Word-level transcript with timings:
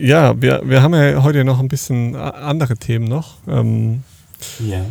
ja, 0.00 0.40
wir, 0.40 0.62
wir 0.64 0.82
haben 0.82 0.94
ja 0.94 1.22
heute 1.22 1.44
noch 1.44 1.60
ein 1.60 1.68
bisschen 1.68 2.16
andere 2.16 2.76
Themen 2.76 3.06
noch. 3.06 3.36
Ähm, 3.46 4.02
ja. 4.58 4.84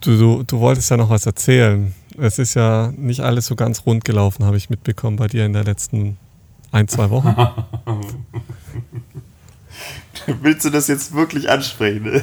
Du, 0.00 0.16
du, 0.16 0.42
du 0.42 0.60
wolltest 0.60 0.90
ja 0.90 0.96
noch 0.96 1.10
was 1.10 1.26
erzählen. 1.26 1.94
Es 2.18 2.38
ist 2.38 2.54
ja 2.54 2.92
nicht 2.96 3.20
alles 3.20 3.46
so 3.46 3.54
ganz 3.54 3.84
rund 3.86 4.04
gelaufen, 4.04 4.44
habe 4.44 4.56
ich 4.56 4.70
mitbekommen 4.70 5.16
bei 5.16 5.26
dir 5.26 5.46
in 5.46 5.52
der 5.52 5.64
letzten 5.64 6.16
ein, 6.72 6.88
zwei 6.88 7.10
Wochen. 7.10 7.34
Willst 10.42 10.64
du 10.64 10.70
das 10.70 10.88
jetzt 10.88 11.14
wirklich 11.14 11.48
ansprechen? 11.48 12.22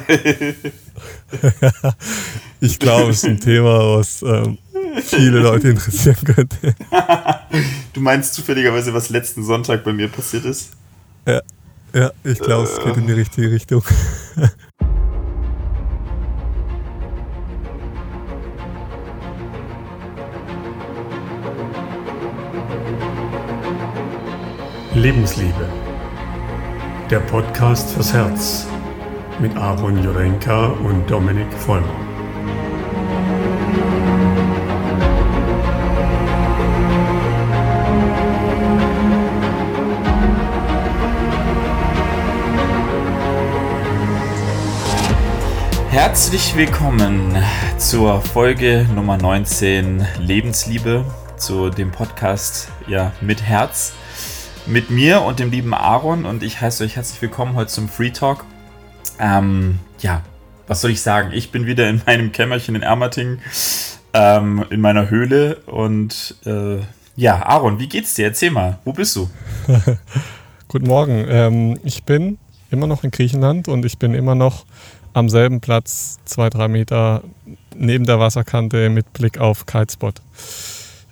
ich 2.60 2.78
glaube, 2.78 3.10
es 3.10 3.18
ist 3.18 3.24
ein 3.24 3.40
Thema, 3.40 3.96
was 3.96 4.22
ähm, 4.22 4.58
viele 5.02 5.40
Leute 5.40 5.70
interessieren 5.70 6.16
könnte. 6.24 6.74
du 7.92 8.00
meinst 8.00 8.34
zufälligerweise, 8.34 8.94
was 8.94 9.08
letzten 9.10 9.44
Sonntag 9.44 9.84
bei 9.84 9.92
mir 9.92 10.08
passiert 10.08 10.44
ist? 10.44 10.70
Ja, 11.26 11.42
ja 11.98 12.10
ich 12.24 12.38
glaube, 12.38 12.64
es 12.64 12.78
geht 12.78 12.96
in 12.96 13.06
die 13.06 13.12
richtige 13.12 13.50
Richtung. 13.50 13.82
Lebensliebe. 24.94 25.68
Der 27.10 27.20
Podcast 27.20 27.90
fürs 27.92 28.12
Herz 28.12 28.66
mit 29.38 29.56
Aaron 29.56 30.02
Jurenka 30.02 30.66
und 30.66 31.08
Dominik 31.08 31.52
Vollmer. 31.52 31.86
Herzlich 46.00 46.54
willkommen 46.54 47.34
zur 47.76 48.20
Folge 48.20 48.86
Nummer 48.94 49.18
19 49.18 50.06
Lebensliebe, 50.20 51.04
zu 51.36 51.70
dem 51.70 51.90
Podcast 51.90 52.70
ja 52.86 53.12
mit 53.20 53.42
Herz 53.42 53.94
mit 54.64 54.90
mir 54.90 55.22
und 55.22 55.40
dem 55.40 55.50
lieben 55.50 55.74
Aaron 55.74 56.24
und 56.24 56.44
ich 56.44 56.60
heiße 56.60 56.84
euch 56.84 56.94
herzlich 56.94 57.20
willkommen 57.20 57.56
heute 57.56 57.72
zum 57.72 57.88
Free 57.88 58.10
Talk. 58.10 58.44
Ähm, 59.18 59.80
ja, 59.98 60.22
was 60.68 60.82
soll 60.82 60.92
ich 60.92 61.00
sagen? 61.00 61.32
Ich 61.32 61.50
bin 61.50 61.66
wieder 61.66 61.88
in 61.88 62.00
meinem 62.06 62.30
Kämmerchen 62.30 62.76
in 62.76 62.82
Ermating, 62.82 63.40
ähm, 64.14 64.64
in 64.70 64.80
meiner 64.80 65.10
Höhle 65.10 65.56
und 65.66 66.36
äh, 66.46 66.76
ja, 67.16 67.44
Aaron, 67.44 67.80
wie 67.80 67.88
geht's 67.88 68.14
dir? 68.14 68.26
Erzähl 68.26 68.52
mal, 68.52 68.78
wo 68.84 68.92
bist 68.92 69.16
du? 69.16 69.28
Guten 70.68 70.86
Morgen. 70.86 71.26
Ähm, 71.28 71.80
ich 71.82 72.04
bin 72.04 72.38
immer 72.70 72.86
noch 72.86 73.02
in 73.02 73.10
Griechenland 73.10 73.66
und 73.66 73.84
ich 73.84 73.98
bin 73.98 74.14
immer 74.14 74.36
noch 74.36 74.64
am 75.12 75.28
selben 75.28 75.60
Platz, 75.60 76.18
zwei, 76.24 76.50
drei 76.50 76.68
Meter 76.68 77.22
neben 77.76 78.06
der 78.06 78.18
Wasserkante 78.18 78.88
mit 78.90 79.12
Blick 79.12 79.38
auf 79.38 79.66
Kitespot. 79.66 80.20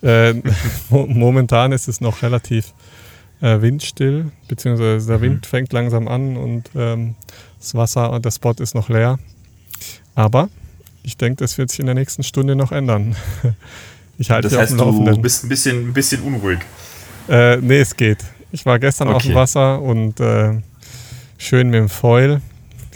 Äh, 0.02 0.34
momentan 0.90 1.72
ist 1.72 1.88
es 1.88 2.00
noch 2.00 2.22
relativ 2.22 2.72
äh, 3.40 3.60
windstill, 3.60 4.30
beziehungsweise 4.48 5.06
der 5.06 5.18
mhm. 5.18 5.22
Wind 5.22 5.46
fängt 5.46 5.72
langsam 5.72 6.08
an 6.08 6.36
und 6.36 6.70
ähm, 6.74 7.14
das 7.58 7.74
Wasser 7.74 8.10
und 8.10 8.24
der 8.24 8.30
Spot 8.30 8.54
ist 8.58 8.74
noch 8.74 8.88
leer. 8.88 9.18
Aber 10.14 10.48
ich 11.02 11.16
denke, 11.16 11.44
das 11.44 11.58
wird 11.58 11.70
sich 11.70 11.80
in 11.80 11.86
der 11.86 11.94
nächsten 11.94 12.22
Stunde 12.22 12.56
noch 12.56 12.72
ändern. 12.72 13.16
Ich 14.18 14.30
halte 14.30 14.48
das 14.48 14.58
heißt, 14.58 14.72
auf 14.72 14.78
dem 14.78 14.86
Laufenden. 14.86 15.14
Du 15.16 15.20
bist 15.20 15.44
ein 15.44 15.48
bisschen, 15.50 15.88
ein 15.88 15.92
bisschen 15.92 16.22
unruhig. 16.22 16.60
Äh, 17.28 17.58
nee, 17.58 17.80
es 17.80 17.94
geht. 17.94 18.24
Ich 18.50 18.64
war 18.64 18.78
gestern 18.78 19.08
okay. 19.08 19.16
auf 19.16 19.22
dem 19.24 19.34
Wasser 19.34 19.82
und 19.82 20.20
äh, 20.20 20.54
schön 21.36 21.68
mit 21.68 21.80
dem 21.80 21.88
Foil. 21.90 22.40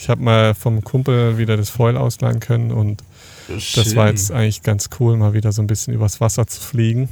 Ich 0.01 0.09
habe 0.09 0.23
mal 0.23 0.55
vom 0.55 0.83
Kumpel 0.83 1.37
wieder 1.37 1.59
das 1.59 1.69
Foil 1.69 1.99
ausleihen 1.99 2.41
können 2.41 2.71
und 2.71 3.05
das, 3.49 3.73
das 3.73 3.97
war 3.97 4.09
jetzt 4.09 4.33
eigentlich 4.33 4.63
ganz 4.63 4.89
cool, 4.99 5.19
mal 5.19 5.35
wieder 5.35 5.53
so 5.53 5.61
ein 5.61 5.67
bisschen 5.67 5.93
übers 5.93 6.23
Wasser 6.23 6.47
zu 6.47 6.59
fliegen. 6.59 7.11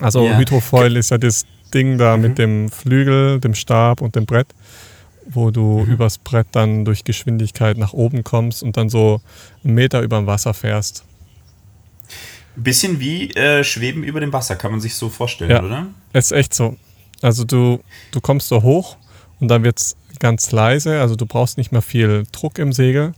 Also 0.00 0.24
ja. 0.24 0.38
Hydrofoil 0.38 0.96
ist 0.96 1.10
ja 1.10 1.18
das 1.18 1.44
Ding 1.74 1.98
da 1.98 2.16
mhm. 2.16 2.22
mit 2.22 2.38
dem 2.38 2.70
Flügel, 2.70 3.40
dem 3.40 3.56
Stab 3.56 4.00
und 4.00 4.14
dem 4.14 4.26
Brett, 4.26 4.46
wo 5.26 5.50
du 5.50 5.80
mhm. 5.80 5.92
übers 5.92 6.18
Brett 6.18 6.46
dann 6.52 6.84
durch 6.84 7.02
Geschwindigkeit 7.02 7.78
nach 7.78 7.92
oben 7.92 8.22
kommst 8.22 8.62
und 8.62 8.76
dann 8.76 8.88
so 8.88 9.20
einen 9.64 9.74
Meter 9.74 10.00
über 10.02 10.18
dem 10.18 10.28
Wasser 10.28 10.54
fährst. 10.54 11.02
Bisschen 12.54 13.00
wie 13.00 13.30
äh, 13.30 13.64
Schweben 13.64 14.04
über 14.04 14.20
dem 14.20 14.32
Wasser, 14.32 14.54
kann 14.54 14.70
man 14.70 14.80
sich 14.80 14.94
so 14.94 15.08
vorstellen, 15.08 15.50
ja, 15.50 15.64
oder? 15.64 15.88
Ist 16.12 16.30
echt 16.30 16.54
so. 16.54 16.76
Also 17.22 17.42
du, 17.42 17.80
du 18.12 18.20
kommst 18.20 18.46
so 18.46 18.62
hoch 18.62 18.98
und 19.40 19.48
dann 19.48 19.64
wird 19.64 19.80
es 19.80 19.96
ganz 20.20 20.50
leise, 20.52 21.00
also 21.00 21.16
du 21.16 21.26
brauchst 21.26 21.58
nicht 21.58 21.72
mehr 21.72 21.82
viel 21.82 22.24
Druck 22.32 22.58
im 22.58 22.72
Segel. 22.72 23.14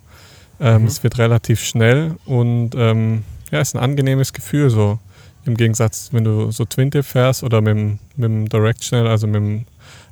Ähm, 0.60 0.82
mhm. 0.82 0.88
Es 0.88 1.02
wird 1.02 1.18
relativ 1.18 1.62
schnell 1.62 2.16
und 2.24 2.70
ähm, 2.76 3.24
ja, 3.50 3.60
ist 3.60 3.74
ein 3.74 3.82
angenehmes 3.82 4.32
Gefühl 4.32 4.70
so. 4.70 4.98
Im 5.44 5.56
Gegensatz, 5.56 6.08
wenn 6.12 6.24
du 6.24 6.50
so 6.50 6.64
Twin-Tip 6.64 7.04
fährst 7.04 7.44
oder 7.44 7.60
mit 7.60 7.76
dem, 7.76 7.98
mit 8.16 8.24
dem 8.24 8.48
Directional, 8.48 9.06
also 9.06 9.26
mit 9.26 9.36
dem 9.36 9.66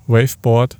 Waveboard, 0.07 0.79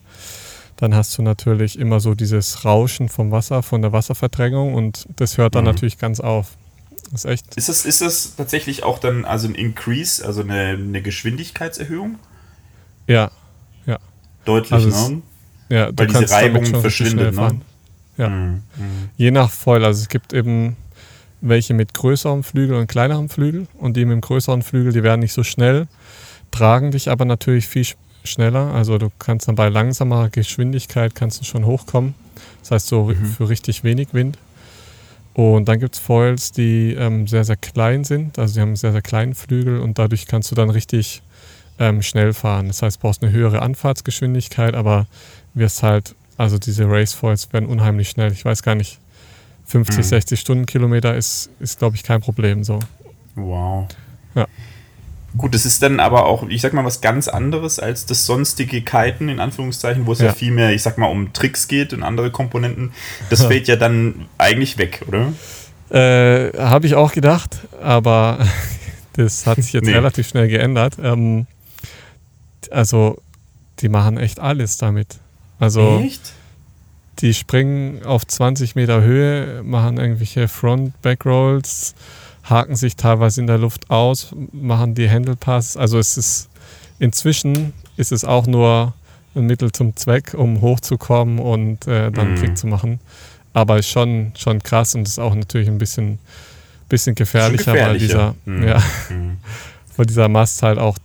dann 0.77 0.95
hast 0.95 1.17
du 1.19 1.23
natürlich 1.23 1.79
immer 1.79 1.99
so 2.01 2.15
dieses 2.15 2.65
Rauschen 2.65 3.09
vom 3.09 3.31
Wasser, 3.31 3.63
von 3.63 3.83
der 3.83 3.93
Wasserverdrängung 3.93 4.75
und 4.75 5.07
das 5.17 5.39
hört 5.39 5.55
dann 5.55 5.65
mhm. 5.65 5.71
natürlich 5.71 5.99
ganz 5.99 6.21
auf. 6.21 6.57
Das 7.11 7.25
ist 7.25 7.31
echt. 7.31 7.57
Ist 7.57 7.69
das, 7.69 7.85
ist 7.85 8.01
das 8.01 8.37
tatsächlich 8.37 8.83
auch 8.83 8.99
dann 8.99 9.25
also 9.25 9.49
ein 9.49 9.55
Increase, 9.55 10.25
also 10.25 10.43
eine, 10.43 10.71
eine 10.71 11.03
Geschwindigkeitserhöhung? 11.03 12.19
Ja, 13.07 13.31
ja. 13.87 13.99
Deutlich, 14.45 14.73
also 14.73 15.09
ne? 15.09 15.23
Ja, 15.69 15.91
Weil 15.95 16.07
diese 16.07 16.31
Reibung 16.31 16.65
verschwindet, 16.67 17.35
ne? 17.35 17.61
Ja. 18.17 18.29
Mhm. 18.29 18.63
Mhm. 18.77 19.09
Je 19.17 19.31
nach 19.31 19.51
Foil, 19.51 19.85
also 19.85 20.01
es 20.01 20.09
gibt 20.09 20.33
eben 20.33 20.77
welche 21.41 21.75
mit 21.75 21.95
größerem 21.95 22.43
Flügel 22.43 22.77
und 22.77 22.87
kleinerem 22.87 23.29
Flügel. 23.29 23.67
Und 23.79 23.97
die 23.97 24.05
mit 24.05 24.13
dem 24.13 24.21
größeren 24.21 24.63
Flügel, 24.63 24.93
die 24.93 25.03
werden 25.03 25.21
nicht 25.21 25.33
so 25.33 25.43
schnell, 25.43 25.87
tragen 26.51 26.91
dich 26.91 27.11
aber 27.11 27.25
natürlich 27.25 27.67
viel 27.67 27.87
schneller. 28.25 28.73
Also 28.73 28.99
du 28.99 29.11
kannst 29.19 29.49
dann 29.49 29.55
bei 29.55 29.69
langsamer 29.69 30.31
Geschwindigkeit 30.31 31.15
kannst 31.15 31.41
du 31.41 31.45
schon 31.45 31.67
hochkommen. 31.67 32.15
Das 32.61 32.71
heißt 32.71 32.87
so 32.87 33.05
mhm. 33.05 33.27
für 33.27 33.49
richtig 33.49 33.85
wenig 33.85 34.09
Wind. 34.13 34.39
Und 35.35 35.69
dann 35.69 35.81
gibt 35.81 35.97
es 35.97 36.01
Foils, 36.01 36.53
die 36.53 36.95
ähm, 36.95 37.27
sehr, 37.27 37.45
sehr 37.45 37.57
klein 37.57 38.05
sind. 38.05 38.39
Also 38.39 38.55
die 38.55 38.61
haben 38.61 38.77
sehr, 38.77 38.93
sehr 38.93 39.03
kleinen 39.03 39.35
Flügel 39.35 39.81
und 39.81 39.99
dadurch 39.99 40.27
kannst 40.27 40.51
du 40.51 40.55
dann 40.55 40.71
richtig 40.71 41.23
ähm, 41.79 42.03
schnell 42.03 42.33
fahren. 42.33 42.69
Das 42.69 42.83
heißt, 42.83 42.97
du 42.97 43.01
brauchst 43.01 43.23
eine 43.23 43.33
höhere 43.33 43.61
Anfahrtsgeschwindigkeit, 43.61 44.75
aber 44.75 45.07
wirst 45.55 45.83
halt, 45.83 46.15
also 46.37 46.59
diese 46.59 46.89
Race 46.89 47.15
Foils 47.15 47.53
werden 47.53 47.69
unheimlich 47.69 48.09
schnell. 48.09 48.33
Ich 48.33 48.45
weiß 48.45 48.63
gar 48.63 48.75
nicht, 48.75 48.99
50, 49.67 49.99
mhm. 49.99 50.03
60 50.03 50.41
Stundenkilometer 50.41 51.15
ist, 51.15 51.51
ist 51.61 51.79
glaube 51.79 51.97
ich, 51.97 52.03
kein 52.03 52.21
Problem 52.21 52.65
so. 52.65 52.79
Wow. 53.35 53.89
Ja. 54.35 54.47
Gut, 55.37 55.53
das 55.55 55.67
ist 55.67 55.83
dann 55.83 55.99
aber 55.99 56.27
auch, 56.27 56.49
ich 56.49 56.61
sag 56.61 56.73
mal, 56.75 56.85
was 56.85 57.01
ganz 57.01 57.27
anderes 57.27 57.81
als 57.81 58.07
das 58.07 58.25
sonstige 58.25 58.83
Kiten, 58.83 59.29
in 59.29 59.41
Anführungszeichen, 59.41 60.07
wo 60.07 60.13
es 60.13 60.21
ja, 60.21 60.27
ja 60.27 60.33
viel 60.33 60.53
mehr, 60.53 60.73
ich 60.73 60.83
sag 60.83 60.97
mal, 60.97 61.07
um 61.07 61.33
Tricks 61.33 61.67
geht 61.67 61.93
und 61.93 62.05
andere 62.05 62.31
Komponenten. 62.31 62.93
Das 63.31 63.45
fällt 63.45 63.67
ja 63.67 63.75
dann 63.75 64.27
eigentlich 64.39 64.79
weg, 64.79 65.03
oder? 65.09 65.33
Äh, 65.91 66.57
Habe 66.57 66.87
ich 66.87 66.95
auch 66.95 67.13
gedacht, 67.13 67.59
aber 67.83 68.47
das 69.15 69.47
hat 69.47 69.57
sich 69.57 69.73
jetzt 69.73 69.87
nee. 69.87 69.93
relativ 69.93 70.29
schnell 70.29 70.47
geändert. 70.47 70.99
Ähm, 71.03 71.47
also, 72.71 73.21
die 73.81 73.89
machen 73.89 74.19
echt 74.19 74.39
alles 74.39 74.77
damit. 74.77 75.19
Also, 75.59 76.01
echt? 76.05 76.33
die 77.21 77.35
springen 77.35 78.05
auf 78.05 78.27
20 78.27 78.75
Meter 78.75 79.03
Höhe, 79.03 79.63
machen 79.63 79.99
irgendwelche 79.99 80.49
Front-Back-Rolls, 80.49 81.95
haken 82.45 82.77
sich 82.77 82.97
teilweise 82.97 83.41
in 83.41 83.47
der 83.47 83.59
Luft 83.59 83.91
aus, 83.91 84.35
machen 84.53 84.95
die 84.95 85.09
Handlepass. 85.09 85.77
Also 85.77 85.99
es 85.99 86.17
ist 86.17 86.49
inzwischen 86.99 87.73
ist 87.97 88.13
es 88.13 88.25
auch 88.25 88.47
nur 88.47 88.95
ein 89.35 89.47
Mittel 89.47 89.73
zum 89.73 89.97
Zweck, 89.97 90.35
um 90.35 90.61
hochzukommen 90.61 91.39
und 91.39 91.87
äh, 91.87 92.11
dann 92.11 92.33
mhm. 92.33 92.37
Trick 92.37 92.59
zu 92.59 92.67
machen. 92.67 93.01
Aber 93.53 93.79
ist 93.79 93.89
schon, 93.89 94.33
schon 94.37 94.63
krass 94.63 94.95
und 94.95 95.07
ist 95.07 95.19
auch 95.19 95.35
natürlich 95.35 95.69
ein 95.69 95.79
bisschen, 95.79 96.19
bisschen 96.89 97.15
gefährlicher, 97.15 97.75
weil 97.75 97.99
dieser, 97.99 98.35
mhm. 98.45 98.67
Ja, 98.67 98.83
mhm. 99.11 99.39
weil 99.97 100.07
dieser 100.07 100.29
Mast 100.29 100.63
halt 100.63 100.79
auch 100.79 100.97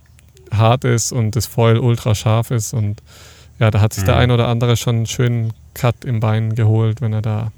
hart 0.52 0.84
ist 0.84 1.12
und 1.12 1.36
das 1.36 1.46
Foil 1.46 1.78
ultra 1.78 2.14
scharf 2.14 2.50
ist 2.50 2.72
und 2.72 3.02
ja, 3.60 3.70
da 3.70 3.80
hat 3.80 3.92
sich 3.92 4.04
der 4.04 4.14
mhm. 4.14 4.20
ein 4.20 4.30
oder 4.32 4.48
andere 4.48 4.76
schon 4.76 4.96
einen 4.96 5.06
schönen 5.06 5.52
Cut 5.74 6.04
im 6.04 6.18
Bein 6.18 6.54
geholt, 6.54 7.00
wenn 7.00 7.12
er 7.12 7.22
da 7.22 7.52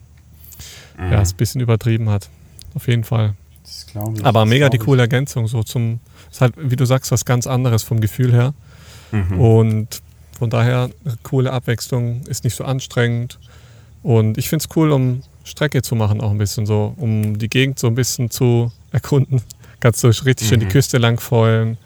mhm. 0.98 1.12
ja, 1.12 1.22
es 1.22 1.32
ein 1.32 1.36
bisschen 1.36 1.60
übertrieben 1.60 2.10
hat. 2.10 2.28
Auf 2.74 2.88
jeden 2.88 3.04
Fall. 3.04 3.34
Ich, 3.64 4.24
Aber 4.24 4.44
mega 4.44 4.68
die 4.68 4.78
coole 4.78 5.02
Ergänzung, 5.02 5.46
so 5.46 5.62
zum, 5.62 6.00
ist 6.30 6.40
halt, 6.40 6.54
wie 6.58 6.76
du 6.76 6.84
sagst, 6.84 7.12
was 7.12 7.24
ganz 7.24 7.46
anderes 7.46 7.84
vom 7.84 8.00
Gefühl 8.00 8.32
her. 8.32 8.52
Mhm. 9.12 9.40
Und 9.40 10.02
von 10.36 10.50
daher 10.50 10.90
eine 11.04 11.16
coole 11.22 11.52
Abwechslung, 11.52 12.22
ist 12.26 12.42
nicht 12.42 12.56
so 12.56 12.64
anstrengend. 12.64 13.38
Und 14.02 14.38
ich 14.38 14.48
finde 14.48 14.64
es 14.68 14.76
cool, 14.76 14.90
um 14.90 15.22
Strecke 15.44 15.82
zu 15.82 15.94
machen, 15.94 16.20
auch 16.20 16.32
ein 16.32 16.38
bisschen 16.38 16.66
so, 16.66 16.94
um 16.96 17.38
die 17.38 17.48
Gegend 17.48 17.78
so 17.78 17.86
ein 17.86 17.94
bisschen 17.94 18.30
zu 18.30 18.72
erkunden. 18.90 19.40
Kannst 19.78 20.02
du 20.02 20.08
richtig 20.08 20.48
mhm. 20.48 20.50
schön 20.50 20.60
die 20.60 20.66
Küste 20.66 20.98
lang 20.98 21.20
feulen. 21.20 21.78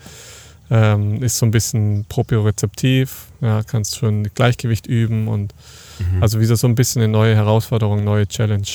Ähm, 0.68 1.22
ist 1.22 1.38
so 1.38 1.46
ein 1.46 1.52
bisschen 1.52 2.06
propriozeptiv, 2.08 3.26
ja, 3.40 3.62
kannst 3.62 3.96
schon 3.96 4.24
Gleichgewicht 4.34 4.86
üben 4.86 5.28
und 5.28 5.54
mhm. 6.00 6.20
also 6.22 6.40
wieder 6.40 6.56
so 6.56 6.66
ein 6.66 6.74
bisschen 6.74 7.02
eine 7.02 7.12
neue 7.12 7.36
Herausforderung, 7.36 8.02
neue 8.02 8.26
Challenge. 8.26 8.66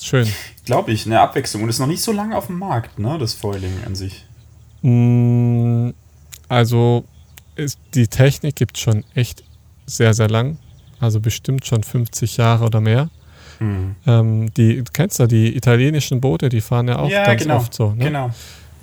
Schön. 0.00 0.28
Glaube 0.64 0.92
ich, 0.92 1.06
eine 1.06 1.20
Abwechslung 1.20 1.64
und 1.64 1.70
ist 1.70 1.80
noch 1.80 1.88
nicht 1.88 2.02
so 2.02 2.12
lange 2.12 2.36
auf 2.36 2.46
dem 2.46 2.58
Markt, 2.58 3.00
ne, 3.00 3.18
das 3.18 3.34
Foiling 3.34 3.72
an 3.84 3.96
sich. 3.96 4.24
Mm, 4.82 5.90
also 6.48 7.04
ist, 7.56 7.80
die 7.94 8.06
Technik 8.06 8.54
gibt 8.54 8.76
es 8.76 8.82
schon 8.82 9.04
echt 9.14 9.42
sehr, 9.86 10.14
sehr 10.14 10.28
lang. 10.28 10.58
Also 11.00 11.20
bestimmt 11.20 11.66
schon 11.66 11.82
50 11.82 12.36
Jahre 12.36 12.64
oder 12.64 12.80
mehr. 12.80 13.10
Mhm. 13.60 13.96
Ähm, 14.06 14.54
die, 14.54 14.76
du 14.76 14.92
kennst 14.92 15.18
ja 15.18 15.26
die 15.26 15.56
italienischen 15.56 16.20
Boote, 16.20 16.48
die 16.48 16.60
fahren 16.60 16.88
ja 16.88 16.98
auch 16.98 17.10
ja, 17.10 17.24
ganz 17.24 17.42
genau, 17.42 17.56
oft 17.56 17.74
so. 17.74 17.92
Ne? 17.92 18.04
Genau, 18.04 18.30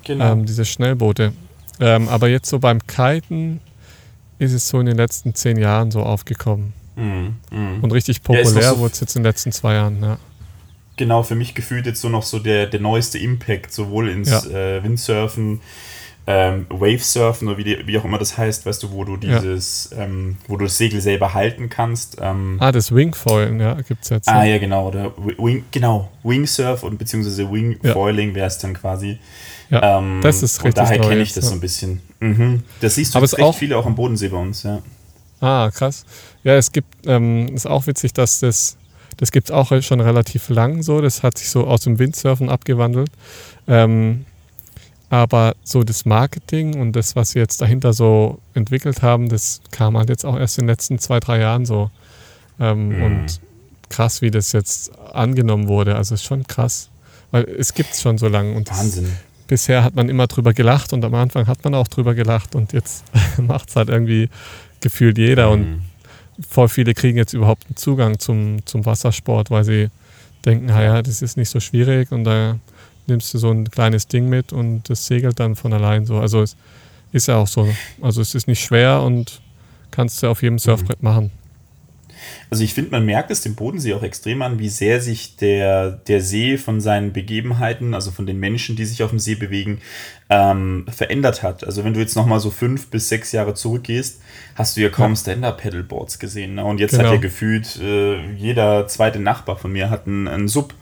genau. 0.04 0.34
Ähm, 0.34 0.46
diese 0.46 0.66
Schnellboote. 0.66 1.34
Ähm, 1.80 2.07
aber 2.10 2.30
jetzt 2.30 2.50
so 2.50 2.60
beim 2.60 2.86
Kiten 2.86 3.60
ist 4.39 4.54
es 4.54 4.68
so 4.68 4.80
in 4.80 4.86
den 4.86 4.98
letzten 4.98 5.33
zehn 5.36 5.57
Jahren 5.57 5.92
so 5.92 6.01
aufgekommen. 6.01 6.74
Mhm, 6.95 7.36
mh. 7.51 7.80
Und 7.81 7.92
richtig 7.92 8.24
populär 8.24 8.62
ja, 8.62 8.72
so 8.72 8.80
wurde 8.80 8.94
es 8.94 9.00
jetzt 9.00 9.16
in 9.16 9.24
den 9.24 9.30
letzten 9.30 9.51
zwei 9.51 9.74
Jahren, 9.75 10.01
ja. 10.01 10.18
Genau, 10.98 11.24
für 11.24 11.36
mich 11.36 11.56
gefühlt 11.56 11.86
jetzt 11.86 12.00
so 12.00 12.07
noch 12.07 12.24
so 12.24 12.39
der, 12.39 12.68
der 12.68 12.80
neueste 12.80 13.18
Impact, 13.19 13.74
sowohl 13.74 14.10
ins 14.10 14.30
ja. 14.30 14.77
äh, 14.77 14.83
Windsurfen, 14.83 15.60
ähm, 16.27 16.66
Wavesurfen 16.69 17.48
oder 17.48 17.57
wie, 17.57 17.86
wie 17.86 17.98
auch 18.00 18.06
immer 18.06 18.18
das 18.18 18.38
heißt, 18.38 18.66
weißt 18.66 18.81
du, 18.81 18.92
wo 18.92 19.04
du 19.04 19.16
dieses, 19.18 19.92
ja. 19.92 20.04
ähm, 20.04 20.38
wo 20.48 20.57
du 20.57 20.66
das 20.66 20.77
Segel 20.77 21.00
selber 21.00 21.36
halten 21.36 21.69
kannst. 21.69 22.18
Ähm, 22.19 22.57
ah, 22.60 22.72
das 22.72 22.94
Wingfoilen, 22.94 23.60
ja, 23.60 23.75
gibt 23.81 24.04
es 24.04 24.10
jetzt. 24.10 24.27
Ah, 24.27 24.44
ja, 24.44 24.57
genau, 24.57 24.88
oder 24.88 25.13
Wing, 25.18 25.66
genau, 25.72 26.10
Wingsurf 26.24 26.81
und 26.81 26.98
beziehungsweise 26.98 27.51
Wingfoiling 27.51 28.30
ja. 28.30 28.36
wäre 28.36 28.48
es 28.48 28.57
dann 28.57 28.74
quasi. 28.74 29.19
Ja, 29.69 30.00
ähm, 30.00 30.19
das 30.22 30.42
ist 30.42 30.63
richtig. 30.63 30.81
Und 30.81 30.89
daher 30.89 31.00
kenne 31.00 31.22
ich 31.22 31.33
das 31.33 31.48
so 31.48 31.54
ein 31.54 31.60
bisschen. 31.60 32.01
Mhm. 32.19 32.63
Das 32.81 32.95
siehst 32.95 33.13
du 33.13 33.19
Aber 33.19 33.31
recht 33.31 33.42
auch, 33.42 33.56
viele 33.56 33.78
auch 33.78 33.86
am 33.86 33.95
Bodensee 33.95 34.30
bei 34.30 34.38
uns, 34.38 34.63
ja. 34.63 34.81
Ah, 35.42 35.69
krass. 35.71 36.06
Ja, 36.44 36.56
es 36.56 36.71
gibt, 36.71 36.88
ähm, 37.06 37.50
ist 37.54 37.68
auch 37.68 37.86
witzig, 37.86 38.13
dass 38.13 38.39
das, 38.39 38.78
das 39.18 39.31
gibt 39.31 39.50
es 39.50 39.51
auch 39.51 39.80
schon 39.81 40.00
relativ 40.00 40.50
lang 40.50 40.81
so. 40.81 41.01
Das 41.01 41.21
hat 41.21 41.38
sich 41.38 41.50
so 41.50 41.68
aus 41.68 41.81
dem 41.81 42.00
Windsurfen 42.00 42.50
abgewandelt. 42.50 43.12
Ähm, 43.68 44.25
aber 45.10 45.56
so 45.63 45.84
das 45.84 46.06
Marketing 46.06 46.80
und 46.80 46.94
das, 46.94 47.16
was 47.16 47.36
wir 47.36 47.42
jetzt 47.42 47.62
dahinter 47.62 47.94
so 47.94 48.40
entwickelt 48.54 49.02
haben, 49.02 49.30
das 49.30 49.62
kam 49.72 49.98
halt 49.98 50.10
jetzt 50.10 50.25
auch 50.25 50.38
erst 50.38 50.57
in 50.57 50.63
den 50.63 50.69
letzten 50.69 51.00
zwei, 51.00 51.19
drei 51.19 51.40
Jahren 51.40 51.66
so. 51.66 51.92
Ähm, 52.60 52.90
mhm. 52.90 53.04
Und 53.04 53.40
krass, 53.90 54.22
wie 54.22 54.31
das 54.31 54.52
jetzt 54.52 54.92
angenommen 55.13 55.68
wurde. 55.68 55.96
Also 55.96 56.16
ist 56.16 56.24
schon 56.24 56.46
krass. 56.48 56.90
Weil 57.31 57.44
es 57.44 57.74
gibt 57.74 57.92
es 57.92 58.02
schon 58.02 58.18
so 58.18 58.28
lange. 58.28 58.54
Und 58.54 58.69
Wahnsinn. 58.72 59.12
bisher 59.48 59.84
hat 59.84 59.96
man 59.96 60.10
immer 60.10 60.28
drüber 60.28 60.54
gelacht 60.54 60.94
und 60.94 61.04
am 61.06 61.13
Anfang 61.13 61.48
hat 61.48 61.63
man 61.63 61.75
auch 61.75 61.88
drüber 61.88 62.16
gelacht 62.16 62.56
und 62.56 62.74
jetzt 62.74 63.04
macht 63.38 63.69
es 63.69 63.75
halt 63.75 63.90
irgendwie 63.90 64.30
gefühlt 64.81 65.18
jeder. 65.18 65.48
Mhm. 65.48 65.54
Und 65.54 66.46
voll 66.48 66.68
viele 66.68 66.94
kriegen 66.94 67.18
jetzt 67.18 67.34
überhaupt 67.34 67.66
einen 67.68 67.78
Zugang 67.78 68.19
zum, 68.19 68.66
zum 68.66 68.86
Wassersport, 68.86 69.52
weil 69.52 69.63
sie 69.63 69.90
denken, 70.46 70.69
ja, 70.69 71.02
das 71.02 71.22
ist 71.22 71.38
nicht 71.38 71.50
so 71.50 71.60
schwierig 71.60 72.12
und 72.12 72.24
da 72.24 72.60
nimmst 73.07 73.34
du 73.34 73.38
so 73.38 73.52
ein 73.52 73.69
kleines 73.69 74.07
Ding 74.07 74.30
mit 74.30 74.54
und 74.54 74.90
das 74.90 75.06
segelt 75.06 75.40
dann 75.40 75.56
von 75.56 75.74
allein 75.74 76.06
so. 76.06 76.18
Also 76.18 76.42
es 76.42 76.56
ist 77.12 77.28
ja 77.28 77.38
auch 77.38 77.48
so. 77.48 77.68
Also 78.02 78.22
es 78.22 78.36
ist 78.36 78.48
nicht 78.48 78.63
schwer 78.63 79.02
und 79.02 79.42
kannst 79.92 80.22
du 80.22 80.28
auf 80.28 80.42
jedem 80.42 80.60
Surfbrett 80.60 81.02
mhm. 81.02 81.07
machen. 81.10 81.31
Also 82.50 82.63
ich 82.63 82.74
finde, 82.74 82.92
man 82.92 83.06
merkt 83.06 83.31
es 83.31 83.42
dem 83.42 83.56
Bodensee 83.56 83.94
auch 83.94 84.04
extrem 84.04 84.42
an, 84.42 84.60
wie 84.60 84.69
sehr 84.69 85.02
sich 85.02 85.36
der, 85.38 85.92
der 85.92 86.22
See 86.22 86.57
von 86.57 86.81
seinen 86.81 87.13
Begebenheiten, 87.13 87.94
also 87.94 88.12
von 88.12 88.25
den 88.25 88.40
Menschen, 88.40 88.75
die 88.75 88.86
sich 88.86 89.04
auf 89.04 89.10
dem 89.10 89.19
See 89.19 89.36
bewegen, 89.36 89.81
ähm, 90.30 90.86
verändert 90.90 91.44
hat. 91.44 91.63
Also 91.63 91.84
wenn 91.84 91.94
du 91.94 92.00
jetzt 92.00 92.16
nochmal 92.16 92.40
so 92.40 92.52
fünf 92.52 92.88
bis 92.88 93.10
sechs 93.10 93.31
Jahre 93.31 93.54
zurückgehst, 93.54 94.22
hast 94.56 94.78
du 94.78 94.81
ja 94.81 94.90
kaum 94.90 95.12
ja. 95.12 95.18
Stand-Up-Pedalboards 95.18 96.19
gesehen. 96.19 96.56
Ne? 96.56 96.66
Und 96.66 96.80
jetzt 96.80 96.92
genau. 96.92 97.06
hat 97.06 97.13
ja 97.13 97.19
gefühlt 97.19 97.80
äh, 97.81 98.22
jeder 98.36 98.88
zweite 98.88 99.19
Nachbar 99.19 99.57
von 99.57 99.72
mir 99.72 99.90
hat 99.90 100.07
einen, 100.07 100.28
einen 100.28 100.48
Sub 100.48 100.74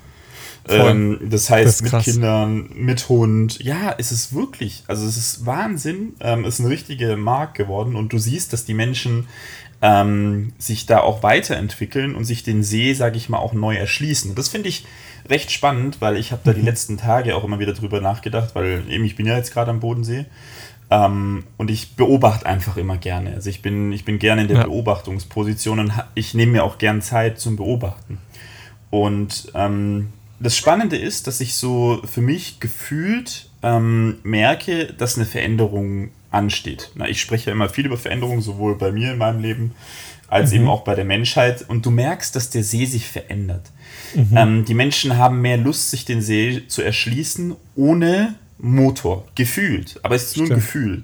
ähm, 0.69 1.19
das 1.30 1.50
heißt, 1.50 1.81
das 1.81 1.94
mit 1.94 2.04
Kindern, 2.04 2.69
mit 2.75 3.10
Hund. 3.10 3.62
Ja, 3.62 3.94
es 3.98 4.12
ist 4.12 4.33
wirklich, 4.33 4.83
also 4.88 5.06
es 5.06 5.18
ist 5.18 5.45
Wahnsinn. 5.45 6.13
Ähm, 6.19 6.45
es 6.45 6.56
ist 6.56 6.60
eine 6.62 6.69
richtige 6.69 7.18
Markt 7.18 7.56
geworden 7.56 7.95
und 7.95 8.13
du 8.13 8.18
siehst, 8.18 8.54
dass 8.54 8.63
die 8.65 8.74
Menschen 8.74 9.27
ähm, 9.81 10.54
sich 10.57 10.86
da 10.86 11.01
auch 11.01 11.24
weiterentwickeln 11.24 12.15
und 12.15 12.24
sich 12.24 12.44
den 12.44 12.63
See, 12.63 12.94
sage 12.94 13.18
ich 13.18 13.27
mal, 13.27 13.39
auch 13.39 13.54
neu 13.54 13.75
erschließen. 13.75 14.33
Das 14.36 14.48
finde 14.48 14.69
ich 14.69 14.86
recht 15.30 15.51
spannend, 15.51 16.00
weil 16.00 16.15
ich 16.15 16.31
habe 16.31 16.42
da 16.45 16.54
die 16.54 16.62
mhm. 16.62 16.68
letzten 16.68 16.98
Tage 16.98 17.36
auch 17.36 17.44
immer 17.44 17.60
wieder 17.60 17.74
drüber 17.74 18.00
nachgedacht, 18.00 18.56
weil 18.56 18.83
eben 18.89 19.04
ich 19.04 19.15
bin 19.18 19.25
ja 19.25 19.36
jetzt 19.36 19.54
gerade 19.54 19.71
am 19.71 19.81
Bodensee. 19.81 20.25
Ähm, 20.89 21.44
und 21.57 21.69
ich 21.69 21.95
beobachte 21.95 22.45
einfach 22.45 22.77
immer 22.77 22.98
gerne. 22.98 23.33
Also 23.33 23.50
ich 23.50 23.62
bin, 23.62 23.92
ich 23.92 24.06
bin 24.06 24.19
gerne 24.19 24.44
in 24.44 24.48
der 24.48 24.57
ja. 24.57 24.63
Beobachtungsposition 24.63 25.80
und 25.80 25.92
ich 26.15 26.33
nehme 26.33 26.54
mir 26.54 26.63
auch 26.63 26.77
gern 26.77 27.01
Zeit 27.01 27.39
zum 27.39 27.57
Beobachten. 27.57 28.19
Und 28.89 29.51
ähm, 29.56 30.10
das 30.40 30.58
Spannende 30.58 30.98
ist, 30.98 31.28
dass 31.28 31.40
ich 31.40 31.56
so 31.56 32.02
für 32.06 32.22
mich 32.22 32.60
gefühlt 32.60 33.50
ähm, 33.62 34.18
merke, 34.24 34.94
dass 34.94 35.16
eine 35.16 35.26
Veränderung 35.26 36.10
ansteht. 36.32 36.92
Na, 36.96 37.08
ich 37.08 37.22
spreche 37.22 37.48
ja 37.48 37.52
immer 37.54 37.70
viel 37.70 37.86
über 37.86 37.98
Veränderungen, 37.98 38.42
sowohl 38.42 38.78
bei 38.78 38.92
mir 38.92 39.12
in 39.12 39.18
meinem 39.18 39.42
Leben 39.42 39.72
als 40.28 40.52
mhm. 40.52 40.58
eben 40.58 40.68
auch 40.68 40.84
bei 40.84 40.96
der 40.96 41.06
Menschheit. 41.06 41.64
Und 41.68 41.86
du 41.86 41.92
merkst, 41.92 42.36
dass 42.36 42.50
der 42.50 42.64
See 42.64 42.86
sich 42.86 43.08
verändert. 43.08 43.72
Mhm. 44.16 44.30
Ähm, 44.36 44.66
die 44.66 44.74
Menschen 44.74 45.18
haben 45.18 45.42
mehr 45.42 45.58
Lust, 45.58 45.92
sich 45.92 46.06
den 46.06 46.22
See 46.22 46.64
zu 46.68 46.82
erschließen, 46.82 47.56
ohne 47.76 48.36
Motor. 48.58 49.26
Gefühlt. 49.36 50.00
Aber 50.04 50.16
es 50.16 50.24
ist 50.24 50.38
nur 50.38 50.48
ein 50.48 50.56
Gefühl. 50.56 51.04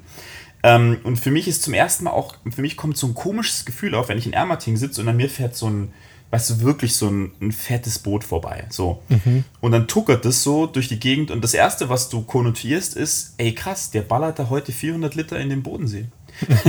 Ähm, 0.63 0.97
und 1.03 1.17
für 1.17 1.31
mich 1.31 1.47
ist 1.47 1.63
zum 1.63 1.73
ersten 1.73 2.05
Mal 2.05 2.11
auch, 2.11 2.35
für 2.53 2.61
mich 2.61 2.75
kommt 2.75 2.97
so 2.97 3.07
ein 3.07 3.13
komisches 3.13 3.65
Gefühl 3.65 3.95
auf, 3.95 4.09
wenn 4.09 4.17
ich 4.17 4.25
in 4.25 4.33
Ermating 4.33 4.75
sitze 4.77 5.01
und 5.01 5.07
an 5.07 5.17
mir 5.17 5.29
fährt 5.29 5.55
so 5.55 5.69
ein 5.69 5.93
weißt 6.31 6.49
du, 6.49 6.61
wirklich 6.61 6.95
so 6.95 7.07
ein, 7.07 7.31
ein 7.41 7.51
fettes 7.51 7.99
Boot 7.99 8.23
vorbei. 8.23 8.65
So. 8.69 9.01
Mhm. 9.09 9.43
Und 9.61 9.71
dann 9.71 9.87
tuckert 9.87 10.25
das 10.25 10.43
so 10.43 10.67
durch 10.67 10.87
die 10.87 10.99
Gegend 10.99 11.31
und 11.31 11.43
das 11.43 11.53
Erste, 11.53 11.89
was 11.89 12.09
du 12.09 12.21
konnotierst, 12.21 12.95
ist, 12.95 13.33
ey 13.37 13.53
krass, 13.53 13.91
der 13.91 14.01
ballert 14.01 14.39
da 14.39 14.49
heute 14.49 14.71
400 14.71 15.15
Liter 15.15 15.39
in 15.39 15.49
den 15.49 15.63
Bodensee. 15.63 16.05
das 16.47 16.59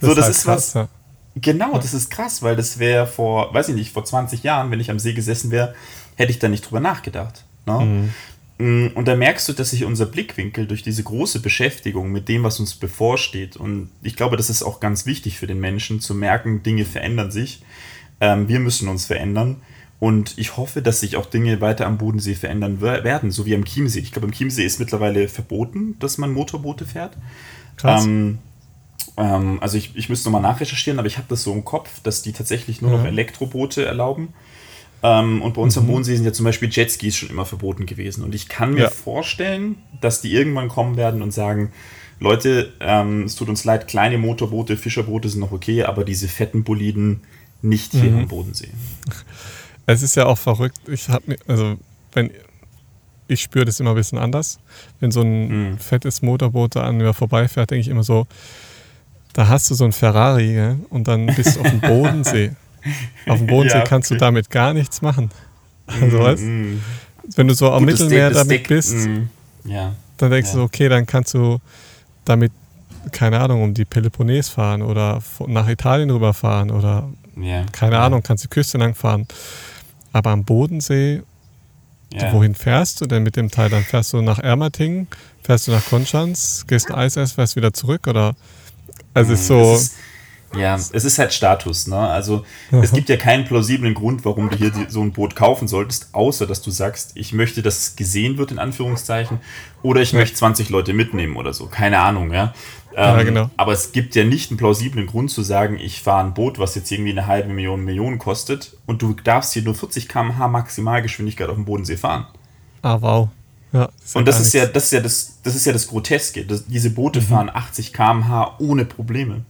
so, 0.00 0.14
das 0.14 0.28
ist, 0.28 0.44
krass, 0.44 0.74
was. 0.74 0.74
Ja. 0.74 0.88
Genau, 1.36 1.76
das 1.78 1.94
ist 1.94 2.10
krass, 2.10 2.42
weil 2.42 2.56
das 2.56 2.78
wäre 2.78 3.06
vor, 3.06 3.52
weiß 3.52 3.68
ich 3.68 3.74
nicht, 3.74 3.92
vor 3.92 4.04
20 4.04 4.42
Jahren, 4.42 4.70
wenn 4.70 4.80
ich 4.80 4.90
am 4.90 4.98
See 4.98 5.12
gesessen 5.12 5.50
wäre, 5.50 5.74
hätte 6.16 6.30
ich 6.30 6.38
da 6.38 6.48
nicht 6.48 6.62
drüber 6.62 6.80
nachgedacht. 6.80 7.44
Ne? 7.66 7.80
Mhm. 7.80 8.10
Mm, 8.58 8.86
und 8.94 9.08
da 9.08 9.16
merkst 9.16 9.48
du, 9.48 9.52
dass 9.52 9.70
sich 9.70 9.84
unser 9.84 10.06
Blickwinkel 10.06 10.66
durch 10.66 10.82
diese 10.82 11.02
große 11.02 11.40
Beschäftigung 11.40 12.12
mit 12.12 12.28
dem, 12.28 12.44
was 12.44 12.60
uns 12.60 12.76
bevorsteht, 12.76 13.56
und 13.56 13.90
ich 14.02 14.16
glaube, 14.16 14.36
das 14.36 14.48
ist 14.48 14.62
auch 14.62 14.78
ganz 14.78 15.06
wichtig 15.06 15.38
für 15.38 15.48
den 15.48 15.58
Menschen, 15.58 16.00
zu 16.00 16.14
merken, 16.14 16.62
Dinge 16.62 16.84
verändern 16.84 17.32
sich, 17.32 17.62
ähm, 18.24 18.48
wir 18.48 18.58
müssen 18.58 18.88
uns 18.88 19.04
verändern. 19.04 19.56
Und 20.00 20.36
ich 20.36 20.56
hoffe, 20.56 20.82
dass 20.82 21.00
sich 21.00 21.16
auch 21.16 21.26
Dinge 21.26 21.60
weiter 21.60 21.86
am 21.86 21.98
Bodensee 21.98 22.34
verändern 22.34 22.80
werden, 22.80 23.30
so 23.30 23.46
wie 23.46 23.54
am 23.54 23.64
Chiemsee. 23.64 24.00
Ich 24.00 24.12
glaube, 24.12 24.26
am 24.26 24.32
Chiemsee 24.32 24.64
ist 24.64 24.78
mittlerweile 24.78 25.28
verboten, 25.28 25.96
dass 25.98 26.18
man 26.18 26.32
Motorboote 26.32 26.84
fährt. 26.84 27.16
Krass. 27.76 28.04
Ähm, 28.04 28.38
ähm, 29.16 29.58
also 29.60 29.78
ich, 29.78 29.94
ich 29.94 30.08
müsste 30.08 30.28
nochmal 30.28 30.42
nachrecherchieren, 30.42 30.98
aber 30.98 31.06
ich 31.06 31.16
habe 31.16 31.28
das 31.28 31.42
so 31.42 31.52
im 31.52 31.64
Kopf, 31.64 32.00
dass 32.02 32.22
die 32.22 32.32
tatsächlich 32.32 32.82
nur 32.82 32.90
mhm. 32.90 32.96
noch 32.98 33.04
Elektroboote 33.06 33.84
erlauben. 33.84 34.34
Ähm, 35.02 35.40
und 35.40 35.54
bei 35.54 35.62
uns 35.62 35.76
mhm. 35.76 35.82
am 35.82 35.86
Bodensee 35.88 36.16
sind 36.16 36.24
ja 36.24 36.32
zum 36.32 36.44
Beispiel 36.44 36.68
Jetskis 36.70 37.16
schon 37.16 37.30
immer 37.30 37.46
verboten 37.46 37.86
gewesen. 37.86 38.24
Und 38.24 38.34
ich 38.34 38.48
kann 38.48 38.74
mir 38.74 38.84
ja. 38.84 38.90
vorstellen, 38.90 39.76
dass 40.00 40.20
die 40.20 40.32
irgendwann 40.32 40.68
kommen 40.68 40.96
werden 40.96 41.22
und 41.22 41.32
sagen, 41.32 41.72
Leute, 42.20 42.72
ähm, 42.80 43.24
es 43.24 43.36
tut 43.36 43.48
uns 43.48 43.64
leid, 43.64 43.88
kleine 43.88 44.18
Motorboote, 44.18 44.76
Fischerboote 44.76 45.28
sind 45.28 45.40
noch 45.40 45.52
okay, 45.52 45.84
aber 45.84 46.04
diese 46.04 46.28
fetten 46.28 46.64
Boliden, 46.64 47.22
nicht 47.64 47.92
hier 47.92 48.10
mhm. 48.10 48.18
am 48.20 48.28
Bodensee. 48.28 48.70
Es 49.86 50.02
ist 50.02 50.14
ja 50.16 50.26
auch 50.26 50.38
verrückt. 50.38 50.78
Ich 50.88 51.08
habe 51.08 51.36
also 51.46 51.76
wenn 52.12 52.30
ich 53.26 53.40
spüre 53.40 53.64
das 53.64 53.80
immer 53.80 53.90
ein 53.90 53.96
bisschen 53.96 54.18
anders. 54.18 54.58
Wenn 55.00 55.10
so 55.10 55.22
ein 55.22 55.70
mhm. 55.70 55.78
fettes 55.78 56.22
Motorboot 56.22 56.76
da 56.76 56.82
an 56.82 56.98
mir 56.98 57.14
vorbeifährt, 57.14 57.70
denke 57.70 57.80
ich 57.80 57.88
immer 57.88 58.04
so, 58.04 58.26
da 59.32 59.48
hast 59.48 59.70
du 59.70 59.74
so 59.74 59.84
ein 59.84 59.92
Ferrari 59.92 60.52
gell? 60.52 60.78
und 60.90 61.08
dann 61.08 61.26
bist 61.26 61.56
du 61.56 61.60
auf 61.60 61.70
dem 61.70 61.80
Bodensee. 61.80 62.52
auf 63.26 63.38
dem 63.38 63.46
Bodensee 63.46 63.78
ja, 63.78 63.84
kannst 63.84 64.10
du 64.10 64.16
damit 64.16 64.50
gar 64.50 64.74
nichts 64.74 65.02
machen. 65.02 65.30
Also 65.86 66.18
weißt 66.18 66.42
mm, 66.42 66.80
wenn 67.36 67.48
du 67.48 67.54
so 67.54 67.70
am 67.70 67.80
Gut, 67.80 67.92
Mittelmeer 67.92 68.28
Deck, 68.28 68.38
damit 68.38 68.60
Deck, 68.60 68.68
bist, 68.68 68.94
mm, 68.94 69.28
ja, 69.64 69.94
dann 70.18 70.30
denkst 70.30 70.50
ja. 70.50 70.56
du, 70.56 70.62
okay, 70.62 70.88
dann 70.88 71.06
kannst 71.06 71.34
du 71.34 71.58
damit, 72.24 72.52
keine 73.12 73.40
Ahnung, 73.40 73.62
um 73.62 73.74
die 73.74 73.84
Peloponnes 73.84 74.48
fahren 74.48 74.82
oder 74.82 75.22
nach 75.46 75.68
Italien 75.68 76.10
rüberfahren 76.10 76.70
oder 76.70 77.08
Yeah. 77.36 77.66
Keine 77.72 77.96
yeah. 77.96 78.06
Ahnung, 78.06 78.22
kannst 78.22 78.44
die 78.44 78.48
Küste 78.48 78.78
lang 78.78 78.94
fahren. 78.94 79.26
Aber 80.12 80.30
am 80.30 80.44
Bodensee, 80.44 81.22
yeah. 82.12 82.32
wohin 82.32 82.54
fährst 82.54 83.00
du 83.00 83.06
denn 83.06 83.22
mit 83.22 83.36
dem 83.36 83.50
Teil? 83.50 83.70
Dann 83.70 83.82
fährst 83.82 84.12
du 84.12 84.22
nach 84.22 84.38
Ermatingen, 84.38 85.08
fährst 85.42 85.66
du 85.66 85.72
nach 85.72 85.84
Konstanz, 85.84 86.64
gehst 86.66 86.88
ein 86.90 86.94
Eis 86.94 87.16
essen, 87.16 87.34
fährst 87.34 87.56
wieder 87.56 87.72
zurück 87.72 88.06
oder? 88.06 88.34
Also 89.12 89.30
mm, 89.30 89.34
ist 89.34 89.46
so. 89.46 89.74
Es 89.74 89.82
ist, 89.82 89.94
ja, 90.56 90.76
es 90.76 91.04
ist 91.04 91.18
halt 91.18 91.32
Status, 91.32 91.86
ne? 91.86 91.96
Also 91.96 92.44
es 92.70 92.92
gibt 92.92 93.08
ja 93.08 93.16
keinen 93.16 93.44
plausiblen 93.44 93.94
Grund, 93.94 94.24
warum 94.24 94.50
du 94.50 94.56
hier 94.56 94.72
so 94.88 95.02
ein 95.02 95.12
Boot 95.12 95.34
kaufen 95.36 95.68
solltest, 95.68 96.08
außer 96.12 96.46
dass 96.46 96.62
du 96.62 96.70
sagst, 96.70 97.12
ich 97.14 97.32
möchte, 97.32 97.62
dass 97.62 97.78
es 97.78 97.96
gesehen 97.96 98.38
wird, 98.38 98.52
in 98.52 98.58
Anführungszeichen, 98.58 99.40
oder 99.82 100.00
ich 100.00 100.12
ja. 100.12 100.20
möchte 100.20 100.36
20 100.36 100.70
Leute 100.70 100.92
mitnehmen 100.92 101.36
oder 101.36 101.52
so. 101.52 101.66
Keine 101.66 101.98
Ahnung, 101.98 102.32
ja. 102.32 102.54
Ähm, 102.96 103.18
ja, 103.18 103.22
genau. 103.22 103.50
Aber 103.56 103.72
es 103.72 103.92
gibt 103.92 104.14
ja 104.14 104.24
nicht 104.24 104.50
einen 104.50 104.58
plausiblen 104.58 105.06
Grund 105.06 105.30
zu 105.30 105.42
sagen, 105.42 105.78
ich 105.78 106.02
fahre 106.02 106.24
ein 106.24 106.34
Boot, 106.34 106.58
was 106.58 106.74
jetzt 106.74 106.90
irgendwie 106.92 107.10
eine 107.10 107.26
halbe 107.26 107.52
Million 107.52 107.84
Millionen 107.84 108.18
kostet 108.18 108.76
und 108.86 109.02
du 109.02 109.14
darfst 109.14 109.52
hier 109.52 109.62
nur 109.62 109.74
40 109.74 110.08
km/h 110.08 110.48
Maximalgeschwindigkeit 110.48 111.48
auf 111.48 111.56
dem 111.56 111.64
Bodensee 111.64 111.96
fahren. 111.96 112.26
Ah, 112.82 112.98
wow. 113.00 113.28
Ja, 113.72 113.88
das 114.00 114.14
und 114.14 114.28
das 114.28 114.38
ist, 114.38 114.54
ja, 114.54 114.66
das 114.66 114.84
ist 114.84 114.92
ja 114.92 115.00
das, 115.00 115.38
das 115.42 115.56
ist 115.56 115.64
ja 115.64 115.72
das 115.72 115.88
Groteske. 115.88 116.44
Das, 116.44 116.66
diese 116.66 116.90
Boote 116.90 117.20
mhm. 117.20 117.24
fahren 117.24 117.50
80 117.52 117.92
km/h 117.92 118.56
ohne 118.60 118.84
Probleme. 118.84 119.44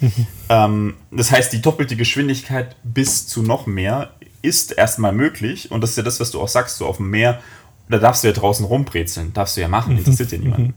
Mhm. 0.00 0.26
Ähm, 0.48 0.94
das 1.10 1.32
heißt, 1.32 1.52
die 1.52 1.60
doppelte 1.60 1.96
Geschwindigkeit 1.96 2.76
bis 2.84 3.26
zu 3.26 3.42
noch 3.42 3.66
mehr 3.66 4.12
ist 4.42 4.70
erstmal 4.72 5.12
möglich. 5.12 5.72
Und 5.72 5.80
das 5.80 5.90
ist 5.90 5.96
ja 5.96 6.04
das, 6.04 6.20
was 6.20 6.30
du 6.30 6.40
auch 6.40 6.48
sagst, 6.48 6.76
so 6.76 6.86
auf 6.86 6.98
dem 6.98 7.10
Meer, 7.10 7.40
da 7.88 7.98
darfst 7.98 8.22
du 8.22 8.28
ja 8.28 8.34
draußen 8.34 8.64
rumbrezeln. 8.64 9.32
Darfst 9.32 9.56
du 9.56 9.60
ja 9.60 9.68
machen, 9.68 9.94
mhm. 9.94 9.98
interessiert 9.98 10.30
ja 10.30 10.38
niemanden. 10.38 10.74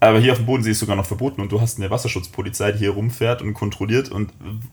Aber 0.00 0.20
hier 0.20 0.32
auf 0.32 0.38
dem 0.38 0.46
Bodensee 0.46 0.70
ist 0.70 0.78
sogar 0.78 0.96
noch 0.96 1.06
verboten 1.06 1.40
und 1.40 1.50
du 1.50 1.60
hast 1.60 1.78
eine 1.78 1.90
Wasserschutzpolizei, 1.90 2.72
die 2.72 2.78
hier 2.78 2.90
rumfährt 2.90 3.42
und 3.42 3.54
kontrolliert. 3.54 4.10
Und 4.10 4.30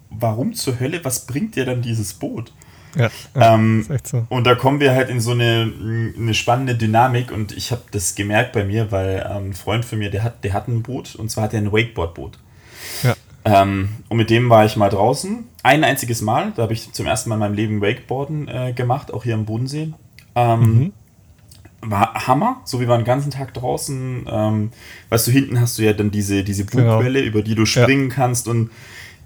warum 0.09 0.53
zur 0.53 0.79
Hölle, 0.79 1.03
was 1.03 1.25
bringt 1.25 1.55
dir 1.55 1.65
dann 1.65 1.81
dieses 1.81 2.13
Boot? 2.13 2.53
Ja, 2.95 3.09
ähm, 3.35 3.85
so. 4.03 4.25
Und 4.29 4.45
da 4.45 4.55
kommen 4.55 4.79
wir 4.79 4.93
halt 4.93 5.09
in 5.09 5.19
so 5.19 5.31
eine, 5.31 5.71
eine 6.17 6.33
spannende 6.33 6.75
Dynamik 6.75 7.31
und 7.31 7.51
ich 7.51 7.71
habe 7.71 7.81
das 7.91 8.15
gemerkt 8.15 8.53
bei 8.53 8.63
mir, 8.63 8.91
weil 8.91 9.23
ein 9.23 9.53
Freund 9.53 9.83
von 9.83 9.99
mir, 9.99 10.09
der 10.09 10.23
hat, 10.23 10.43
der 10.43 10.53
hat 10.53 10.67
ein 10.67 10.81
Boot 10.81 11.15
und 11.15 11.29
zwar 11.29 11.45
hat 11.45 11.53
er 11.53 11.59
ein 11.59 11.73
Wakeboard-Boot. 11.73 12.37
Ja. 13.03 13.15
Ähm, 13.43 13.89
und 14.07 14.17
mit 14.17 14.29
dem 14.29 14.49
war 14.49 14.63
ich 14.63 14.77
mal 14.77 14.89
draußen. 14.89 15.43
Ein 15.63 15.83
einziges 15.83 16.21
Mal, 16.21 16.53
da 16.55 16.63
habe 16.63 16.73
ich 16.73 16.93
zum 16.93 17.05
ersten 17.05 17.29
Mal 17.29 17.35
in 17.35 17.39
meinem 17.39 17.55
Leben 17.55 17.81
Wakeboarden 17.81 18.47
äh, 18.47 18.73
gemacht, 18.73 19.13
auch 19.13 19.23
hier 19.23 19.33
am 19.33 19.45
Bodensee. 19.45 19.91
Ähm, 20.35 20.59
mhm 20.59 20.93
war 21.89 22.27
Hammer, 22.27 22.61
so 22.65 22.79
wie 22.79 22.87
wir 22.87 22.97
den 22.97 23.05
ganzen 23.05 23.31
Tag 23.31 23.53
draußen. 23.53 24.27
Ähm, 24.29 24.71
weißt 25.09 25.27
du, 25.27 25.31
hinten 25.31 25.59
hast 25.59 25.77
du 25.77 25.83
ja 25.83 25.93
dann 25.93 26.11
diese, 26.11 26.43
diese 26.43 26.65
Bugwelle, 26.65 27.19
genau. 27.19 27.31
über 27.31 27.41
die 27.41 27.55
du 27.55 27.65
springen 27.65 28.09
ja. 28.09 28.15
kannst 28.15 28.47
und 28.47 28.69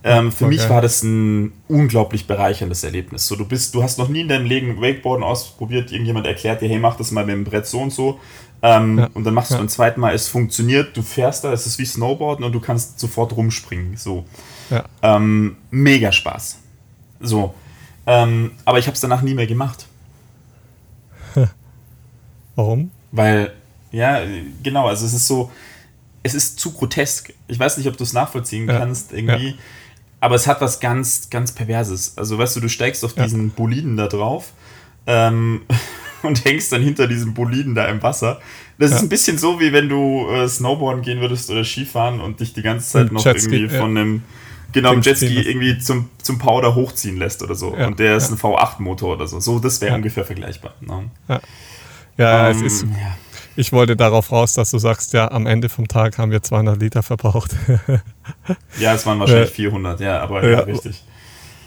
ähm, 0.01 0.31
für 0.31 0.45
okay. 0.45 0.55
mich 0.55 0.69
war 0.69 0.81
das 0.81 1.03
ein 1.03 1.51
unglaublich 1.67 2.25
bereicherndes 2.25 2.83
Erlebnis. 2.85 3.27
So, 3.27 3.35
du 3.35 3.45
bist, 3.45 3.75
du 3.75 3.83
hast 3.83 3.97
noch 3.97 4.07
nie 4.07 4.21
in 4.21 4.29
deinem 4.29 4.45
Leben 4.45 4.81
Wakeboarden 4.81 5.23
ausprobiert, 5.23 5.91
irgendjemand 5.91 6.25
erklärt 6.25 6.61
dir, 6.61 6.69
hey, 6.69 6.79
mach 6.79 6.95
das 6.95 7.11
mal 7.11 7.25
mit 7.25 7.35
dem 7.35 7.43
Brett 7.43 7.67
so 7.67 7.79
und 7.81 7.91
so. 7.91 8.19
Ähm, 8.61 8.99
ja. 8.99 9.09
Und 9.13 9.25
dann 9.25 9.33
machst 9.33 9.51
du 9.51 9.55
ja. 9.55 9.61
ein 9.61 9.69
zweites 9.69 9.97
Mal, 9.97 10.13
es 10.13 10.27
funktioniert, 10.29 10.95
du 10.95 11.01
fährst 11.01 11.43
da, 11.43 11.51
es 11.51 11.65
ist 11.65 11.79
wie 11.79 11.85
Snowboarden 11.85 12.45
und 12.45 12.53
du 12.53 12.61
kannst 12.61 12.99
sofort 12.99 13.35
rumspringen. 13.35 13.97
So. 13.97 14.25
Ja. 14.69 14.85
Ähm, 15.01 15.57
mega 15.69 16.11
Spaß. 16.11 16.59
So. 17.19 17.53
Ähm, 18.05 18.51
aber 18.63 18.79
ich 18.79 18.87
habe 18.87 18.95
es 18.95 19.01
danach 19.01 19.21
nie 19.21 19.33
mehr 19.33 19.47
gemacht. 19.47 19.88
Warum? 22.59 22.91
Weil, 23.13 23.53
ja, 23.93 24.19
genau, 24.61 24.89
also 24.89 25.05
es 25.05 25.13
ist 25.13 25.27
so, 25.27 25.49
es 26.23 26.33
ist 26.33 26.59
zu 26.59 26.73
grotesk. 26.73 27.33
Ich 27.47 27.57
weiß 27.57 27.77
nicht, 27.77 27.87
ob 27.87 27.95
du 27.95 28.03
es 28.03 28.11
nachvollziehen 28.11 28.67
ja. 28.67 28.77
kannst, 28.77 29.13
irgendwie. 29.13 29.51
Ja. 29.51 29.55
Aber 30.19 30.35
es 30.35 30.45
hat 30.45 30.59
was 30.59 30.81
ganz, 30.81 31.29
ganz 31.29 31.53
Perverses. 31.53 32.17
Also, 32.17 32.37
weißt 32.37 32.57
du, 32.57 32.59
du 32.59 32.67
steigst 32.67 33.05
auf 33.05 33.15
ja. 33.15 33.23
diesen 33.23 33.51
Boliden 33.51 33.95
da 33.95 34.07
drauf 34.07 34.51
ähm, 35.07 35.61
und 36.21 36.43
hängst 36.43 36.73
dann 36.73 36.81
hinter 36.81 37.07
diesem 37.07 37.33
Boliden 37.33 37.75
da 37.75 37.85
im 37.85 38.03
Wasser. 38.03 38.41
Das 38.77 38.91
ist 38.91 39.03
ein 39.03 39.09
bisschen 39.09 39.37
so, 39.37 39.61
wie 39.61 39.71
wenn 39.71 39.87
du 39.87 40.27
äh, 40.29 40.45
Snowboarden 40.45 41.01
gehen 41.01 41.21
würdest 41.21 41.49
oder 41.49 41.63
Skifahren 41.63 42.19
und 42.19 42.41
dich 42.41 42.51
die 42.51 42.61
ganze 42.61 42.89
Zeit 42.89 43.11
noch 43.13 43.23
Jetski, 43.23 43.55
irgendwie 43.55 43.77
von 43.77 43.97
einem 43.97 44.23
genau, 44.73 44.91
im 44.91 45.01
Jetski 45.01 45.39
irgendwie 45.39 45.79
zum, 45.79 46.09
zum 46.21 46.39
Powder 46.39 46.75
hochziehen 46.75 47.15
lässt 47.15 47.41
oder 47.41 47.55
so. 47.55 47.69
und 47.69 47.99
der 47.99 48.17
ist 48.17 48.29
ein 48.31 48.37
V8-Motor 48.37 49.13
oder 49.13 49.27
so. 49.27 49.39
So, 49.39 49.59
das 49.59 49.79
wäre 49.79 49.95
ungefähr 49.95 50.25
vergleichbar. 50.25 50.73
Ne? 50.81 51.09
Ja. 51.29 51.39
Ja, 52.19 52.49
ähm, 52.49 52.57
es 52.57 52.61
ist. 52.61 52.83
Ja. 52.83 53.17
Ich 53.55 53.73
wollte 53.73 53.97
darauf 53.97 54.31
raus, 54.31 54.53
dass 54.53 54.71
du 54.71 54.77
sagst, 54.77 55.11
ja, 55.13 55.31
am 55.31 55.45
Ende 55.45 55.67
vom 55.67 55.87
Tag 55.87 56.17
haben 56.17 56.31
wir 56.31 56.41
200 56.41 56.79
Liter 56.79 57.03
verbraucht. 57.03 57.55
ja, 58.79 58.93
es 58.93 59.05
waren 59.05 59.19
wahrscheinlich 59.19 59.49
400, 59.49 59.99
ja, 59.99 60.21
aber 60.21 60.43
ja, 60.43 60.49
ja 60.51 60.59
richtig. 60.59 61.03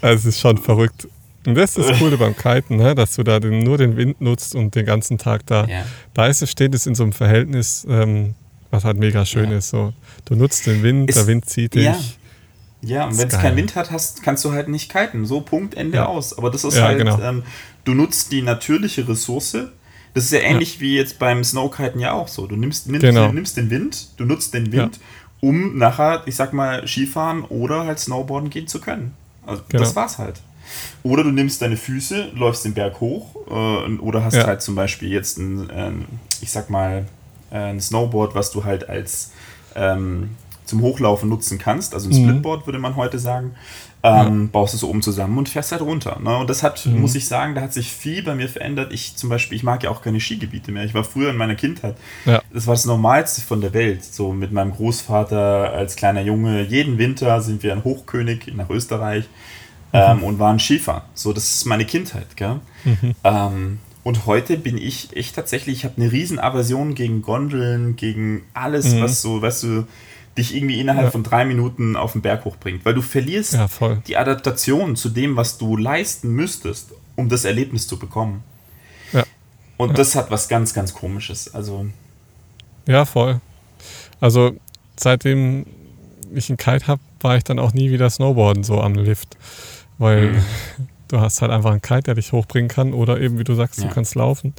Es 0.01 0.25
ist 0.25 0.39
schon 0.39 0.57
verrückt. 0.57 1.07
Und 1.45 1.55
das 1.55 1.75
ist 1.75 1.89
das 1.89 1.99
Coole 1.99 2.17
beim 2.17 2.35
Kiten, 2.35 2.77
ne? 2.77 2.95
dass 2.95 3.15
du 3.15 3.23
da 3.23 3.39
den, 3.39 3.59
nur 3.59 3.77
den 3.77 3.97
Wind 3.97 4.21
nutzt 4.21 4.55
und 4.55 4.73
den 4.75 4.85
ganzen 4.85 5.17
Tag 5.17 5.45
da. 5.45 5.65
Ja. 5.65 5.85
Da 6.13 6.27
ist 6.27 6.41
es, 6.41 6.49
steht 6.49 6.73
es 6.73 6.87
in 6.87 6.95
so 6.95 7.03
einem 7.03 7.13
Verhältnis, 7.13 7.85
ähm, 7.89 8.33
was 8.71 8.85
halt 8.85 8.97
mega 8.97 9.25
schön 9.25 9.51
ja. 9.51 9.57
ist. 9.57 9.69
So, 9.69 9.93
du 10.25 10.35
nutzt 10.35 10.65
den 10.65 10.81
Wind, 10.83 11.09
ist, 11.09 11.17
der 11.17 11.27
Wind 11.27 11.49
zieht 11.49 11.75
dich. 11.75 11.83
Ja, 11.83 11.97
ja 12.81 13.05
und 13.05 13.17
wenn 13.17 13.27
es 13.27 13.37
keinen 13.37 13.57
Wind 13.57 13.75
hat, 13.75 13.91
hast, 13.91 14.23
kannst 14.23 14.43
du 14.45 14.51
halt 14.51 14.67
nicht 14.67 14.91
kiten. 14.91 15.25
So 15.25 15.41
Punkt, 15.41 15.75
Ende 15.75 16.07
aus. 16.07 16.37
Aber 16.37 16.49
das 16.49 16.63
ist 16.63 16.81
halt, 16.81 16.97
genau. 16.97 17.19
ähm, 17.19 17.43
du 17.83 17.93
nutzt 17.93 18.31
die 18.31 18.41
natürliche 18.41 19.07
Ressource 19.07 19.57
das 20.13 20.25
ist 20.25 20.31
ja 20.31 20.39
ähnlich 20.39 20.75
ja. 20.75 20.81
wie 20.81 20.95
jetzt 20.95 21.19
beim 21.19 21.43
Snowkiten 21.43 21.99
ja 21.99 22.13
auch 22.13 22.27
so. 22.27 22.45
Du 22.45 22.55
nimmst, 22.55 22.87
nimmst, 22.87 23.01
genau. 23.01 23.31
nimmst 23.31 23.57
den 23.57 23.69
Wind, 23.69 24.09
du 24.17 24.25
nutzt 24.25 24.53
den 24.53 24.71
Wind, 24.71 24.97
ja. 24.97 25.01
um 25.41 25.77
nachher, 25.77 26.23
ich 26.25 26.35
sag 26.35 26.53
mal, 26.53 26.87
Skifahren 26.87 27.43
oder 27.43 27.85
halt 27.85 27.99
Snowboarden 27.99 28.49
gehen 28.49 28.67
zu 28.67 28.79
können. 28.79 29.13
Also 29.45 29.63
genau. 29.67 29.83
das 29.83 29.95
war's 29.95 30.17
halt. 30.19 30.41
Oder 31.03 31.23
du 31.23 31.31
nimmst 31.31 31.61
deine 31.61 31.77
Füße, 31.77 32.31
läufst 32.35 32.63
den 32.65 32.73
Berg 32.73 32.99
hoch 32.99 33.35
äh, 33.47 33.97
oder 33.97 34.23
hast 34.23 34.35
ja. 34.35 34.45
halt 34.45 34.61
zum 34.61 34.75
Beispiel 34.75 35.11
jetzt 35.11 35.37
ein, 35.37 35.69
äh, 35.69 35.91
ich 36.41 36.51
sag 36.51 36.69
mal, 36.69 37.07
äh, 37.51 37.57
ein 37.57 37.81
Snowboard, 37.81 38.35
was 38.35 38.51
du 38.51 38.63
halt 38.63 38.89
als 38.89 39.31
ähm, 39.75 40.31
zum 40.65 40.81
Hochlaufen 40.81 41.27
nutzen 41.27 41.57
kannst. 41.57 41.93
Also 41.93 42.09
ein 42.09 42.15
mhm. 42.15 42.29
Splitboard 42.29 42.67
würde 42.67 42.79
man 42.79 42.95
heute 42.95 43.19
sagen 43.19 43.55
ähm, 44.05 44.41
ja. 44.41 44.49
baust 44.51 44.73
es 44.73 44.83
oben 44.83 45.01
zusammen 45.01 45.37
und 45.37 45.47
fährst 45.47 45.71
halt 45.71 45.81
runter. 45.81 46.19
Ne? 46.21 46.37
Und 46.37 46.49
das 46.49 46.61
hat, 46.61 46.85
mhm. 46.85 46.99
muss 46.99 47.15
ich 47.15 47.25
sagen, 47.25 47.55
da 47.55 47.61
hat 47.61 47.73
sich 47.73 47.89
viel 47.89 48.21
bei 48.21 48.35
mir 48.35 48.49
verändert. 48.49 48.91
Ich 48.91 49.15
zum 49.15 49.29
Beispiel, 49.29 49.55
ich 49.55 49.63
mag 49.63 49.81
ja 49.83 49.89
auch 49.89 50.01
keine 50.01 50.19
Skigebiete 50.19 50.73
mehr. 50.73 50.83
Ich 50.83 50.93
war 50.93 51.05
früher 51.05 51.29
in 51.29 51.37
meiner 51.37 51.55
Kindheit. 51.55 51.95
Ja. 52.25 52.41
Das 52.53 52.67
war 52.67 52.73
das 52.73 52.85
Normalste 52.85 53.41
von 53.41 53.61
der 53.61 53.73
Welt. 53.73 54.03
So 54.03 54.33
mit 54.33 54.51
meinem 54.51 54.71
Großvater 54.71 55.71
als 55.71 55.95
kleiner 55.95 56.21
Junge. 56.21 56.63
Jeden 56.63 56.97
Winter 56.97 57.41
sind 57.41 57.63
wir 57.63 57.71
in 57.71 57.85
Hochkönig 57.85 58.53
nach 58.53 58.69
Österreich 58.69 59.23
mhm. 59.93 59.99
ähm, 59.99 60.23
und 60.23 60.37
waren 60.37 60.59
Skifahren. 60.59 61.03
So, 61.13 61.31
das 61.31 61.55
ist 61.55 61.65
meine 61.65 61.85
Kindheit. 61.85 62.35
Gell? 62.35 62.59
Mhm. 62.83 63.15
Ähm, 63.23 63.79
und 64.03 64.25
heute 64.25 64.57
bin 64.57 64.77
ich 64.77 65.15
echt 65.15 65.33
tatsächlich, 65.33 65.77
ich 65.77 65.85
habe 65.85 65.95
eine 65.95 66.11
riesen 66.11 66.37
Aversion 66.37 66.93
gegen 66.93 67.21
Gondeln, 67.21 67.95
gegen 67.95 68.41
alles, 68.53 68.93
mhm. 68.93 69.01
was 69.01 69.21
so, 69.21 69.41
weißt 69.41 69.63
du, 69.63 69.87
dich 70.37 70.55
irgendwie 70.55 70.79
innerhalb 70.79 71.05
ja. 71.05 71.11
von 71.11 71.23
drei 71.23 71.45
Minuten 71.45 71.95
auf 71.95 72.13
den 72.13 72.21
Berg 72.21 72.45
hochbringt, 72.45 72.85
weil 72.85 72.93
du 72.93 73.01
verlierst 73.01 73.53
ja, 73.53 73.67
die 74.07 74.17
Adaptation 74.17 74.95
zu 74.95 75.09
dem, 75.09 75.35
was 75.35 75.57
du 75.57 75.77
leisten 75.77 76.31
müsstest, 76.31 76.93
um 77.15 77.29
das 77.29 77.45
Erlebnis 77.45 77.87
zu 77.87 77.99
bekommen. 77.99 78.43
Ja. 79.11 79.23
Und 79.77 79.97
das 79.97 80.15
hat 80.15 80.31
was 80.31 80.47
ganz, 80.47 80.73
ganz 80.73 80.93
Komisches. 80.93 81.53
Also. 81.53 81.85
Ja, 82.87 83.05
voll. 83.05 83.41
Also 84.19 84.55
seitdem 84.97 85.65
ich 86.33 86.49
einen 86.49 86.57
Kite 86.57 86.87
habe, 86.87 87.01
war 87.21 87.37
ich 87.37 87.43
dann 87.43 87.59
auch 87.59 87.73
nie 87.73 87.91
wieder 87.91 88.09
Snowboarden 88.09 88.63
so 88.63 88.81
am 88.81 88.95
Lift. 88.95 89.37
Weil 89.97 90.31
mhm. 90.31 90.43
du 91.09 91.19
hast 91.19 91.41
halt 91.41 91.51
einfach 91.51 91.71
einen 91.71 91.81
Kite, 91.81 92.03
der 92.03 92.15
dich 92.15 92.31
hochbringen 92.31 92.69
kann 92.69 92.93
oder 92.93 93.19
eben, 93.19 93.37
wie 93.37 93.43
du 93.43 93.53
sagst, 93.53 93.83
du 93.83 93.87
kannst 93.87 94.15
laufen. 94.15 94.53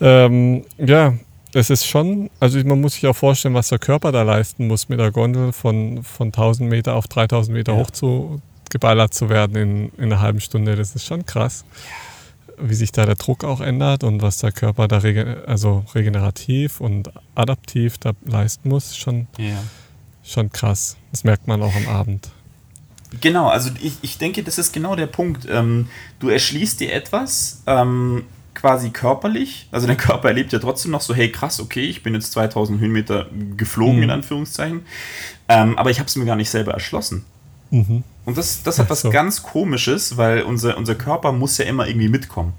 Ähm, 0.00 0.64
ja, 0.78 1.14
es 1.52 1.70
ist 1.70 1.86
schon, 1.86 2.30
also 2.40 2.58
man 2.64 2.80
muss 2.80 2.94
sich 2.94 3.06
auch 3.06 3.16
vorstellen, 3.16 3.54
was 3.54 3.68
der 3.68 3.78
Körper 3.78 4.12
da 4.12 4.22
leisten 4.22 4.66
muss, 4.66 4.88
mit 4.88 5.00
der 5.00 5.10
Gondel 5.10 5.52
von, 5.52 6.02
von 6.02 6.28
1000 6.28 6.68
Meter 6.68 6.94
auf 6.94 7.08
3000 7.08 7.56
Meter 7.56 7.72
ja. 7.72 7.78
hoch 7.78 7.90
zu, 7.90 8.40
geballert 8.70 9.14
zu 9.14 9.28
werden 9.28 9.56
in, 9.56 9.88
in 9.96 10.04
einer 10.04 10.20
halben 10.20 10.40
Stunde. 10.40 10.76
Das 10.76 10.94
ist 10.94 11.06
schon 11.06 11.24
krass, 11.24 11.64
wie 12.58 12.74
sich 12.74 12.92
da 12.92 13.06
der 13.06 13.14
Druck 13.14 13.44
auch 13.44 13.60
ändert 13.60 14.04
und 14.04 14.20
was 14.20 14.38
der 14.38 14.52
Körper 14.52 14.88
da 14.88 14.98
rege 14.98 15.44
also 15.46 15.84
regenerativ 15.94 16.80
und 16.80 17.10
adaptiv 17.34 17.98
da 17.98 18.12
leisten 18.24 18.68
muss. 18.68 18.96
Schon, 18.96 19.26
ja. 19.38 19.62
schon 20.22 20.50
krass. 20.50 20.96
Das 21.12 21.24
merkt 21.24 21.46
man 21.46 21.62
auch 21.62 21.74
am 21.74 21.88
Abend. 21.88 22.30
Genau, 23.22 23.48
also 23.48 23.70
ich, 23.80 23.94
ich 24.02 24.18
denke, 24.18 24.42
das 24.42 24.58
ist 24.58 24.72
genau 24.72 24.94
der 24.94 25.06
Punkt. 25.06 25.46
Ähm, 25.48 25.88
du 26.18 26.28
erschließt 26.28 26.80
dir 26.80 26.92
etwas, 26.92 27.62
ähm, 27.66 28.24
quasi 28.58 28.90
körperlich. 28.90 29.68
Also 29.70 29.86
dein 29.86 29.96
Körper 30.08 30.28
erlebt 30.28 30.52
ja 30.52 30.58
trotzdem 30.58 30.90
noch 30.90 31.00
so, 31.00 31.14
hey 31.14 31.30
krass, 31.30 31.60
okay, 31.60 31.84
ich 31.84 32.02
bin 32.02 32.14
jetzt 32.14 32.32
2000 32.32 32.80
Höhenmeter 32.80 33.26
geflogen, 33.56 33.98
mhm. 33.98 34.02
in 34.04 34.10
Anführungszeichen. 34.10 34.82
Ähm, 35.48 35.78
aber 35.78 35.90
ich 35.90 35.98
habe 35.98 36.08
es 36.08 36.16
mir 36.16 36.24
gar 36.24 36.36
nicht 36.36 36.50
selber 36.50 36.72
erschlossen. 36.72 37.24
Mhm. 37.70 38.02
Und 38.24 38.36
das, 38.36 38.62
das 38.62 38.78
hat 38.78 38.90
was 38.90 39.02
so. 39.02 39.10
ganz 39.10 39.42
Komisches, 39.42 40.16
weil 40.16 40.42
unser, 40.42 40.76
unser 40.76 40.94
Körper 40.94 41.32
muss 41.32 41.56
ja 41.58 41.64
immer 41.64 41.86
irgendwie 41.86 42.08
mitkommen. 42.08 42.52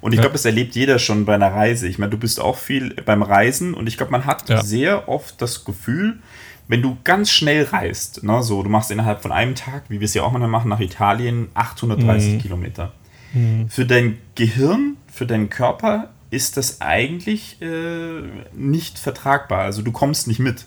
Und 0.00 0.12
ich 0.12 0.16
ja. 0.16 0.22
glaube, 0.22 0.32
das 0.34 0.44
erlebt 0.44 0.74
jeder 0.74 0.98
schon 0.98 1.24
bei 1.26 1.34
einer 1.34 1.52
Reise. 1.52 1.86
Ich 1.88 1.98
meine, 1.98 2.10
du 2.10 2.16
bist 2.16 2.40
auch 2.40 2.56
viel 2.56 2.94
beim 3.04 3.22
Reisen 3.22 3.74
und 3.74 3.86
ich 3.86 3.96
glaube, 3.96 4.12
man 4.12 4.24
hat 4.24 4.48
ja. 4.48 4.62
sehr 4.62 5.08
oft 5.08 5.42
das 5.42 5.64
Gefühl, 5.64 6.20
wenn 6.68 6.82
du 6.82 6.96
ganz 7.02 7.30
schnell 7.30 7.64
reist, 7.64 8.22
ne, 8.22 8.42
so 8.42 8.62
du 8.62 8.70
machst 8.70 8.92
innerhalb 8.92 9.20
von 9.20 9.32
einem 9.32 9.56
Tag, 9.56 9.84
wie 9.88 9.98
wir 9.98 10.04
es 10.04 10.14
ja 10.14 10.22
auch 10.22 10.30
manchmal 10.30 10.50
machen, 10.50 10.68
nach 10.68 10.80
Italien 10.80 11.48
830 11.54 12.34
mhm. 12.34 12.38
Kilometer. 12.38 12.92
Mhm. 13.32 13.68
Für 13.68 13.84
dein 13.84 14.18
Gehirn 14.36 14.96
für 15.20 15.26
deinen 15.26 15.50
Körper 15.50 16.08
ist 16.30 16.56
das 16.56 16.80
eigentlich 16.80 17.60
äh, 17.60 18.22
nicht 18.54 18.98
vertragbar. 18.98 19.60
Also 19.64 19.82
du 19.82 19.92
kommst 19.92 20.26
nicht 20.28 20.38
mit. 20.38 20.64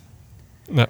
Ja, 0.72 0.88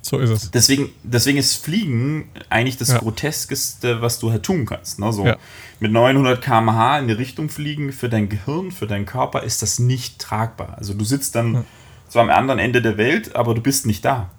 so 0.00 0.18
ist 0.18 0.30
es. 0.30 0.52
Deswegen, 0.52 0.90
deswegen 1.02 1.36
ist 1.36 1.56
Fliegen 1.56 2.28
eigentlich 2.50 2.76
das 2.76 2.90
ja. 2.90 2.98
Groteskeste, 2.98 4.00
was 4.00 4.20
du 4.20 4.30
halt 4.30 4.44
tun 4.44 4.64
kannst. 4.64 5.00
Ne? 5.00 5.12
So 5.12 5.26
ja. 5.26 5.38
Mit 5.80 5.90
900 5.90 6.40
km/h 6.40 7.00
in 7.00 7.08
die 7.08 7.14
Richtung 7.14 7.48
fliegen 7.48 7.92
für 7.92 8.08
dein 8.08 8.28
Gehirn, 8.28 8.70
für 8.70 8.86
deinen 8.86 9.06
Körper 9.06 9.42
ist 9.42 9.60
das 9.60 9.80
nicht 9.80 10.20
tragbar. 10.20 10.76
Also 10.78 10.94
du 10.94 11.04
sitzt 11.04 11.34
dann 11.34 11.54
ja. 11.54 11.64
zwar 12.08 12.22
am 12.22 12.30
anderen 12.30 12.60
Ende 12.60 12.80
der 12.80 12.96
Welt, 12.96 13.34
aber 13.34 13.56
du 13.56 13.60
bist 13.60 13.86
nicht 13.86 14.04
da. 14.04 14.30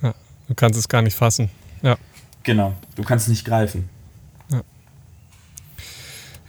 Du 0.00 0.54
kannst 0.54 0.78
es 0.78 0.88
gar 0.88 1.02
nicht 1.02 1.16
fassen. 1.16 1.50
Ja. 1.82 1.98
Genau, 2.44 2.72
du 2.94 3.02
kannst 3.02 3.26
es 3.26 3.28
nicht 3.28 3.44
greifen. 3.44 3.90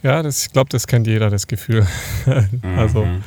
Ja, 0.02 0.22
das, 0.22 0.46
ich 0.46 0.52
glaube, 0.52 0.70
das 0.70 0.86
kennt 0.86 1.06
jeder, 1.06 1.30
das 1.30 1.46
Gefühl. 1.46 1.86
also, 2.76 3.04
mhm. 3.04 3.22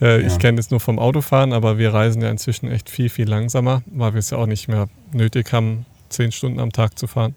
äh, 0.00 0.20
ich 0.20 0.32
ja. 0.32 0.38
kenne 0.38 0.56
das 0.56 0.70
nur 0.70 0.80
vom 0.80 0.98
Autofahren, 0.98 1.52
aber 1.52 1.78
wir 1.78 1.94
reisen 1.94 2.22
ja 2.22 2.30
inzwischen 2.30 2.70
echt 2.70 2.90
viel, 2.90 3.08
viel 3.08 3.28
langsamer, 3.28 3.82
weil 3.86 4.14
wir 4.14 4.18
es 4.18 4.30
ja 4.30 4.38
auch 4.38 4.46
nicht 4.46 4.68
mehr 4.68 4.88
nötig 5.12 5.52
haben, 5.52 5.86
zehn 6.08 6.32
Stunden 6.32 6.60
am 6.60 6.72
Tag 6.72 6.98
zu 6.98 7.06
fahren. 7.06 7.34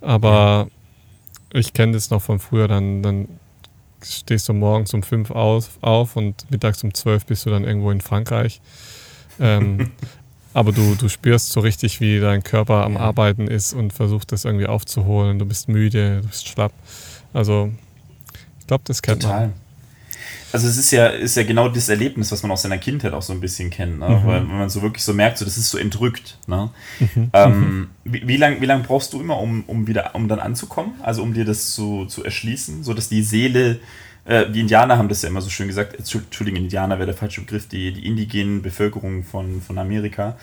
Aber 0.00 0.68
ja. 1.52 1.60
ich 1.60 1.72
kenne 1.72 1.92
das 1.92 2.10
noch 2.10 2.22
von 2.22 2.38
früher, 2.38 2.66
dann, 2.66 3.02
dann 3.02 3.28
stehst 4.04 4.48
du 4.48 4.52
morgens 4.52 4.92
um 4.94 5.02
fünf 5.02 5.30
auf, 5.30 5.78
auf 5.80 6.16
und 6.16 6.50
mittags 6.50 6.82
um 6.82 6.92
zwölf 6.94 7.26
bist 7.26 7.46
du 7.46 7.50
dann 7.50 7.64
irgendwo 7.64 7.90
in 7.90 8.00
Frankreich. 8.00 8.60
Ähm, 9.38 9.90
aber 10.54 10.72
du, 10.72 10.94
du 10.94 11.08
spürst 11.08 11.50
so 11.50 11.60
richtig, 11.60 12.00
wie 12.00 12.20
dein 12.20 12.42
Körper 12.42 12.84
am 12.84 12.96
Arbeiten 12.96 13.46
ist 13.46 13.74
und 13.74 13.92
versucht 13.92 14.32
das 14.32 14.44
irgendwie 14.44 14.66
aufzuholen. 14.66 15.38
Du 15.38 15.46
bist 15.46 15.68
müde, 15.68 16.20
du 16.22 16.28
bist 16.28 16.48
schlapp. 16.48 16.72
Also, 17.32 17.72
ich 18.60 18.66
glaube, 18.66 18.84
das 18.86 19.02
kennt 19.02 19.22
Total. 19.22 19.48
man. 19.48 19.62
Also 20.52 20.68
es 20.68 20.76
ist 20.76 20.90
ja, 20.90 21.06
ist 21.06 21.36
ja 21.36 21.44
genau 21.44 21.68
das 21.68 21.88
Erlebnis, 21.88 22.30
was 22.30 22.42
man 22.42 22.52
aus 22.52 22.62
seiner 22.62 22.76
Kindheit 22.76 23.14
auch 23.14 23.22
so 23.22 23.32
ein 23.32 23.40
bisschen 23.40 23.70
kennt, 23.70 23.98
ne? 23.98 24.08
mhm. 24.08 24.26
weil 24.26 24.40
wenn 24.42 24.58
man 24.58 24.68
so 24.68 24.82
wirklich 24.82 25.02
so 25.02 25.14
merkt, 25.14 25.38
so 25.38 25.46
das 25.46 25.56
ist 25.56 25.70
so 25.70 25.78
entrückt. 25.78 26.36
Ne? 26.46 26.68
Mhm. 27.00 27.30
Ähm, 27.32 27.60
mhm. 27.60 27.90
wie, 28.04 28.28
wie 28.28 28.36
lange 28.36 28.60
wie 28.60 28.66
lang 28.66 28.82
brauchst 28.82 29.14
du 29.14 29.20
immer, 29.20 29.38
um, 29.38 29.64
um 29.66 29.86
wieder, 29.86 30.14
um 30.14 30.28
dann 30.28 30.40
anzukommen? 30.40 30.92
Also 31.02 31.22
um 31.22 31.32
dir 31.32 31.46
das 31.46 31.74
zu, 31.74 32.04
zu 32.04 32.22
erschließen, 32.22 32.84
so 32.84 32.92
dass 32.92 33.08
die 33.08 33.22
Seele, 33.22 33.80
äh, 34.26 34.50
die 34.50 34.60
Indianer 34.60 34.98
haben 34.98 35.08
das 35.08 35.22
ja 35.22 35.30
immer 35.30 35.40
so 35.40 35.48
schön 35.48 35.68
gesagt, 35.68 35.96
Entschuldigung, 35.96 36.60
Indianer 36.60 36.98
wäre 36.98 37.06
der 37.06 37.16
falsche 37.16 37.40
Begriff, 37.40 37.66
die, 37.68 37.92
die 37.92 38.06
indigenen 38.06 38.60
Bevölkerung 38.60 39.24
von, 39.24 39.62
von 39.62 39.78
Amerika. 39.78 40.36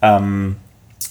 Ähm, 0.00 0.56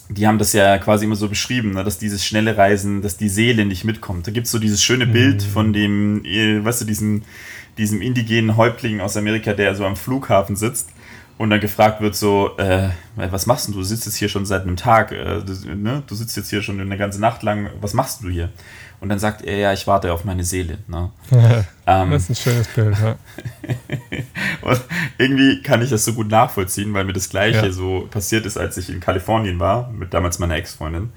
die 0.10 0.28
haben 0.28 0.40
das 0.40 0.54
ja 0.54 0.78
quasi 0.80 1.06
immer 1.06 1.16
so 1.16 1.30
beschrieben, 1.30 1.72
ne, 1.72 1.84
dass 1.84 2.00
dieses 2.00 2.26
schnelle 2.26 2.58
Reisen, 2.58 3.02
dass 3.02 3.18
die 3.18 3.30
Seele 3.30 3.66
nicht 3.66 3.86
mitkommt. 3.86 4.26
Da 4.26 4.32
gibt 4.32 4.48
es 4.48 4.52
so 4.52 4.60
dieses 4.60 4.84
schöne 4.84 5.06
Bild 5.06 5.44
mhm. 5.44 5.50
von 5.50 5.74
dem, 5.74 6.26
äh, 6.26 6.64
weißt 6.64 6.82
du, 6.82 6.86
diesen 6.86 7.24
diesem 7.80 8.02
indigenen 8.02 8.58
Häuptling 8.58 9.00
aus 9.00 9.18
Amerika, 9.18 9.54
der 9.54 9.74
so 9.74 9.86
am 9.86 9.96
Flughafen 9.96 10.56
sitzt 10.56 10.90
und 11.38 11.50
dann 11.50 11.62
gefragt 11.62 12.02
wird 12.02 12.16
so, 12.16 12.58
äh, 12.58 12.90
was 13.16 13.46
machst 13.46 13.70
du? 13.70 13.72
Du 13.72 13.84
sitzt 13.84 14.06
jetzt 14.06 14.18
hier 14.18 14.30
schon 14.30 14.46
seit 14.46 14.64
einem 14.64 14.76
Tag, 14.76 15.12
äh, 15.14 15.42
du, 15.42 15.76
ne? 15.76 16.04
du 16.06 16.14
sitzt 16.14 16.36
jetzt 16.38 16.50
hier 16.50 16.62
schon 16.62 16.80
eine 16.80 16.98
ganze 16.98 17.22
Nacht 17.22 17.42
lang, 17.42 17.70
was 17.80 17.94
machst 17.94 18.22
du 18.24 18.30
hier? 18.30 18.52
Und 19.02 19.10
dann 19.10 19.20
sagt 19.20 19.44
er, 19.44 19.58
ja, 19.58 19.74
ich 19.74 19.88
warte 19.88 20.12
auf 20.12 20.26
meine 20.26 20.44
Seele. 20.44 20.80
Ne? 20.88 21.10
ähm, 21.88 22.12
das 22.12 22.24
ist 22.24 22.30
ein 22.30 22.36
schönes 22.36 22.68
Bild, 22.68 22.98
ja. 23.00 23.16
und 24.62 24.82
irgendwie 25.18 25.62
kann 25.62 25.82
ich 25.82 25.90
das 25.90 26.04
so 26.04 26.14
gut 26.14 26.30
nachvollziehen, 26.30 26.94
weil 26.94 27.06
mir 27.06 27.14
das 27.14 27.30
Gleiche 27.30 27.68
ja. 27.68 27.72
so 27.72 28.08
passiert 28.12 28.46
ist, 28.46 28.58
als 28.58 28.78
ich 28.78 28.90
in 28.90 29.00
Kalifornien 29.00 29.60
war, 29.60 29.90
mit 29.92 30.14
damals 30.14 30.40
meiner 30.40 30.56
Ex-Freundin. 30.56 31.12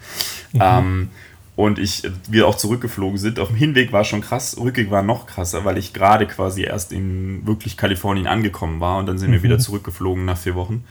Mhm. 0.53 0.61
Ähm, 0.61 1.09
und 1.55 1.79
ich, 1.79 2.03
wir 2.29 2.47
auch 2.47 2.57
zurückgeflogen 2.57 3.19
sind. 3.19 3.39
Auf 3.39 3.49
dem 3.49 3.57
Hinweg 3.57 3.93
war 3.93 4.05
schon 4.05 4.23
krass, 4.23 4.57
Rückweg 4.59 4.91
war 4.91 5.03
noch 5.03 5.27
krasser, 5.27 5.65
weil 5.65 5.77
ich 5.77 5.93
gerade 5.93 6.27
quasi 6.27 6.62
erst 6.62 6.93
in 6.93 7.47
wirklich 7.47 7.77
Kalifornien 7.77 8.27
angekommen 8.27 8.81
war 8.81 8.99
und 8.99 9.07
dann 9.07 9.19
sind 9.19 9.31
mhm. 9.31 9.35
wir 9.35 9.43
wieder 9.43 9.59
zurückgeflogen 9.59 10.25
nach 10.25 10.39
vier 10.39 10.55
Wochen. 10.55 10.85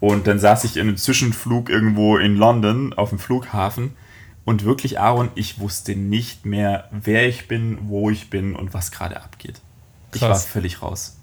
Und 0.00 0.26
dann 0.26 0.38
saß 0.38 0.64
ich 0.64 0.76
in 0.76 0.88
einem 0.88 0.96
Zwischenflug 0.96 1.70
irgendwo 1.70 2.18
in 2.18 2.36
London 2.36 2.92
auf 2.92 3.08
dem 3.10 3.18
Flughafen 3.18 3.92
und 4.44 4.64
wirklich, 4.64 5.00
Aaron, 5.00 5.30
ich 5.34 5.58
wusste 5.58 5.96
nicht 5.96 6.44
mehr, 6.44 6.88
wer 6.90 7.28
ich 7.28 7.48
bin, 7.48 7.78
wo 7.88 8.10
ich 8.10 8.30
bin 8.30 8.54
und 8.54 8.74
was 8.74 8.90
gerade 8.90 9.22
abgeht. 9.22 9.60
Krass. 10.10 10.14
Ich 10.14 10.22
war 10.22 10.38
völlig 10.38 10.82
raus. 10.82 11.16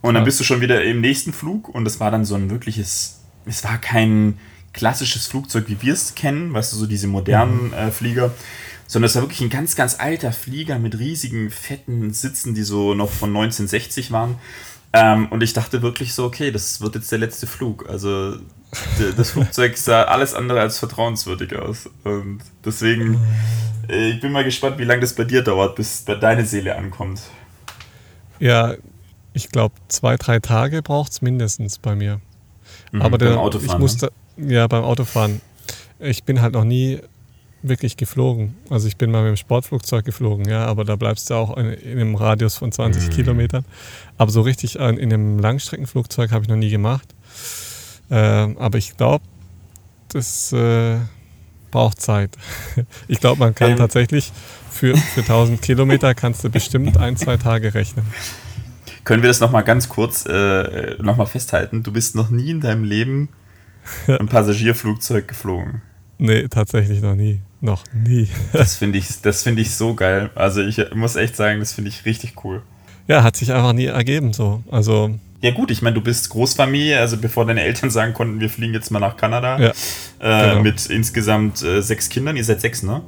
Und 0.00 0.14
dann 0.14 0.24
bist 0.24 0.38
du 0.38 0.44
schon 0.44 0.60
wieder 0.60 0.84
im 0.84 1.00
nächsten 1.00 1.32
Flug 1.32 1.68
und 1.68 1.86
es 1.86 1.98
war 1.98 2.10
dann 2.10 2.24
so 2.24 2.34
ein 2.34 2.50
wirkliches, 2.50 3.20
es 3.46 3.64
war 3.64 3.78
kein, 3.78 4.38
klassisches 4.74 5.26
Flugzeug, 5.26 5.64
wie 5.68 5.80
wir 5.80 5.94
es 5.94 6.14
kennen, 6.14 6.52
weißt 6.52 6.74
du, 6.74 6.76
so 6.76 6.86
diese 6.86 7.06
modernen 7.06 7.68
mhm. 7.68 7.72
äh, 7.72 7.90
Flieger, 7.90 8.34
sondern 8.86 9.06
es 9.06 9.14
war 9.14 9.22
wirklich 9.22 9.40
ein 9.40 9.48
ganz, 9.48 9.76
ganz 9.76 9.98
alter 9.98 10.32
Flieger 10.32 10.78
mit 10.78 10.98
riesigen, 10.98 11.50
fetten 11.50 12.12
Sitzen, 12.12 12.54
die 12.54 12.64
so 12.64 12.92
noch 12.92 13.10
von 13.10 13.30
1960 13.30 14.12
waren. 14.12 14.34
Ähm, 14.96 15.26
und 15.30 15.42
ich 15.42 15.52
dachte 15.52 15.82
wirklich 15.82 16.14
so, 16.14 16.24
okay, 16.24 16.52
das 16.52 16.80
wird 16.80 16.94
jetzt 16.94 17.10
der 17.10 17.18
letzte 17.18 17.48
Flug. 17.48 17.88
Also 17.88 18.36
das 19.16 19.30
Flugzeug 19.32 19.76
sah 19.76 20.04
alles 20.04 20.34
andere 20.34 20.60
als 20.60 20.78
vertrauenswürdig 20.78 21.56
aus. 21.56 21.90
Und 22.04 22.38
deswegen, 22.64 23.18
äh, 23.88 24.10
ich 24.10 24.20
bin 24.20 24.30
mal 24.30 24.44
gespannt, 24.44 24.78
wie 24.78 24.84
lange 24.84 25.00
das 25.00 25.12
bei 25.12 25.24
dir 25.24 25.42
dauert, 25.42 25.74
bis 25.74 26.02
bei 26.02 26.14
deine 26.14 26.46
Seele 26.46 26.76
ankommt. 26.76 27.20
Ja, 28.38 28.74
ich 29.32 29.48
glaube, 29.48 29.74
zwei, 29.88 30.16
drei 30.16 30.38
Tage 30.38 30.80
braucht 30.80 31.10
es 31.10 31.22
mindestens 31.22 31.78
bei 31.78 31.96
mir. 31.96 32.20
Mhm, 32.92 33.02
Aber 33.02 33.18
der, 33.18 33.36
ich 33.62 33.78
musste, 33.78 34.12
ja, 34.36 34.68
beim 34.68 34.84
Autofahren. 34.84 35.40
Ich 35.98 36.22
bin 36.22 36.40
halt 36.40 36.54
noch 36.54 36.64
nie 36.64 37.00
wirklich 37.68 37.96
geflogen. 37.96 38.56
Also 38.70 38.86
ich 38.86 38.96
bin 38.96 39.10
mal 39.10 39.22
mit 39.22 39.30
dem 39.30 39.36
Sportflugzeug 39.36 40.04
geflogen, 40.04 40.48
ja, 40.48 40.66
aber 40.66 40.84
da 40.84 40.96
bleibst 40.96 41.30
du 41.30 41.34
auch 41.34 41.56
in, 41.56 41.66
in 41.66 41.98
einem 41.98 42.14
Radius 42.14 42.56
von 42.56 42.70
20 42.70 43.06
mhm. 43.06 43.10
Kilometern. 43.10 43.64
Aber 44.18 44.30
so 44.30 44.42
richtig 44.42 44.76
in, 44.76 44.98
in 44.98 45.12
einem 45.12 45.38
Langstreckenflugzeug 45.38 46.30
habe 46.30 46.42
ich 46.42 46.48
noch 46.48 46.56
nie 46.56 46.70
gemacht. 46.70 47.14
Äh, 48.10 48.16
aber 48.16 48.78
ich 48.78 48.96
glaube, 48.96 49.24
das 50.08 50.52
äh, 50.52 50.98
braucht 51.70 52.00
Zeit. 52.00 52.36
Ich 53.08 53.20
glaube, 53.20 53.40
man 53.40 53.54
kann 53.54 53.72
ähm. 53.72 53.76
tatsächlich 53.78 54.32
für, 54.70 54.96
für 54.96 55.20
1000 55.20 55.62
Kilometer 55.62 56.14
kannst 56.14 56.44
du 56.44 56.50
bestimmt 56.50 56.96
ein, 56.96 57.16
zwei 57.16 57.36
Tage 57.36 57.74
rechnen. 57.74 58.04
Können 59.04 59.22
wir 59.22 59.28
das 59.28 59.40
nochmal 59.40 59.64
ganz 59.64 59.88
kurz 59.88 60.24
äh, 60.26 60.96
nochmal 61.02 61.26
festhalten? 61.26 61.82
Du 61.82 61.92
bist 61.92 62.14
noch 62.14 62.30
nie 62.30 62.50
in 62.50 62.60
deinem 62.60 62.84
Leben 62.84 63.28
ein 64.06 64.28
Passagierflugzeug 64.28 65.28
geflogen? 65.28 65.82
Nee, 66.18 66.48
tatsächlich 66.48 67.02
noch 67.02 67.14
nie. 67.14 67.40
Noch 67.64 67.82
nie. 67.94 68.28
das 68.52 68.76
finde 68.76 68.98
ich, 68.98 69.06
find 69.06 69.58
ich 69.58 69.74
so 69.74 69.94
geil. 69.94 70.28
Also 70.34 70.60
ich 70.60 70.78
muss 70.94 71.16
echt 71.16 71.34
sagen, 71.34 71.60
das 71.60 71.72
finde 71.72 71.88
ich 71.88 72.04
richtig 72.04 72.44
cool. 72.44 72.60
Ja, 73.08 73.22
hat 73.22 73.36
sich 73.36 73.52
einfach 73.52 73.72
nie 73.72 73.86
ergeben 73.86 74.34
so. 74.34 74.62
Also. 74.70 75.18
Ja 75.40 75.50
gut, 75.50 75.70
ich 75.70 75.80
meine, 75.80 75.94
du 75.94 76.02
bist 76.02 76.28
Großfamilie, 76.28 77.00
also 77.00 77.16
bevor 77.16 77.46
deine 77.46 77.62
Eltern 77.62 77.88
sagen 77.90 78.12
konnten, 78.12 78.38
wir 78.38 78.50
fliegen 78.50 78.74
jetzt 78.74 78.90
mal 78.90 79.00
nach 79.00 79.16
Kanada 79.16 79.58
ja, 79.58 79.70
äh, 80.20 80.50
genau. 80.50 80.62
mit 80.62 80.86
insgesamt 80.86 81.62
äh, 81.62 81.80
sechs 81.80 82.10
Kindern. 82.10 82.36
Ihr 82.36 82.44
seid 82.44 82.60
sechs, 82.60 82.82
ne? 82.82 83.00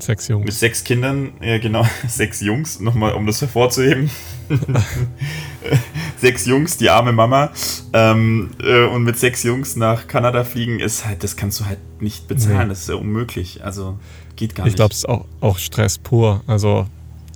Sechs 0.00 0.28
Jungs. 0.28 0.46
Mit 0.46 0.54
sechs 0.54 0.84
Kindern, 0.84 1.32
ja 1.40 1.58
genau, 1.58 1.86
sechs 2.08 2.40
Jungs, 2.40 2.80
nochmal 2.80 3.12
um 3.12 3.26
das 3.26 3.40
hervorzuheben. 3.40 4.10
sechs 6.16 6.46
Jungs, 6.46 6.76
die 6.76 6.90
arme 6.90 7.12
Mama. 7.12 7.52
Ähm, 7.92 8.50
äh, 8.62 8.84
und 8.84 9.04
mit 9.04 9.18
sechs 9.18 9.42
Jungs 9.42 9.76
nach 9.76 10.08
Kanada 10.08 10.44
fliegen, 10.44 10.80
ist 10.80 11.04
halt, 11.06 11.22
das 11.22 11.36
kannst 11.36 11.60
du 11.60 11.66
halt 11.66 11.78
nicht 12.00 12.28
bezahlen. 12.28 12.68
Nee. 12.68 12.68
Das 12.68 12.80
ist 12.80 12.88
ja 12.88 12.94
unmöglich. 12.96 13.62
Also 13.64 13.98
geht 14.36 14.54
gar 14.54 14.66
ich 14.66 14.72
nicht. 14.72 14.74
Ich 14.74 14.76
glaube, 14.76 14.92
es 14.92 14.98
ist 14.98 15.08
auch, 15.08 15.26
auch 15.40 15.58
Stress 15.58 15.98
pur. 15.98 16.42
Also 16.46 16.86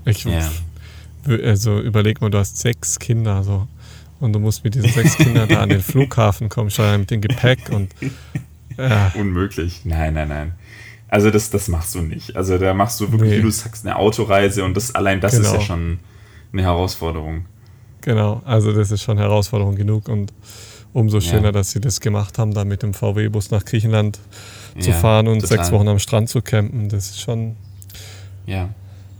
ich 0.04 0.24
ja. 0.24 0.40
also 1.26 1.80
überleg 1.80 2.20
mal, 2.20 2.30
du 2.30 2.38
hast 2.38 2.58
sechs 2.58 2.98
Kinder 2.98 3.42
so. 3.42 3.68
Und 4.20 4.32
du 4.32 4.38
musst 4.38 4.64
mit 4.64 4.74
diesen 4.74 4.90
sechs 4.90 5.16
Kindern 5.16 5.48
da 5.48 5.60
an 5.60 5.68
den 5.68 5.82
Flughafen 5.82 6.48
kommen, 6.48 6.70
schon 6.70 7.00
mit 7.00 7.10
dem 7.10 7.20
Gepäck 7.20 7.68
und 7.70 7.90
ja. 8.76 9.12
Unmöglich. 9.14 9.82
Nein, 9.84 10.14
nein, 10.14 10.28
nein. 10.28 10.52
Also 11.14 11.30
das, 11.30 11.48
das 11.48 11.68
machst 11.68 11.94
du 11.94 12.00
nicht. 12.00 12.34
Also 12.34 12.58
da 12.58 12.74
machst 12.74 12.98
du 12.98 13.12
wirklich, 13.12 13.30
nee. 13.30 13.38
wie 13.38 13.42
du 13.42 13.50
sagst, 13.52 13.86
eine 13.86 13.94
Autoreise 13.94 14.64
und 14.64 14.76
das 14.76 14.96
allein 14.96 15.20
das 15.20 15.36
genau. 15.36 15.44
ist 15.44 15.52
ja 15.52 15.58
genau. 15.58 15.64
schon 15.64 15.98
eine 16.52 16.62
Herausforderung. 16.62 17.44
Genau, 18.00 18.42
also 18.44 18.72
das 18.72 18.90
ist 18.90 19.02
schon 19.02 19.18
Herausforderung 19.18 19.76
genug 19.76 20.08
und 20.08 20.32
umso 20.92 21.20
schöner, 21.20 21.44
ja. 21.44 21.52
dass 21.52 21.70
sie 21.70 21.80
das 21.80 22.00
gemacht 22.00 22.36
haben, 22.36 22.52
da 22.52 22.64
mit 22.64 22.82
dem 22.82 22.94
VW-Bus 22.94 23.52
nach 23.52 23.64
Griechenland 23.64 24.18
zu 24.76 24.90
ja, 24.90 24.96
fahren 24.96 25.28
und 25.28 25.42
total. 25.42 25.58
sechs 25.58 25.70
Wochen 25.70 25.86
am 25.86 26.00
Strand 26.00 26.30
zu 26.30 26.42
campen. 26.42 26.88
Das 26.88 27.10
ist 27.10 27.20
schon, 27.20 27.54
ja. 28.46 28.70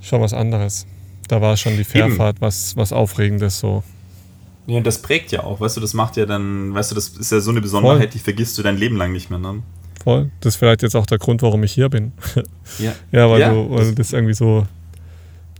schon 0.01 0.21
was 0.21 0.33
anderes. 0.33 0.89
Da 1.29 1.41
war 1.41 1.57
schon 1.57 1.77
die 1.77 1.85
Fährfahrt 1.85 2.41
was, 2.41 2.77
was 2.77 2.93
Aufregendes 2.93 3.61
so. 3.61 3.85
Ja, 4.67 4.81
das 4.81 5.01
prägt 5.01 5.31
ja 5.31 5.45
auch, 5.45 5.61
weißt 5.61 5.77
du, 5.77 5.81
das 5.81 5.95
macht 5.95 6.17
ja 6.17 6.27
dann, 6.27 6.75
weißt 6.75 6.91
du, 6.91 6.97
das 6.97 7.11
ist 7.11 7.31
ja 7.31 7.39
so 7.39 7.53
eine 7.53 7.61
Besonderheit, 7.61 7.99
Voll. 7.99 8.09
die 8.09 8.19
vergisst 8.19 8.59
du 8.59 8.65
dein 8.65 8.79
Leben 8.79 8.97
lang 8.97 9.13
nicht 9.13 9.31
mehr, 9.31 9.39
ne? 9.39 9.63
Voll. 10.05 10.31
Das 10.41 10.55
ist 10.55 10.59
vielleicht 10.59 10.83
jetzt 10.83 10.95
auch 10.95 11.07
der 11.07 11.19
Grund, 11.19 11.41
warum 11.43 11.65
ich 11.65 11.73
hier 11.73 11.89
bin. 11.89 12.13
Ja, 12.79 12.95
ja 13.13 13.31
weil, 13.31 13.41
ja, 13.41 13.51
du, 13.51 13.71
weil 13.71 13.95
das 13.95 14.13
irgendwie 14.13 14.33
so, 14.33 14.67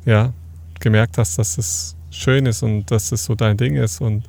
ja, 0.07 0.33
gemerkt 0.81 1.19
hast, 1.19 1.39
dass 1.39 1.59
es 1.59 1.97
schön 2.11 2.47
ist 2.47 2.63
und 2.63 2.91
dass 2.91 3.13
es 3.13 3.25
so 3.25 3.35
dein 3.35 3.57
Ding 3.57 3.77
ist. 3.77 4.01
Und, 4.01 4.25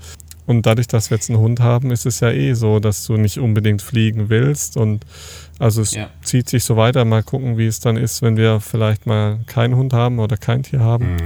und 0.46 0.66
dadurch, 0.66 0.88
dass 0.88 1.10
wir 1.10 1.18
jetzt 1.18 1.30
einen 1.30 1.40
Hund 1.40 1.62
haben, 1.62 1.92
ist 1.92 2.06
es 2.06 2.20
ja 2.20 2.32
eh 2.32 2.54
so, 2.54 2.80
dass 2.80 3.06
du 3.06 3.18
nicht 3.18 3.40
unbedingt 3.40 3.82
fliegen 3.82 4.30
willst. 4.30 4.78
Und 4.78 5.06
also 5.58 5.82
es 5.82 5.94
ja. 5.94 6.10
zieht 6.22 6.50
sich 6.50 6.64
so 6.64 6.76
weiter. 6.76 7.06
Mal 7.06 7.24
gucken, 7.24 7.58
wie 7.58 7.68
es 7.68 7.80
dann 7.80 7.98
ist, 7.98 8.22
wenn 8.22 8.38
wir 8.38 8.60
vielleicht 8.60 9.06
mal 9.06 9.40
keinen 9.48 9.76
Hund 9.76 9.94
haben 9.94 10.20
oder 10.20 10.38
kein 10.38 10.64
Tier 10.64 10.82
haben. 10.82 11.14
Mhm. 11.14 11.20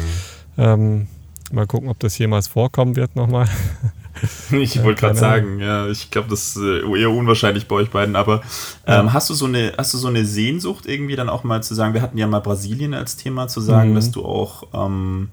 Ähm, 0.58 1.08
mal 1.52 1.66
gucken, 1.68 1.90
ob 1.90 2.00
das 2.00 2.18
jemals 2.18 2.48
vorkommen 2.48 2.96
wird 2.96 3.16
nochmal. 3.16 3.48
Ich 4.52 4.84
wollte 4.84 5.02
gerade 5.02 5.18
sagen, 5.18 5.60
ja, 5.60 5.88
ich 5.88 6.12
glaube, 6.12 6.30
das 6.30 6.56
ist 6.56 6.58
äh, 6.58 7.00
eher 7.00 7.12
unwahrscheinlich 7.12 7.68
bei 7.68 7.76
euch 7.76 7.90
beiden, 7.90 8.16
aber 8.16 8.42
ähm, 8.88 9.08
ja. 9.08 9.14
hast 9.14 9.30
du 9.30 9.34
so 9.34 9.46
eine, 9.46 9.74
hast 9.78 9.94
du 9.94 9.98
so 9.98 10.08
eine 10.08 10.26
Sehnsucht 10.26 10.86
irgendwie 10.88 11.16
dann 11.16 11.30
auch 11.30 11.44
mal 11.44 11.62
zu 11.64 11.76
sagen, 11.76 11.94
wir 11.94 12.02
hatten 12.02 12.18
ja 12.18 12.28
mal 12.28 12.40
Brasilien 12.40 12.94
als 12.94 13.16
Thema 13.16 13.48
zu 13.48 13.62
sagen, 13.62 13.92
mhm. 13.92 13.96
dass 13.96 14.12
du 14.12 14.26
auch 14.26 14.68
ähm, 14.74 15.30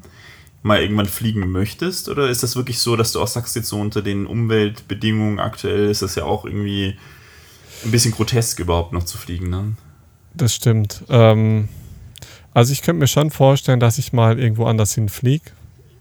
mal 0.63 0.83
irgendwann 0.83 1.07
fliegen 1.07 1.51
möchtest? 1.51 2.09
Oder 2.09 2.29
ist 2.29 2.43
das 2.43 2.57
wirklich 2.57 2.79
so, 2.79 2.97
dass 2.97 3.13
du 3.13 3.21
auch 3.21 3.29
sagst, 3.29 3.57
jetzt 3.57 3.69
so 3.69 3.81
unter 3.81 4.03
den 4.03 4.27
Umweltbedingungen 4.27 5.39
aktuell 5.39 5.89
ist 5.91 6.03
das 6.03 6.15
ja 6.17 6.25
auch 6.25 6.45
irgendwie 6.45 6.97
ein 7.85 7.91
bisschen 7.91 8.13
grotesk 8.13 8.59
überhaupt 8.59 8.93
noch 8.93 9.05
zu 9.05 9.17
fliegen, 9.17 9.49
ne? 9.49 9.77
Das 10.35 10.55
stimmt. 10.55 11.03
Ähm, 11.09 11.69
also 12.53 12.73
ich 12.73 12.83
könnte 12.83 13.01
mir 13.01 13.07
schon 13.07 13.31
vorstellen, 13.31 13.81
dass 13.81 13.99
ich 13.99 14.13
mal 14.13 14.39
irgendwo 14.39 14.67
anders 14.67 14.95
hinfliege, 14.95 15.51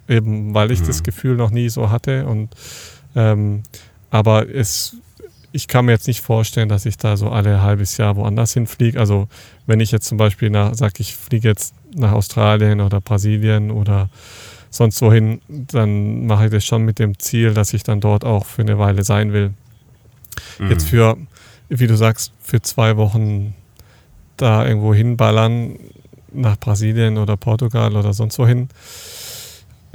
eben 0.07 0.53
weil 0.53 0.71
ich 0.71 0.81
mhm. 0.81 0.87
das 0.87 1.03
Gefühl 1.03 1.35
noch 1.35 1.51
nie 1.51 1.69
so 1.69 1.89
hatte. 1.89 2.25
Und 2.25 2.49
ähm, 3.15 3.63
aber 4.09 4.49
es, 4.49 4.95
ich 5.51 5.67
kann 5.67 5.85
mir 5.85 5.93
jetzt 5.93 6.07
nicht 6.07 6.21
vorstellen, 6.21 6.69
dass 6.69 6.85
ich 6.85 6.97
da 6.97 7.17
so 7.17 7.29
alle 7.29 7.61
halbes 7.61 7.97
Jahr 7.97 8.15
woanders 8.15 8.53
hinfliege. 8.53 8.99
Also 8.99 9.27
wenn 9.65 9.79
ich 9.79 9.91
jetzt 9.91 10.07
zum 10.07 10.17
Beispiel 10.17 10.49
nach, 10.49 10.73
sag 10.75 10.99
ich 10.99 11.15
fliege 11.15 11.47
jetzt 11.47 11.73
nach 11.95 12.11
Australien 12.11 12.81
oder 12.81 13.01
Brasilien 13.01 13.71
oder 13.71 14.09
sonst 14.69 15.01
wohin, 15.01 15.41
dann 15.47 16.25
mache 16.25 16.45
ich 16.45 16.51
das 16.51 16.65
schon 16.65 16.83
mit 16.83 16.99
dem 16.99 17.17
Ziel, 17.17 17.53
dass 17.53 17.73
ich 17.73 17.83
dann 17.83 18.01
dort 18.01 18.25
auch 18.25 18.45
für 18.45 18.61
eine 18.61 18.77
Weile 18.77 19.03
sein 19.03 19.31
will. 19.31 19.53
Mhm. 20.59 20.69
Jetzt 20.69 20.89
für, 20.89 21.17
wie 21.69 21.87
du 21.87 21.95
sagst, 21.95 22.33
für 22.41 22.61
zwei 22.61 22.97
Wochen 22.97 23.55
da 24.37 24.67
irgendwo 24.67 24.93
hinballern, 24.93 25.77
nach 26.33 26.59
Brasilien 26.59 27.17
oder 27.17 27.37
Portugal 27.37 27.95
oder 27.95 28.13
sonst 28.13 28.37
wohin, 28.39 28.67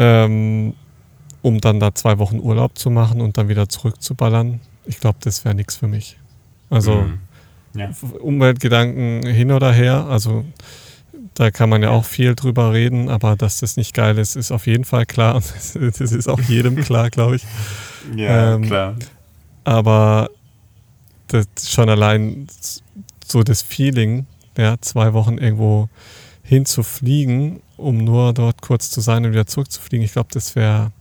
ähm, 0.01 0.73
um 1.43 1.61
dann 1.61 1.79
da 1.79 1.95
zwei 1.95 2.19
Wochen 2.19 2.41
Urlaub 2.41 2.79
zu 2.79 2.91
machen 2.91 3.21
und 3.21 3.37
dann 3.37 3.49
wieder 3.49 3.69
zurückzuballern. 3.69 4.61
Ich 4.87 4.99
glaube, 4.99 5.19
das 5.21 5.45
wäre 5.45 5.55
nichts 5.55 5.77
für 5.77 5.89
mich. 5.89 6.19
Also 6.71 7.03
mhm. 7.03 7.19
ja. 7.75 7.91
Umweltgedanken 8.21 9.27
hin 9.27 9.53
oder 9.53 9.73
her, 9.73 10.07
also 10.09 10.45
da 11.35 11.51
kann 11.51 11.69
man 11.69 11.83
ja 11.83 11.91
auch 11.91 12.05
viel 12.05 12.35
drüber 12.35 12.73
reden, 12.73 13.09
aber 13.09 13.37
dass 13.37 13.61
das 13.61 13.77
nicht 13.77 13.95
geil 13.95 14.19
ist, 14.19 14.37
ist 14.37 14.51
auf 14.53 14.67
jeden 14.67 14.85
Fall 14.85 15.05
klar. 15.05 15.35
Und 15.75 16.01
das 16.01 16.01
ist 16.01 16.29
auch 16.29 16.41
jedem 16.41 16.77
klar, 16.85 17.11
glaube 17.11 17.37
ich. 17.37 17.45
Ja, 18.17 18.55
ähm, 18.55 18.63
klar. 18.63 18.97
Aber 19.65 20.31
das 21.29 21.47
schon 21.69 21.89
allein 21.91 22.47
so 23.25 23.43
das 23.43 23.61
Feeling, 23.63 24.27
ja, 24.57 24.77
zwei 24.81 25.13
Wochen 25.13 25.37
irgendwo 25.37 25.89
hinzufliegen, 26.43 27.61
um 27.81 27.99
nur 27.99 28.33
dort 28.33 28.63
kurz 28.63 28.91
zu 28.91 29.01
sein 29.01 29.25
und 29.25 29.33
wieder 29.33 29.47
zurückzufliegen, 29.47 30.05
ich 30.05 30.13
glaube, 30.13 30.29
das 30.33 30.55
wäre, 30.55 30.93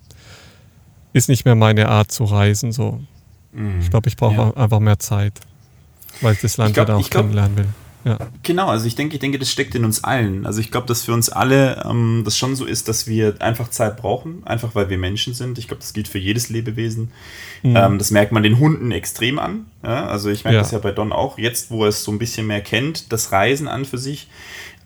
ist 1.13 1.29
nicht 1.29 1.45
mehr 1.45 1.55
meine 1.55 1.89
Art 1.89 2.11
zu 2.11 2.23
reisen. 2.23 2.71
So. 2.71 3.01
Mhm. 3.51 3.79
Ich 3.81 3.89
glaube, 3.89 4.09
ich 4.09 4.17
brauche 4.17 4.35
ja. 4.35 4.57
einfach 4.57 4.79
mehr 4.79 4.99
Zeit, 4.99 5.33
weil 6.21 6.33
ich 6.33 6.41
das 6.41 6.57
Land 6.57 6.73
glaub, 6.73 6.87
wieder 6.87 6.97
auch 6.97 7.09
kennenlernen 7.09 7.57
will. 7.57 7.67
Ja. 8.05 8.17
Genau, 8.43 8.67
also 8.67 8.85
ich 8.85 8.95
denke, 8.95 9.15
ich 9.15 9.19
denke, 9.19 9.39
das 9.39 9.51
steckt 9.51 9.75
in 9.75 9.83
uns 9.83 10.03
allen. 10.05 10.45
Also 10.45 10.61
ich 10.61 10.71
glaube, 10.71 10.87
dass 10.87 11.03
für 11.03 11.13
uns 11.13 11.29
alle 11.29 11.83
ähm, 11.85 12.21
das 12.23 12.37
schon 12.37 12.55
so 12.55 12.65
ist, 12.65 12.87
dass 12.87 13.07
wir 13.07 13.41
einfach 13.41 13.69
Zeit 13.69 13.97
brauchen, 13.97 14.41
einfach 14.45 14.73
weil 14.73 14.89
wir 14.89 14.97
Menschen 14.97 15.33
sind. 15.33 15.57
Ich 15.57 15.67
glaube, 15.67 15.81
das 15.81 15.91
gilt 15.91 16.07
für 16.07 16.17
jedes 16.17 16.49
Lebewesen. 16.49 17.11
Mhm. 17.61 17.75
Ähm, 17.75 17.97
das 17.97 18.11
merkt 18.11 18.31
man 18.31 18.41
den 18.41 18.57
Hunden 18.57 18.91
extrem 18.91 19.37
an. 19.37 19.65
Ja? 19.83 20.07
Also 20.07 20.29
ich 20.29 20.45
merke 20.45 20.55
ja. 20.55 20.61
das 20.61 20.71
ja 20.71 20.79
bei 20.79 20.93
Don 20.93 21.11
auch, 21.11 21.37
jetzt 21.37 21.71
wo 21.71 21.83
er 21.83 21.89
es 21.89 22.03
so 22.03 22.11
ein 22.11 22.19
bisschen 22.19 22.47
mehr 22.47 22.61
kennt, 22.61 23.11
das 23.11 23.33
Reisen 23.33 23.67
an 23.67 23.83
für 23.83 23.97
sich. 23.97 24.29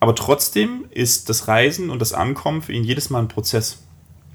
Aber 0.04 0.16
trotzdem 0.16 0.84
ist 0.90 1.30
das 1.30 1.48
Reisen 1.48 1.90
und 1.90 2.00
das 2.00 2.12
Ankommen 2.12 2.62
für 2.62 2.74
ihn 2.74 2.84
jedes 2.84 3.10
Mal 3.10 3.20
ein 3.20 3.30
Prozess. 3.30 3.78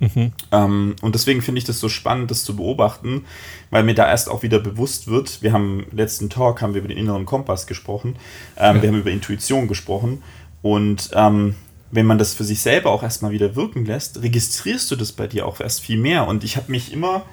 Mhm. 0.01 0.33
Ähm, 0.51 0.97
und 1.03 1.15
deswegen 1.15 1.43
finde 1.43 1.59
ich 1.59 1.67
das 1.67 1.79
so 1.79 1.91
spannend, 1.91 2.31
das 2.31 2.43
zu 2.43 2.57
beobachten, 2.57 3.27
weil 3.69 3.83
mir 3.83 3.93
da 3.93 4.09
erst 4.09 4.31
auch 4.31 4.43
wieder 4.43 4.61
bewusst 4.61 5.09
wird, 5.09 5.43
wir 5.43 5.53
haben 5.53 5.85
im 5.91 5.95
letzten 5.95 6.31
Talk 6.31 6.63
haben 6.63 6.73
wir 6.73 6.79
über 6.79 6.89
den 6.89 6.97
inneren 6.97 7.27
Kompass 7.27 7.67
gesprochen, 7.67 8.17
ähm, 8.57 8.77
ja. 8.77 8.83
wir 8.83 8.89
haben 8.89 8.99
über 8.99 9.11
Intuition 9.11 9.69
gesprochen 9.69 10.23
und 10.63 11.11
ähm, 11.13 11.55
wenn 11.91 12.07
man 12.07 12.17
das 12.17 12.33
für 12.33 12.45
sich 12.45 12.63
selber 12.63 12.91
auch 12.91 13.03
erstmal 13.03 13.33
wieder 13.33 13.55
wirken 13.55 13.85
lässt, 13.85 14.23
registrierst 14.23 14.91
du 14.91 14.97
das 14.97 15.13
bei 15.13 15.27
dir 15.27 15.47
auch 15.47 15.61
erst 15.61 15.83
viel 15.83 15.99
mehr. 15.99 16.27
Und 16.29 16.45
ich 16.45 16.57
habe 16.57 16.71
mich 16.73 16.95
immer, 16.95 17.27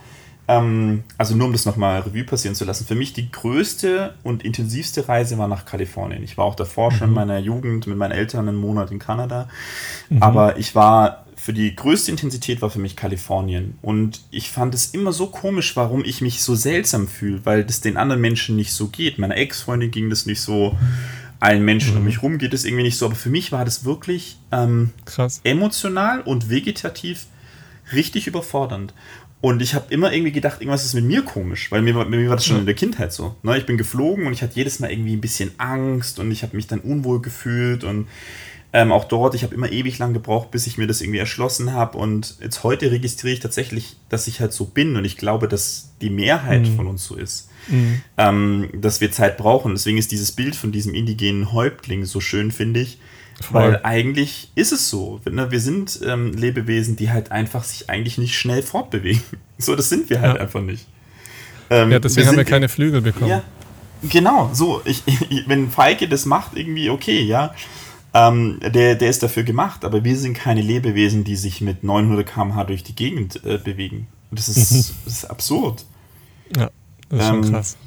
ähm, 0.47 1.03
also 1.17 1.35
nur 1.35 1.47
um 1.47 1.53
das 1.53 1.65
nochmal 1.65 2.01
Revue 2.01 2.23
passieren 2.23 2.55
zu 2.55 2.65
lassen, 2.65 2.85
für 2.85 2.95
mich 2.95 3.13
die 3.13 3.31
größte 3.31 4.13
und 4.23 4.43
intensivste 4.43 5.07
Reise 5.07 5.37
war 5.37 5.47
nach 5.47 5.65
Kalifornien. 5.65 6.23
Ich 6.23 6.37
war 6.37 6.45
auch 6.45 6.55
davor 6.55 6.91
mhm. 6.91 6.95
schon 6.95 7.07
in 7.09 7.13
meiner 7.13 7.39
Jugend 7.39 7.87
mit 7.87 7.97
meinen 7.97 8.11
Eltern 8.11 8.47
einen 8.47 8.57
Monat 8.57 8.91
in 8.91 8.99
Kanada, 8.99 9.49
mhm. 10.09 10.21
aber 10.21 10.57
ich 10.57 10.75
war 10.75 11.25
für 11.35 11.53
die 11.53 11.75
größte 11.75 12.09
Intensität 12.09 12.61
war 12.63 12.71
für 12.71 12.79
mich 12.79 12.95
Kalifornien. 12.95 13.77
Und 13.83 14.21
ich 14.31 14.49
fand 14.49 14.73
es 14.73 14.87
immer 14.87 15.11
so 15.11 15.27
komisch, 15.27 15.75
warum 15.75 16.03
ich 16.03 16.21
mich 16.21 16.41
so 16.41 16.55
seltsam 16.55 17.07
fühle, 17.07 17.45
weil 17.45 17.63
das 17.63 17.81
den 17.81 17.97
anderen 17.97 18.19
Menschen 18.19 18.55
nicht 18.55 18.71
so 18.71 18.87
geht. 18.87 19.19
Meiner 19.19 19.37
Ex-Freundin 19.37 19.91
ging 19.91 20.09
das 20.09 20.25
nicht 20.25 20.41
so, 20.41 20.75
allen 21.39 21.63
Menschen 21.63 21.91
mhm. 21.91 21.97
um 21.99 22.03
mich 22.05 22.23
rum 22.23 22.37
geht 22.39 22.53
es 22.53 22.65
irgendwie 22.65 22.83
nicht 22.83 22.97
so. 22.97 23.05
Aber 23.05 23.15
für 23.15 23.29
mich 23.29 23.51
war 23.51 23.65
das 23.65 23.85
wirklich 23.85 24.37
ähm, 24.51 24.91
emotional 25.43 26.21
und 26.21 26.49
vegetativ 26.49 27.27
richtig 27.93 28.25
überfordernd. 28.25 28.93
Und 29.45 29.61
ich 29.61 29.75
habe 29.75 29.93
immer 29.93 30.11
irgendwie 30.11 30.31
gedacht, 30.31 30.59
irgendwas 30.59 30.85
ist 30.85 30.95
mit 30.95 31.03
mir 31.03 31.21
komisch, 31.21 31.69
weil 31.69 31.83
mir, 31.83 31.93
mir 31.93 32.29
war 32.29 32.35
das 32.35 32.47
schon 32.47 32.57
in 32.57 32.65
der 32.65 32.73
Kindheit 32.73 33.13
so. 33.13 33.35
Ne? 33.43 33.55
Ich 33.59 33.67
bin 33.67 33.77
geflogen 33.77 34.25
und 34.25 34.33
ich 34.33 34.41
hatte 34.41 34.55
jedes 34.55 34.79
Mal 34.79 34.91
irgendwie 34.91 35.13
ein 35.13 35.21
bisschen 35.21 35.51
Angst 35.59 36.17
und 36.17 36.31
ich 36.31 36.41
habe 36.41 36.55
mich 36.55 36.65
dann 36.65 36.79
unwohl 36.79 37.21
gefühlt 37.21 37.83
und 37.83 38.07
ähm, 38.73 38.91
auch 38.91 39.03
dort, 39.03 39.35
ich 39.35 39.43
habe 39.43 39.53
immer 39.53 39.71
ewig 39.71 39.99
lang 39.99 40.13
gebraucht, 40.13 40.49
bis 40.49 40.65
ich 40.65 40.79
mir 40.79 40.87
das 40.87 40.99
irgendwie 40.99 41.19
erschlossen 41.19 41.73
habe. 41.73 41.95
Und 41.95 42.37
jetzt 42.41 42.63
heute 42.63 42.89
registriere 42.89 43.35
ich 43.35 43.39
tatsächlich, 43.39 43.97
dass 44.09 44.25
ich 44.25 44.39
halt 44.39 44.51
so 44.51 44.65
bin. 44.65 44.95
Und 44.95 45.05
ich 45.05 45.15
glaube, 45.15 45.47
dass 45.47 45.91
die 46.01 46.09
Mehrheit 46.09 46.63
mhm. 46.63 46.75
von 46.75 46.87
uns 46.87 47.05
so 47.05 47.13
ist. 47.13 47.51
Mhm. 47.67 48.01
Ähm, 48.17 48.69
dass 48.73 48.99
wir 48.99 49.11
Zeit 49.11 49.37
brauchen. 49.37 49.73
Deswegen 49.73 49.99
ist 49.99 50.11
dieses 50.11 50.31
Bild 50.31 50.55
von 50.55 50.71
diesem 50.71 50.95
indigenen 50.95 51.51
Häuptling 51.51 52.03
so 52.05 52.19
schön, 52.19 52.51
finde 52.51 52.79
ich. 52.79 52.97
Voll. 53.41 53.61
Weil 53.61 53.79
eigentlich 53.83 54.49
ist 54.55 54.71
es 54.71 54.89
so. 54.89 55.19
Ne? 55.29 55.51
Wir 55.51 55.59
sind 55.59 55.99
ähm, 56.05 56.33
Lebewesen, 56.33 56.95
die 56.95 57.11
halt 57.11 57.31
einfach 57.31 57.63
sich 57.63 57.89
eigentlich 57.89 58.17
nicht 58.17 58.37
schnell 58.37 58.63
fortbewegen. 58.63 59.21
So, 59.57 59.73
das 59.73 59.87
sind 59.87 60.09
wir 60.09 60.19
halt 60.19 60.35
ja. 60.35 60.41
einfach 60.41 60.59
nicht. 60.59 60.85
Ähm, 61.69 61.89
ja, 61.89 61.99
deswegen 61.99 62.25
wir 62.25 62.27
haben 62.27 62.37
wir 62.37 62.43
keine 62.43 62.67
Flügel 62.67 62.99
bekommen. 62.99 63.29
Ja, 63.29 63.41
genau, 64.03 64.49
so. 64.51 64.81
Ich, 64.83 65.01
ich, 65.05 65.47
wenn 65.47 65.71
Feige 65.71 66.09
das 66.09 66.25
macht, 66.25 66.57
irgendwie 66.57 66.89
okay, 66.89 67.21
ja. 67.21 67.55
Ähm, 68.13 68.59
der, 68.61 68.95
der 68.95 69.09
ist 69.09 69.23
dafür 69.23 69.43
gemacht, 69.43 69.85
aber 69.85 70.03
wir 70.03 70.17
sind 70.17 70.33
keine 70.33 70.61
Lebewesen, 70.61 71.23
die 71.23 71.37
sich 71.37 71.61
mit 71.61 71.85
900 71.85 72.27
km/h 72.27 72.65
durch 72.65 72.83
die 72.83 72.95
Gegend 72.95 73.45
äh, 73.45 73.57
bewegen. 73.57 74.07
Das 74.29 74.49
ist, 74.49 74.57
das 74.71 74.93
ist 75.05 75.25
absurd. 75.29 75.85
Ja, 76.53 76.69
das 77.07 77.19
ist 77.21 77.25
ähm, 77.29 77.43
schon 77.43 77.53
krass. 77.53 77.77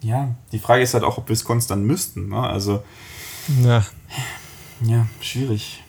Ja, 0.00 0.34
die 0.50 0.58
Frage 0.58 0.82
ist 0.82 0.94
halt 0.94 1.04
auch, 1.04 1.18
ob 1.18 1.28
wir 1.28 1.34
es 1.34 1.44
konstant 1.44 1.84
müssten. 1.84 2.30
Ne? 2.30 2.38
Also, 2.38 2.82
ja. 3.62 3.84
Ja, 4.84 5.06
schwierig. 5.20 5.82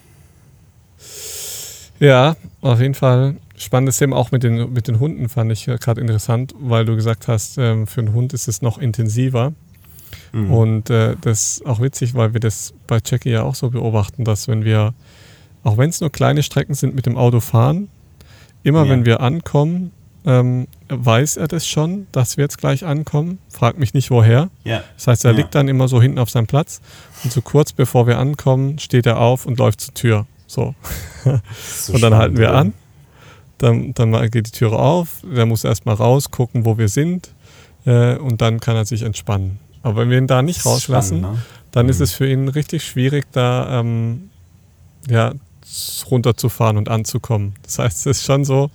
Ja, 2.00 2.36
auf 2.60 2.80
jeden 2.80 2.94
Fall. 2.94 3.36
Spannendes 3.56 3.98
Thema 3.98 4.16
auch 4.16 4.32
mit 4.32 4.42
den, 4.42 4.72
mit 4.72 4.88
den 4.88 4.98
Hunden 4.98 5.28
fand 5.28 5.52
ich 5.52 5.66
gerade 5.66 6.00
interessant, 6.00 6.54
weil 6.58 6.84
du 6.84 6.96
gesagt 6.96 7.28
hast, 7.28 7.56
ähm, 7.56 7.86
für 7.86 8.00
einen 8.00 8.12
Hund 8.12 8.32
ist 8.32 8.48
es 8.48 8.62
noch 8.62 8.78
intensiver. 8.78 9.52
Mhm. 10.32 10.52
Und 10.52 10.90
äh, 10.90 11.16
das 11.20 11.58
ist 11.58 11.66
auch 11.66 11.80
witzig, 11.80 12.14
weil 12.14 12.32
wir 12.32 12.40
das 12.40 12.74
bei 12.86 12.98
Jackie 13.04 13.30
ja 13.30 13.42
auch 13.42 13.54
so 13.54 13.70
beobachten, 13.70 14.24
dass 14.24 14.48
wenn 14.48 14.64
wir, 14.64 14.92
auch 15.62 15.78
wenn 15.78 15.90
es 15.90 16.00
nur 16.00 16.10
kleine 16.10 16.42
Strecken 16.42 16.74
sind, 16.74 16.94
mit 16.94 17.06
dem 17.06 17.16
Auto 17.16 17.40
fahren, 17.40 17.88
immer 18.64 18.84
ja. 18.84 18.90
wenn 18.90 19.06
wir 19.06 19.20
ankommen, 19.20 19.92
ähm, 20.26 20.68
weiß 20.88 21.36
er 21.36 21.48
das 21.48 21.66
schon, 21.66 22.06
dass 22.12 22.36
wir 22.36 22.44
jetzt 22.44 22.58
gleich 22.58 22.84
ankommen. 22.84 23.38
Fragt 23.50 23.78
mich 23.78 23.94
nicht 23.94 24.10
woher. 24.10 24.50
Ja. 24.64 24.82
Das 24.96 25.06
heißt, 25.06 25.24
er 25.24 25.32
ja. 25.32 25.38
liegt 25.38 25.54
dann 25.54 25.68
immer 25.68 25.88
so 25.88 26.00
hinten 26.00 26.18
auf 26.18 26.30
seinem 26.30 26.46
Platz 26.46 26.80
und 27.22 27.32
so 27.32 27.42
kurz 27.42 27.72
bevor 27.72 28.06
wir 28.06 28.18
ankommen, 28.18 28.78
steht 28.78 29.06
er 29.06 29.18
auf 29.18 29.46
und 29.46 29.58
läuft 29.58 29.80
zur 29.80 29.94
Tür. 29.94 30.26
So. 30.46 30.74
so 31.78 31.92
und 31.92 32.00
dann 32.00 32.14
halten 32.14 32.38
wir 32.38 32.54
an. 32.54 32.72
Dann, 33.58 33.94
dann 33.94 34.12
geht 34.30 34.48
die 34.48 34.52
Türe 34.52 34.78
auf. 34.78 35.22
Der 35.24 35.46
muss 35.46 35.64
erstmal 35.64 35.94
raus, 35.94 36.30
gucken, 36.30 36.64
wo 36.64 36.78
wir 36.78 36.88
sind. 36.88 37.30
Äh, 37.86 38.16
und 38.16 38.40
dann 38.40 38.60
kann 38.60 38.76
er 38.76 38.84
sich 38.84 39.02
entspannen. 39.02 39.58
Aber 39.82 40.00
wenn 40.00 40.10
wir 40.10 40.18
ihn 40.18 40.26
da 40.26 40.42
nicht 40.42 40.64
rauslassen, 40.64 41.18
spannend, 41.18 41.38
ne? 41.38 41.42
dann 41.72 41.86
mhm. 41.86 41.90
ist 41.90 42.00
es 42.00 42.12
für 42.12 42.26
ihn 42.26 42.48
richtig 42.48 42.84
schwierig, 42.84 43.26
da 43.32 43.80
ähm, 43.80 44.30
ja, 45.08 45.34
runterzufahren 46.10 46.76
und 46.76 46.88
anzukommen. 46.88 47.54
Das 47.62 47.78
heißt, 47.78 48.06
es 48.06 48.18
ist 48.18 48.24
schon 48.24 48.44
so, 48.44 48.70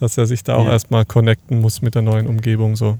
dass 0.00 0.18
er 0.18 0.26
sich 0.26 0.42
da 0.44 0.56
auch 0.56 0.66
ja. 0.66 0.72
erstmal 0.72 1.04
connecten 1.04 1.60
muss 1.60 1.82
mit 1.82 1.94
der 1.94 2.02
neuen 2.02 2.26
Umgebung. 2.26 2.76
So. 2.76 2.98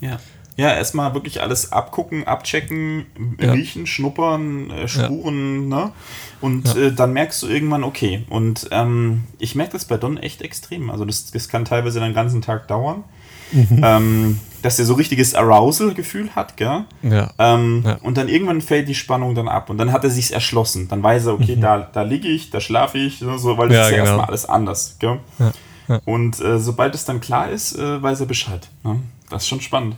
Ja. 0.00 0.18
Ja, 0.58 0.72
erstmal 0.72 1.12
wirklich 1.12 1.42
alles 1.42 1.72
abgucken, 1.72 2.26
abchecken, 2.26 3.04
ja. 3.38 3.52
riechen, 3.52 3.86
schnuppern, 3.86 4.70
äh, 4.70 4.88
spuren, 4.88 5.70
ja. 5.70 5.76
ne? 5.76 5.92
Und 6.40 6.74
ja. 6.74 6.86
äh, 6.86 6.92
dann 6.92 7.12
merkst 7.12 7.42
du 7.42 7.46
irgendwann, 7.46 7.84
okay. 7.84 8.24
Und 8.30 8.68
ähm, 8.70 9.24
ich 9.38 9.54
merke 9.54 9.72
das 9.72 9.84
bei 9.84 9.98
Don 9.98 10.16
echt 10.16 10.40
extrem. 10.40 10.88
Also 10.88 11.04
das, 11.04 11.30
das 11.30 11.50
kann 11.50 11.66
teilweise 11.66 12.00
den 12.00 12.14
ganzen 12.14 12.40
Tag 12.40 12.68
dauern. 12.68 13.04
Mhm. 13.52 13.80
Ähm, 13.84 14.40
dass 14.62 14.78
er 14.78 14.84
so 14.84 14.94
richtiges 14.94 15.34
Arousal-Gefühl 15.34 16.30
hat, 16.34 16.56
gell? 16.56 16.84
Ja. 17.02 17.30
Ähm, 17.38 17.82
ja. 17.86 17.98
Und 18.02 18.16
dann 18.16 18.28
irgendwann 18.28 18.60
fällt 18.60 18.88
die 18.88 18.94
Spannung 18.94 19.34
dann 19.36 19.48
ab 19.48 19.70
und 19.70 19.78
dann 19.78 19.92
hat 19.92 20.02
er 20.02 20.10
sich 20.10 20.32
erschlossen. 20.32 20.88
Dann 20.88 21.02
weiß 21.02 21.26
er, 21.26 21.34
okay, 21.34 21.54
mhm. 21.54 21.60
da, 21.60 21.78
da 21.92 22.02
liege 22.02 22.26
ich, 22.26 22.50
da 22.50 22.60
schlafe 22.60 22.98
ich, 22.98 23.18
so, 23.18 23.58
weil 23.58 23.68
das 23.68 23.76
ja, 23.76 23.84
ist 23.84 23.90
ja 23.90 23.96
genau. 23.98 24.08
erstmal 24.08 24.26
alles 24.26 24.44
anders, 24.46 24.96
gell? 24.98 25.20
Ja. 25.38 25.52
Ja. 25.88 26.00
Und 26.04 26.40
äh, 26.40 26.58
sobald 26.58 26.94
es 26.94 27.04
dann 27.04 27.20
klar 27.20 27.50
ist, 27.50 27.76
äh, 27.76 28.02
weiß 28.02 28.20
er 28.20 28.26
Bescheid. 28.26 28.68
Ne? 28.84 29.00
Das 29.30 29.42
ist 29.42 29.48
schon 29.48 29.60
spannend. 29.60 29.96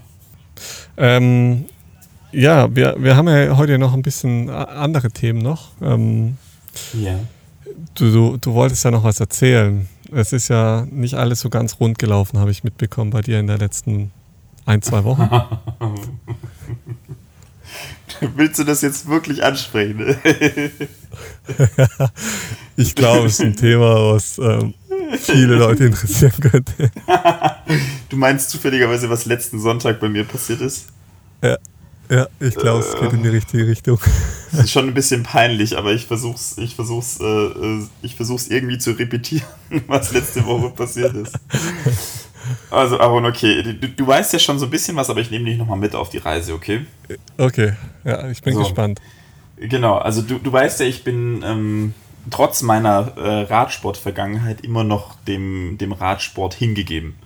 Ähm, 0.97 1.67
ja, 2.33 2.75
wir, 2.75 2.97
wir 2.99 3.17
haben 3.17 3.29
ja 3.29 3.57
heute 3.57 3.79
noch 3.79 3.95
ein 3.95 4.03
bisschen 4.03 4.51
andere 4.51 5.11
Themen 5.11 5.41
noch. 5.41 5.71
Ähm, 5.81 6.37
ja. 6.93 7.19
Du, 7.95 8.11
du, 8.13 8.37
du 8.37 8.55
wolltest 8.55 8.85
ja 8.85 8.91
noch 8.91 9.05
was 9.05 9.21
erzählen. 9.21 9.89
Es 10.13 10.33
ist 10.33 10.49
ja 10.49 10.87
nicht 10.91 11.15
alles 11.15 11.41
so 11.41 11.51
ganz 11.51 11.81
rund 11.81 11.99
gelaufen, 11.99 12.39
habe 12.39 12.51
ich 12.51 12.65
mitbekommen 12.65 13.11
bei 13.11 13.21
dir 13.21 13.39
in 13.39 13.47
der 13.47 13.59
letzten 13.59 14.11
ein, 14.65 14.83
zwei 14.83 15.05
Wochen. 15.05 15.29
Willst 18.37 18.59
du 18.59 18.65
das 18.65 18.83
jetzt 18.83 19.09
wirklich 19.09 19.45
ansprechen? 19.45 20.17
ich 22.77 22.95
glaube, 22.95 23.27
es 23.27 23.35
ist 23.35 23.41
ein 23.43 23.57
Thema, 23.57 24.13
was 24.13 24.39
ähm, 24.39 24.75
viele 25.17 25.57
Leute 25.57 25.85
interessieren 25.87 26.33
könnte. 26.41 26.91
du 28.09 28.17
meinst 28.17 28.51
zufälligerweise, 28.51 29.09
was 29.11 29.27
letzten 29.27 29.61
Sonntag 29.61 30.01
bei 30.01 30.09
mir 30.09 30.25
passiert 30.25 30.61
ist? 30.61 30.87
Ja. 31.43 31.57
Ja, 32.11 32.27
ich 32.41 32.55
glaube, 32.55 32.81
es 32.81 32.99
geht 32.99 33.13
in 33.13 33.23
die 33.23 33.29
richtige 33.29 33.67
Richtung. 33.67 34.01
Es 34.51 34.61
ist 34.61 34.71
schon 34.71 34.87
ein 34.87 34.95
bisschen 34.95 35.25
peinlich, 35.25 35.77
aber 35.77 35.93
ich 35.93 36.07
versuch's, 36.07 36.57
ich 36.57 36.75
versuch's, 36.75 37.21
äh, 37.21 37.25
äh, 37.25 37.87
ich 38.01 38.15
versuch's 38.17 38.49
irgendwie 38.49 38.79
zu 38.79 38.93
repetieren, 38.93 39.45
was 39.89 40.13
letzte 40.13 40.45
Woche 40.47 40.71
passiert 40.71 41.15
ist. 41.15 41.39
Also, 42.71 42.99
Aaron, 42.99 43.27
okay, 43.27 43.63
du, 43.63 43.89
du, 43.89 44.07
weißt 44.07 44.33
ja 44.33 44.39
schon 44.39 44.59
so 44.59 44.65
ein 44.65 44.71
bisschen 44.71 44.97
was, 44.97 45.11
aber 45.11 45.21
ich 45.21 45.31
nehme 45.31 45.45
dich 45.45 45.59
nochmal 45.59 45.77
mit 45.77 45.95
auf 45.95 46.09
die 46.09 46.17
Reise, 46.17 46.55
okay? 46.55 46.87
Okay, 47.37 47.75
ja, 48.05 48.31
ich 48.31 48.41
bin 48.41 48.55
so. 48.55 48.61
gespannt. 48.61 49.03
Genau, 49.57 49.99
also 49.99 50.23
du, 50.23 50.39
du 50.39 50.51
weißt 50.51 50.81
ja, 50.81 50.87
ich 50.87 51.05
bin 51.05 51.43
ähm, 51.45 51.95
trotz 52.31 52.63
meiner 52.63 53.17
äh, 53.17 53.43
Radsport-Vergangenheit 53.43 54.63
immer 54.63 54.85
noch 54.85 55.15
dem, 55.27 55.79
dem 55.79 55.93
Radsport 55.93 56.55
hingegeben. 56.55 57.17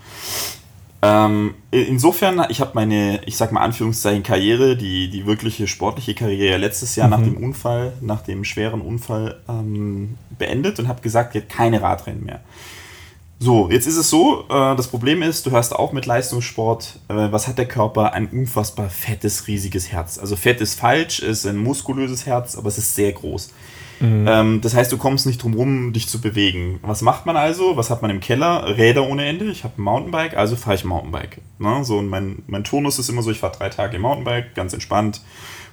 Ähm, 1.04 1.54
insofern, 1.72 2.46
ich 2.48 2.60
habe 2.60 2.70
meine, 2.74 3.20
ich 3.26 3.36
sag 3.36 3.50
mal 3.50 3.60
Anführungszeichen 3.60 4.22
Karriere, 4.22 4.76
die, 4.76 5.10
die 5.10 5.26
wirkliche 5.26 5.66
sportliche 5.66 6.14
Karriere 6.14 6.58
letztes 6.58 6.94
Jahr 6.94 7.08
mhm. 7.08 7.10
nach 7.10 7.22
dem 7.22 7.36
Unfall, 7.36 7.92
nach 8.00 8.22
dem 8.22 8.44
schweren 8.44 8.80
Unfall 8.80 9.40
ähm, 9.48 10.16
beendet 10.38 10.78
und 10.78 10.86
habe 10.86 11.02
gesagt, 11.02 11.34
jetzt 11.34 11.48
keine 11.48 11.82
Radrennen 11.82 12.24
mehr. 12.24 12.40
So, 13.40 13.68
jetzt 13.68 13.88
ist 13.88 13.96
es 13.96 14.08
so, 14.08 14.44
äh, 14.48 14.76
das 14.76 14.86
Problem 14.86 15.20
ist, 15.20 15.44
du 15.44 15.50
hörst 15.50 15.74
auch 15.74 15.92
mit 15.92 16.06
Leistungssport, 16.06 17.00
äh, 17.08 17.32
was 17.32 17.48
hat 17.48 17.58
der 17.58 17.66
Körper? 17.66 18.12
Ein 18.12 18.28
unfassbar 18.28 18.88
fettes, 18.88 19.48
riesiges 19.48 19.90
Herz. 19.90 20.18
Also 20.18 20.36
fett 20.36 20.60
ist 20.60 20.78
falsch, 20.78 21.18
ist 21.18 21.44
ein 21.46 21.56
muskulöses 21.56 22.24
Herz, 22.24 22.56
aber 22.56 22.68
es 22.68 22.78
ist 22.78 22.94
sehr 22.94 23.10
groß. 23.10 23.50
Mhm. 24.02 24.26
Ähm, 24.28 24.60
das 24.60 24.74
heißt, 24.74 24.90
du 24.90 24.98
kommst 24.98 25.26
nicht 25.26 25.42
drum 25.42 25.54
rum, 25.54 25.92
dich 25.92 26.08
zu 26.08 26.20
bewegen. 26.20 26.80
Was 26.82 27.02
macht 27.02 27.24
man 27.24 27.36
also? 27.36 27.76
Was 27.76 27.88
hat 27.88 28.02
man 28.02 28.10
im 28.10 28.18
Keller? 28.18 28.76
Räder 28.76 29.08
ohne 29.08 29.24
Ende. 29.24 29.44
Ich 29.46 29.62
habe 29.62 29.74
ein 29.78 29.82
Mountainbike, 29.82 30.36
also 30.36 30.56
fahre 30.56 30.74
ich 30.74 30.84
Mountainbike. 30.84 31.40
Ne? 31.60 31.84
So, 31.84 31.98
und 31.98 32.08
mein, 32.08 32.42
mein 32.48 32.64
Turnus 32.64 32.98
ist 32.98 33.08
immer 33.08 33.22
so, 33.22 33.30
ich 33.30 33.38
fahre 33.38 33.56
drei 33.56 33.68
Tage 33.68 33.96
im 33.96 34.02
Mountainbike, 34.02 34.56
ganz 34.56 34.72
entspannt. 34.72 35.22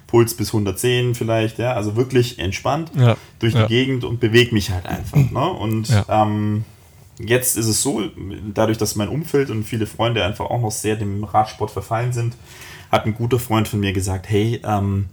Puls 0.06 0.34
bis 0.34 0.48
110 0.48 1.14
vielleicht, 1.14 1.58
ja, 1.58 1.74
also 1.74 1.94
wirklich 1.94 2.40
entspannt 2.40 2.90
ja. 2.96 3.16
durch 3.38 3.52
die 3.52 3.60
ja. 3.60 3.66
Gegend 3.66 4.02
und 4.02 4.18
bewege 4.18 4.52
mich 4.52 4.70
halt 4.70 4.86
einfach. 4.86 5.18
Ne? 5.30 5.50
Und 5.50 5.88
ja. 5.88 6.04
ähm, 6.08 6.64
jetzt 7.18 7.56
ist 7.56 7.66
es 7.66 7.82
so, 7.82 8.02
dadurch, 8.52 8.78
dass 8.78 8.96
mein 8.96 9.08
Umfeld 9.08 9.50
und 9.50 9.64
viele 9.64 9.86
Freunde 9.86 10.24
einfach 10.24 10.46
auch 10.46 10.60
noch 10.60 10.72
sehr 10.72 10.96
dem 10.96 11.22
Radsport 11.22 11.70
verfallen 11.70 12.12
sind, 12.12 12.36
hat 12.90 13.06
ein 13.06 13.14
guter 13.14 13.38
Freund 13.38 13.68
von 13.68 13.78
mir 13.78 13.92
gesagt, 13.92 14.28
hey, 14.28 14.60
ähm, 14.64 15.06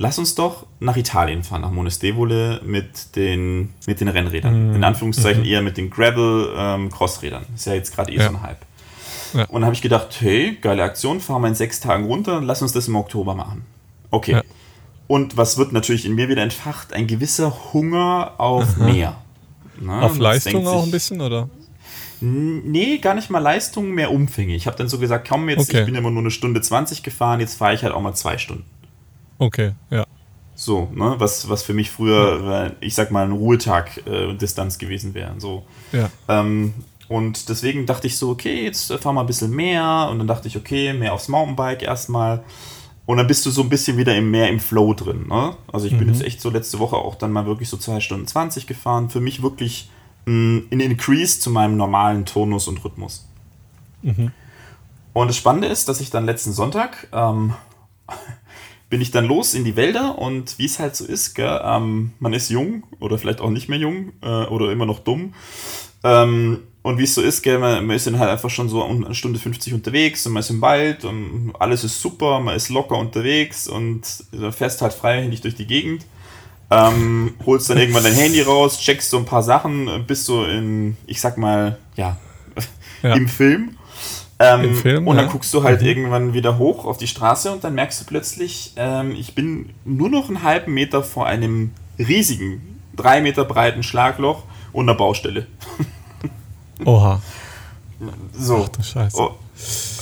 lass 0.00 0.18
uns 0.18 0.34
doch 0.34 0.66
nach 0.80 0.96
Italien 0.96 1.44
fahren, 1.44 1.60
nach 1.60 1.70
Monestevole 1.70 2.62
mit 2.64 3.14
den, 3.16 3.74
mit 3.86 4.00
den 4.00 4.08
Rennrädern. 4.08 4.70
Mhm. 4.70 4.76
In 4.76 4.82
Anführungszeichen 4.84 5.42
mhm. 5.42 5.48
eher 5.48 5.60
mit 5.60 5.76
den 5.76 5.90
Gravel-Crossrädern. 5.90 7.44
Ähm, 7.46 7.54
ist 7.54 7.66
ja 7.66 7.74
jetzt 7.74 7.94
gerade 7.94 8.10
eh 8.10 8.16
ja. 8.16 8.22
so 8.22 8.28
ein 8.30 8.42
Hype. 8.42 8.64
Ja. 9.34 9.44
Und 9.44 9.60
dann 9.60 9.66
habe 9.66 9.74
ich 9.74 9.82
gedacht, 9.82 10.16
hey, 10.20 10.56
geile 10.60 10.82
Aktion, 10.82 11.20
fahren 11.20 11.42
wir 11.42 11.48
in 11.48 11.54
sechs 11.54 11.80
Tagen 11.80 12.06
runter, 12.06 12.40
lass 12.40 12.62
uns 12.62 12.72
das 12.72 12.88
im 12.88 12.96
Oktober 12.96 13.34
machen. 13.34 13.62
Okay. 14.10 14.32
Ja. 14.32 14.42
Und 15.06 15.36
was 15.36 15.58
wird 15.58 15.72
natürlich 15.72 16.06
in 16.06 16.14
mir 16.14 16.30
wieder 16.30 16.42
entfacht? 16.42 16.94
Ein 16.94 17.06
gewisser 17.06 17.72
Hunger 17.74 18.32
auf 18.38 18.78
Aha. 18.78 18.84
mehr. 18.84 19.16
Na, 19.78 20.00
auf 20.00 20.18
Leistung 20.18 20.66
auch 20.66 20.82
ein 20.82 20.90
bisschen, 20.90 21.20
oder? 21.20 21.50
Nee, 22.22 22.98
gar 22.98 23.14
nicht 23.14 23.28
mal 23.28 23.38
Leistung, 23.38 23.90
mehr 23.90 24.10
Umfänge. 24.10 24.54
Ich 24.54 24.66
habe 24.66 24.76
dann 24.78 24.88
so 24.88 24.98
gesagt, 24.98 25.28
komm 25.28 25.48
jetzt, 25.50 25.68
okay. 25.68 25.80
ich 25.80 25.86
bin 25.86 25.94
immer 25.94 26.10
nur 26.10 26.22
eine 26.22 26.30
Stunde 26.30 26.60
20 26.62 27.02
gefahren, 27.02 27.40
jetzt 27.40 27.54
fahre 27.54 27.74
ich 27.74 27.82
halt 27.82 27.92
auch 27.92 28.00
mal 28.00 28.14
zwei 28.14 28.38
Stunden. 28.38 28.64
Okay, 29.40 29.72
ja. 29.88 30.06
So, 30.54 30.90
ne, 30.94 31.14
was, 31.16 31.48
was 31.48 31.62
für 31.62 31.72
mich 31.72 31.90
früher, 31.90 32.40
ja. 32.44 32.72
ich 32.80 32.94
sag 32.94 33.10
mal, 33.10 33.24
ein 33.24 33.32
Ruhetag 33.32 34.06
äh, 34.06 34.34
Distanz 34.34 34.78
gewesen 34.78 35.14
wäre. 35.14 35.34
So. 35.38 35.64
Ja. 35.92 36.10
Ähm, 36.28 36.74
und 37.08 37.48
deswegen 37.48 37.86
dachte 37.86 38.06
ich 38.06 38.18
so, 38.18 38.28
okay, 38.28 38.64
jetzt 38.64 38.92
fahr 38.92 39.14
mal 39.14 39.22
ein 39.22 39.26
bisschen 39.26 39.50
mehr. 39.50 40.08
Und 40.10 40.18
dann 40.18 40.26
dachte 40.26 40.46
ich, 40.46 40.58
okay, 40.58 40.92
mehr 40.92 41.14
aufs 41.14 41.28
Mountainbike 41.28 41.82
erstmal. 41.82 42.44
Und 43.06 43.16
dann 43.16 43.26
bist 43.26 43.46
du 43.46 43.50
so 43.50 43.62
ein 43.62 43.70
bisschen 43.70 43.96
wieder 43.96 44.14
im, 44.14 44.30
mehr 44.30 44.50
im 44.50 44.60
Flow 44.60 44.92
drin. 44.92 45.26
Ne? 45.28 45.56
Also 45.72 45.86
ich 45.86 45.94
mhm. 45.94 46.00
bin 46.00 46.08
jetzt 46.08 46.22
echt 46.22 46.42
so 46.42 46.50
letzte 46.50 46.78
Woche 46.78 46.96
auch 46.96 47.14
dann 47.14 47.32
mal 47.32 47.46
wirklich 47.46 47.70
so 47.70 47.78
2 47.78 48.00
Stunden 48.00 48.26
20 48.26 48.66
gefahren. 48.66 49.08
Für 49.08 49.20
mich 49.20 49.42
wirklich 49.42 49.90
ein 50.26 50.68
Increase 50.68 51.40
zu 51.40 51.50
meinem 51.50 51.78
normalen 51.78 52.26
Tonus 52.26 52.68
und 52.68 52.84
Rhythmus. 52.84 53.26
Mhm. 54.02 54.32
Und 55.14 55.28
das 55.28 55.38
Spannende 55.38 55.68
ist, 55.68 55.88
dass 55.88 56.02
ich 56.02 56.10
dann 56.10 56.26
letzten 56.26 56.52
Sonntag 56.52 57.08
ähm, 57.12 57.54
bin 58.90 59.00
ich 59.00 59.12
dann 59.12 59.24
los 59.24 59.54
in 59.54 59.64
die 59.64 59.76
Wälder 59.76 60.18
und 60.18 60.58
wie 60.58 60.66
es 60.66 60.80
halt 60.80 60.96
so 60.96 61.06
ist, 61.06 61.34
gell, 61.34 61.60
ähm, 61.64 62.12
man 62.18 62.32
ist 62.32 62.50
jung 62.50 62.82
oder 62.98 63.18
vielleicht 63.18 63.40
auch 63.40 63.50
nicht 63.50 63.68
mehr 63.68 63.78
jung 63.78 64.12
äh, 64.20 64.26
oder 64.26 64.72
immer 64.72 64.84
noch 64.84 64.98
dumm. 64.98 65.32
Ähm, 66.02 66.58
und 66.82 66.98
wie 66.98 67.04
es 67.04 67.14
so 67.14 67.22
ist, 67.22 67.42
gell, 67.42 67.58
man, 67.58 67.86
man, 67.86 67.94
ist 67.94 68.08
dann 68.08 68.18
halt 68.18 68.30
einfach 68.30 68.50
schon 68.50 68.68
so 68.68 68.84
eine 68.84 69.14
Stunde 69.14 69.38
50 69.38 69.74
unterwegs 69.74 70.26
und 70.26 70.32
man 70.32 70.40
ist 70.40 70.50
im 70.50 70.60
Wald 70.60 71.04
und 71.04 71.52
alles 71.58 71.84
ist 71.84 72.00
super, 72.00 72.40
man 72.40 72.56
ist 72.56 72.68
locker 72.68 72.98
unterwegs 72.98 73.68
und 73.68 74.02
fährst 74.50 74.82
halt 74.82 74.92
freihändig 74.92 75.40
durch 75.40 75.54
die 75.54 75.66
Gegend. 75.66 76.04
Ähm, 76.72 77.34
holst 77.44 77.68
dann 77.68 77.78
irgendwann 77.78 78.04
dein 78.04 78.14
Handy 78.14 78.42
raus, 78.42 78.80
checkst 78.80 79.10
so 79.10 79.18
ein 79.18 79.24
paar 79.24 79.42
Sachen, 79.42 80.04
bist 80.06 80.24
so 80.24 80.44
in, 80.44 80.96
ich 81.06 81.20
sag 81.20 81.36
mal, 81.36 81.78
ja, 81.96 82.16
ja. 83.02 83.14
im 83.14 83.28
Film 83.28 83.76
ähm, 84.40 84.74
Film, 84.74 85.06
und 85.06 85.16
dann 85.16 85.26
ja. 85.26 85.32
guckst 85.32 85.52
du 85.52 85.62
halt 85.62 85.82
mhm. 85.82 85.86
irgendwann 85.86 86.32
wieder 86.32 86.56
hoch 86.56 86.86
auf 86.86 86.96
die 86.96 87.06
Straße 87.06 87.52
und 87.52 87.62
dann 87.62 87.74
merkst 87.74 88.00
du 88.00 88.06
plötzlich, 88.06 88.72
ähm, 88.76 89.14
ich 89.14 89.34
bin 89.34 89.70
nur 89.84 90.08
noch 90.08 90.28
einen 90.28 90.42
halben 90.42 90.72
Meter 90.72 91.02
vor 91.02 91.26
einem 91.26 91.72
riesigen, 91.98 92.80
drei 92.96 93.20
Meter 93.20 93.44
breiten 93.44 93.82
Schlagloch 93.82 94.44
und 94.72 94.88
einer 94.88 94.96
Baustelle. 94.96 95.46
Oha. 96.86 97.20
So. 98.32 98.64
Ach 98.64 98.68
du 98.68 98.82
Scheiße. 98.82 99.20
Oh. 99.20 99.34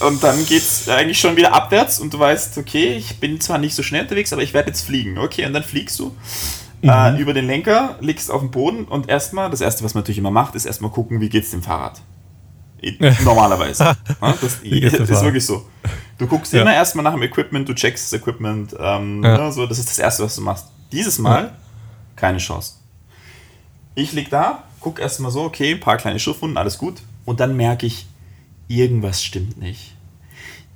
Und 0.07 0.23
dann 0.23 0.47
geht's 0.47 0.89
eigentlich 0.89 1.19
schon 1.19 1.37
wieder 1.37 1.53
abwärts 1.53 1.99
und 1.99 2.15
du 2.15 2.21
weißt, 2.21 2.59
okay, 2.59 2.95
ich 2.95 3.19
bin 3.19 3.41
zwar 3.41 3.59
nicht 3.59 3.75
so 3.75 3.83
schnell 3.83 4.03
unterwegs, 4.03 4.33
aber 4.33 4.43
ich 4.43 4.55
werde 4.55 4.69
jetzt 4.69 4.83
fliegen. 4.83 5.19
Okay, 5.19 5.47
und 5.47 5.53
dann 5.53 5.65
fliegst 5.65 5.99
du 5.99 6.15
mhm. 6.83 6.89
äh, 6.89 7.17
über 7.19 7.35
den 7.35 7.49
Lenker, 7.49 7.97
liegst 8.01 8.31
auf 8.31 8.41
dem 8.41 8.53
Boden 8.53 8.85
und 8.85 9.09
erstmal, 9.09 9.51
das 9.51 9.61
erste, 9.61 9.83
was 9.83 9.95
man 9.95 10.03
natürlich 10.03 10.19
immer 10.19 10.31
macht, 10.31 10.55
ist 10.55 10.65
erstmal 10.65 10.93
gucken, 10.93 11.21
wie 11.21 11.29
geht's 11.29 11.51
dem 11.51 11.65
Fahrrad. 11.65 12.01
Normalerweise. 13.25 13.97
das, 14.21 14.63
ist 14.63 15.23
wirklich 15.23 15.45
so. 15.45 15.67
Du 16.17 16.27
guckst 16.27 16.53
ja. 16.53 16.63
immer 16.63 16.75
erstmal 16.75 17.05
nach 17.05 17.15
dem 17.15 17.23
Equipment, 17.23 17.69
du 17.69 17.75
checkst 17.75 18.13
das 18.13 18.21
Equipment. 18.21 18.75
Ähm, 18.79 19.23
ja. 19.23 19.39
ne, 19.39 19.53
so, 19.53 19.67
das 19.67 19.79
ist 19.79 19.89
das 19.89 19.99
Erste, 19.99 20.25
was 20.25 20.37
du 20.37 20.43
machst. 20.43 20.67
Dieses 20.93 21.19
Mal 21.19 21.57
keine 22.17 22.39
Chance. 22.39 22.75
Ich 23.95 24.13
lieg 24.13 24.31
da, 24.31 24.65
guck 24.81 25.01
erstmal 25.01 25.31
so, 25.31 25.43
okay, 25.43 25.73
ein 25.73 25.81
paar 25.81 25.97
kleine 25.97 26.19
Schürfwunden, 26.19 26.59
alles 26.59 26.79
gut. 26.79 27.03
Und 27.25 27.41
dann 27.41 27.57
merke 27.57 27.87
ich, 27.87 28.07
irgendwas 28.69 29.23
stimmt 29.23 29.59
nicht. 29.59 29.95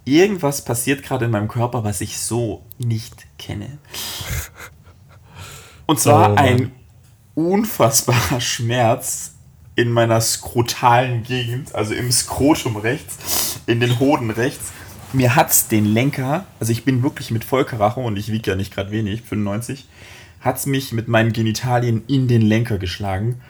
Irgendwas 0.05 0.65
passiert 0.65 1.03
gerade 1.03 1.27
in 1.27 1.31
meinem 1.31 1.49
Körper, 1.49 1.85
was 1.85 2.01
ich 2.01 2.19
so 2.19 2.65
nicht 2.79 3.27
kenne. 3.39 3.79
Und 5.87 6.01
zwar 6.01 6.33
oh, 6.33 6.35
ein 6.35 6.73
unfassbarer 7.35 8.41
Schmerz 8.41 9.32
in 9.75 9.91
meiner 9.91 10.21
skrotalen 10.21 11.23
Gegend, 11.23 11.75
also 11.75 11.95
im 11.95 12.13
Skrotum 12.13 12.77
rechts, 12.77 13.61
in 13.67 13.81
den 13.81 13.99
Hoden 13.99 14.31
rechts. 14.31 14.73
Mir 15.13 15.37
hat's 15.37 15.69
den 15.69 15.85
Lenker, 15.85 16.47
also 16.59 16.73
ich 16.73 16.85
bin 16.85 17.03
wirklich 17.03 17.31
mit 17.31 17.45
Vollkaracho 17.45 18.03
und 18.03 18.19
ich 18.19 18.33
wiege 18.33 18.51
ja 18.51 18.57
nicht 18.57 18.75
gerade 18.75 18.91
wenig, 18.91 19.23
95, 19.23 19.87
hat's 20.41 20.67
mich 20.67 20.93
mit 20.93 21.09
meinen 21.09 21.33
Genitalien 21.33 22.03
in 22.07 22.29
den 22.29 22.43
Lenker 22.43 22.79
geschlagen. 22.79 23.41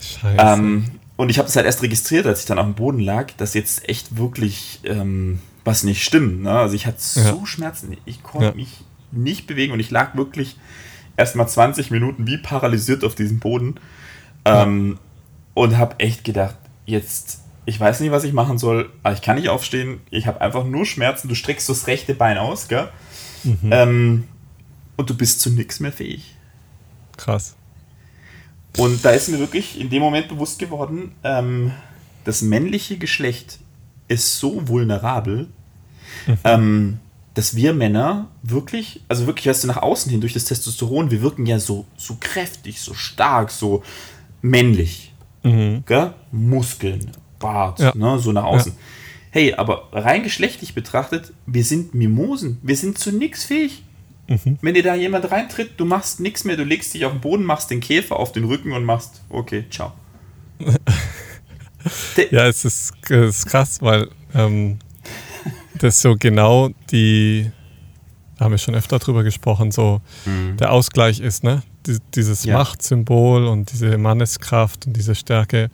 Scheiße. 0.00 0.36
Ähm, 0.38 0.84
und 1.16 1.30
ich 1.30 1.38
habe 1.38 1.48
es 1.48 1.56
halt 1.56 1.66
erst 1.66 1.82
registriert, 1.82 2.26
als 2.26 2.40
ich 2.40 2.46
dann 2.46 2.58
auf 2.58 2.66
dem 2.66 2.74
Boden 2.74 3.00
lag, 3.00 3.32
dass 3.36 3.54
jetzt 3.54 3.88
echt 3.88 4.16
wirklich 4.16 4.80
ähm, 4.84 5.40
was 5.64 5.82
nicht 5.82 6.04
stimmt. 6.04 6.42
Ne? 6.42 6.50
Also 6.50 6.74
ich 6.74 6.86
hatte 6.86 6.98
so 7.00 7.20
ja. 7.20 7.46
Schmerzen, 7.46 7.96
ich 8.04 8.22
konnte 8.22 8.48
ja. 8.48 8.54
mich 8.54 8.84
nicht 9.12 9.46
bewegen 9.46 9.72
und 9.72 9.80
ich 9.80 9.90
lag 9.90 10.14
wirklich 10.14 10.56
erst 11.16 11.36
mal 11.36 11.46
20 11.46 11.90
Minuten 11.90 12.26
wie 12.26 12.38
paralysiert 12.38 13.04
auf 13.04 13.14
diesem 13.14 13.38
Boden. 13.38 13.76
Ähm, 14.44 14.98
und 15.56 15.78
habe 15.78 15.98
echt 16.00 16.22
gedacht, 16.22 16.56
jetzt, 16.84 17.40
ich 17.64 17.80
weiß 17.80 18.00
nicht, 18.00 18.10
was 18.10 18.24
ich 18.24 18.34
machen 18.34 18.58
soll, 18.58 18.90
aber 19.02 19.14
ich 19.14 19.22
kann 19.22 19.36
nicht 19.36 19.48
aufstehen, 19.48 20.00
ich 20.10 20.26
habe 20.26 20.42
einfach 20.42 20.64
nur 20.64 20.84
Schmerzen, 20.84 21.28
du 21.28 21.34
streckst 21.34 21.66
das 21.70 21.86
rechte 21.86 22.12
Bein 22.12 22.36
aus, 22.36 22.68
gell? 22.68 22.90
Mhm. 23.42 23.70
Ähm, 23.70 24.24
und 24.96 25.08
du 25.08 25.16
bist 25.16 25.40
zu 25.40 25.48
nichts 25.48 25.80
mehr 25.80 25.92
fähig. 25.92 26.34
Krass. 27.16 27.56
Und 28.76 29.02
da 29.02 29.12
ist 29.12 29.30
mir 29.30 29.38
wirklich 29.38 29.80
in 29.80 29.88
dem 29.88 30.02
Moment 30.02 30.28
bewusst 30.28 30.58
geworden, 30.58 31.12
ähm, 31.24 31.72
das 32.24 32.42
männliche 32.42 32.98
Geschlecht 32.98 33.58
ist 34.08 34.38
so 34.38 34.68
vulnerabel, 34.68 35.48
mhm. 36.26 36.38
ähm, 36.44 37.00
dass 37.32 37.56
wir 37.56 37.72
Männer 37.72 38.28
wirklich, 38.42 39.00
also 39.08 39.26
wirklich, 39.26 39.46
weißt 39.46 39.64
du, 39.64 39.68
nach 39.68 39.78
außen 39.78 40.10
hin 40.10 40.20
durch 40.20 40.34
das 40.34 40.44
Testosteron, 40.44 41.10
wir 41.10 41.22
wirken 41.22 41.46
ja 41.46 41.58
so, 41.58 41.86
so 41.96 42.18
kräftig, 42.20 42.78
so 42.78 42.92
stark, 42.92 43.50
so 43.50 43.82
männlich. 44.42 45.05
Mhm. 45.46 45.84
Muskeln, 46.32 47.10
Bart, 47.38 47.80
ja. 47.80 47.92
ne, 47.94 48.18
so 48.18 48.32
nach 48.32 48.44
außen. 48.44 48.72
Ja. 48.72 48.78
Hey, 49.30 49.54
aber 49.54 49.88
rein 49.92 50.22
geschlechtlich 50.22 50.74
betrachtet, 50.74 51.32
wir 51.46 51.64
sind 51.64 51.94
Mimosen. 51.94 52.58
Wir 52.62 52.76
sind 52.76 52.98
zu 52.98 53.12
nichts 53.12 53.44
fähig. 53.44 53.82
Mhm. 54.28 54.58
Wenn 54.60 54.74
dir 54.74 54.82
da 54.82 54.94
jemand 54.94 55.30
reintritt, 55.30 55.72
du 55.76 55.84
machst 55.84 56.20
nichts 56.20 56.44
mehr, 56.44 56.56
du 56.56 56.64
legst 56.64 56.94
dich 56.94 57.04
auf 57.04 57.12
den 57.12 57.20
Boden, 57.20 57.44
machst 57.44 57.70
den 57.70 57.80
Käfer 57.80 58.16
auf 58.16 58.32
den 58.32 58.44
Rücken 58.44 58.72
und 58.72 58.84
machst, 58.84 59.22
okay, 59.28 59.64
ciao. 59.70 59.92
ja, 62.30 62.46
es 62.46 62.64
ist, 62.64 62.94
es 63.08 63.38
ist 63.38 63.46
krass, 63.46 63.82
weil 63.82 64.08
ähm, 64.34 64.78
das 65.74 66.00
so 66.00 66.16
genau 66.18 66.70
die, 66.90 67.50
da 68.38 68.44
haben 68.44 68.52
wir 68.52 68.58
schon 68.58 68.74
öfter 68.74 68.98
drüber 68.98 69.24
gesprochen, 69.24 69.70
so 69.70 70.00
mhm. 70.24 70.56
der 70.56 70.72
Ausgleich 70.72 71.20
ist, 71.20 71.44
ne? 71.44 71.62
dieses 72.14 72.44
ja. 72.44 72.58
Machtsymbol 72.58 73.46
und 73.46 73.70
diese 73.72 73.96
Manneskraft 73.96 74.86
und 74.86 74.96
diese 74.96 75.14
Stärke. 75.14 75.70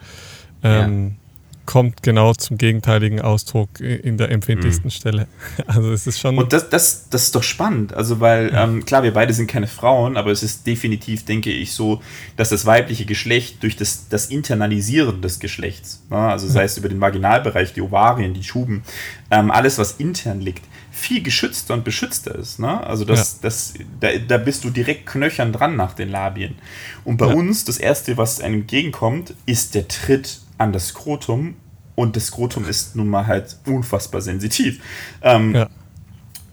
Ähm, 0.62 1.09
ja 1.09 1.22
kommt 1.64 2.03
genau 2.03 2.35
zum 2.35 2.59
gegenteiligen 2.59 3.20
Ausdruck 3.20 3.81
in 3.81 4.16
der 4.16 4.31
empfindlichsten 4.31 4.87
mhm. 4.87 4.90
Stelle. 4.90 5.27
Also 5.66 5.92
es 5.92 6.07
ist 6.07 6.18
schon. 6.18 6.37
Und 6.37 6.53
das, 6.53 6.68
das, 6.70 7.09
das 7.09 7.25
ist 7.25 7.35
doch 7.35 7.42
spannend. 7.42 7.94
Also, 7.94 8.20
weil, 8.20 8.53
ja. 8.53 8.64
ähm, 8.64 8.85
klar, 8.85 9.03
wir 9.03 9.12
beide 9.12 9.33
sind 9.33 9.46
keine 9.46 9.66
Frauen, 9.66 10.16
aber 10.16 10.31
es 10.31 10.42
ist 10.42 10.66
definitiv, 10.66 11.25
denke 11.25 11.51
ich, 11.51 11.72
so, 11.72 12.03
dass 12.37 12.51
das 12.51 12.66
weibliche 12.66 13.05
Geschlecht 13.05 13.62
durch 13.62 13.77
das, 13.77 14.09
das 14.09 14.27
Internalisieren 14.27 15.22
des 15.22 15.38
Geschlechts, 15.38 16.03
ne, 16.11 16.16
also 16.16 16.48
sei 16.48 16.64
es 16.64 16.77
über 16.77 16.88
den 16.88 17.01
Vaginalbereich, 17.01 17.72
die 17.72 17.81
Ovarien, 17.81 18.35
die 18.35 18.44
Schuben, 18.44 18.83
ähm, 19.31 19.51
alles, 19.51 19.79
was 19.79 19.92
intern 19.92 20.40
liegt, 20.40 20.64
viel 20.92 21.22
geschützter 21.22 21.74
und 21.74 21.85
beschützter 21.85 22.35
ist. 22.35 22.59
Ne? 22.59 22.87
Also 22.87 23.05
das, 23.05 23.33
ja. 23.33 23.38
das, 23.42 23.74
da, 23.98 24.09
da 24.16 24.37
bist 24.37 24.62
du 24.62 24.70
direkt 24.70 25.07
knöchern 25.07 25.52
dran 25.52 25.74
nach 25.74 25.94
den 25.94 26.11
Labien. 26.11 26.57
Und 27.05 27.16
bei 27.16 27.28
ja. 27.28 27.35
uns, 27.35 27.64
das 27.64 27.78
Erste, 27.78 28.18
was 28.18 28.40
einem 28.40 28.61
entgegenkommt, 28.61 29.35
ist 29.46 29.74
der 29.74 29.88
Tritt 29.88 30.42
an 30.59 30.72
das 30.72 30.88
Skrotum 30.88 31.57
und 31.94 32.14
das 32.14 32.26
Skrotum 32.26 32.66
ist 32.66 32.94
nun 32.94 33.09
mal 33.09 33.26
halt 33.26 33.57
unfassbar 33.66 34.20
sensitiv. 34.20 34.81
Ähm, 35.22 35.55
ja. 35.55 35.70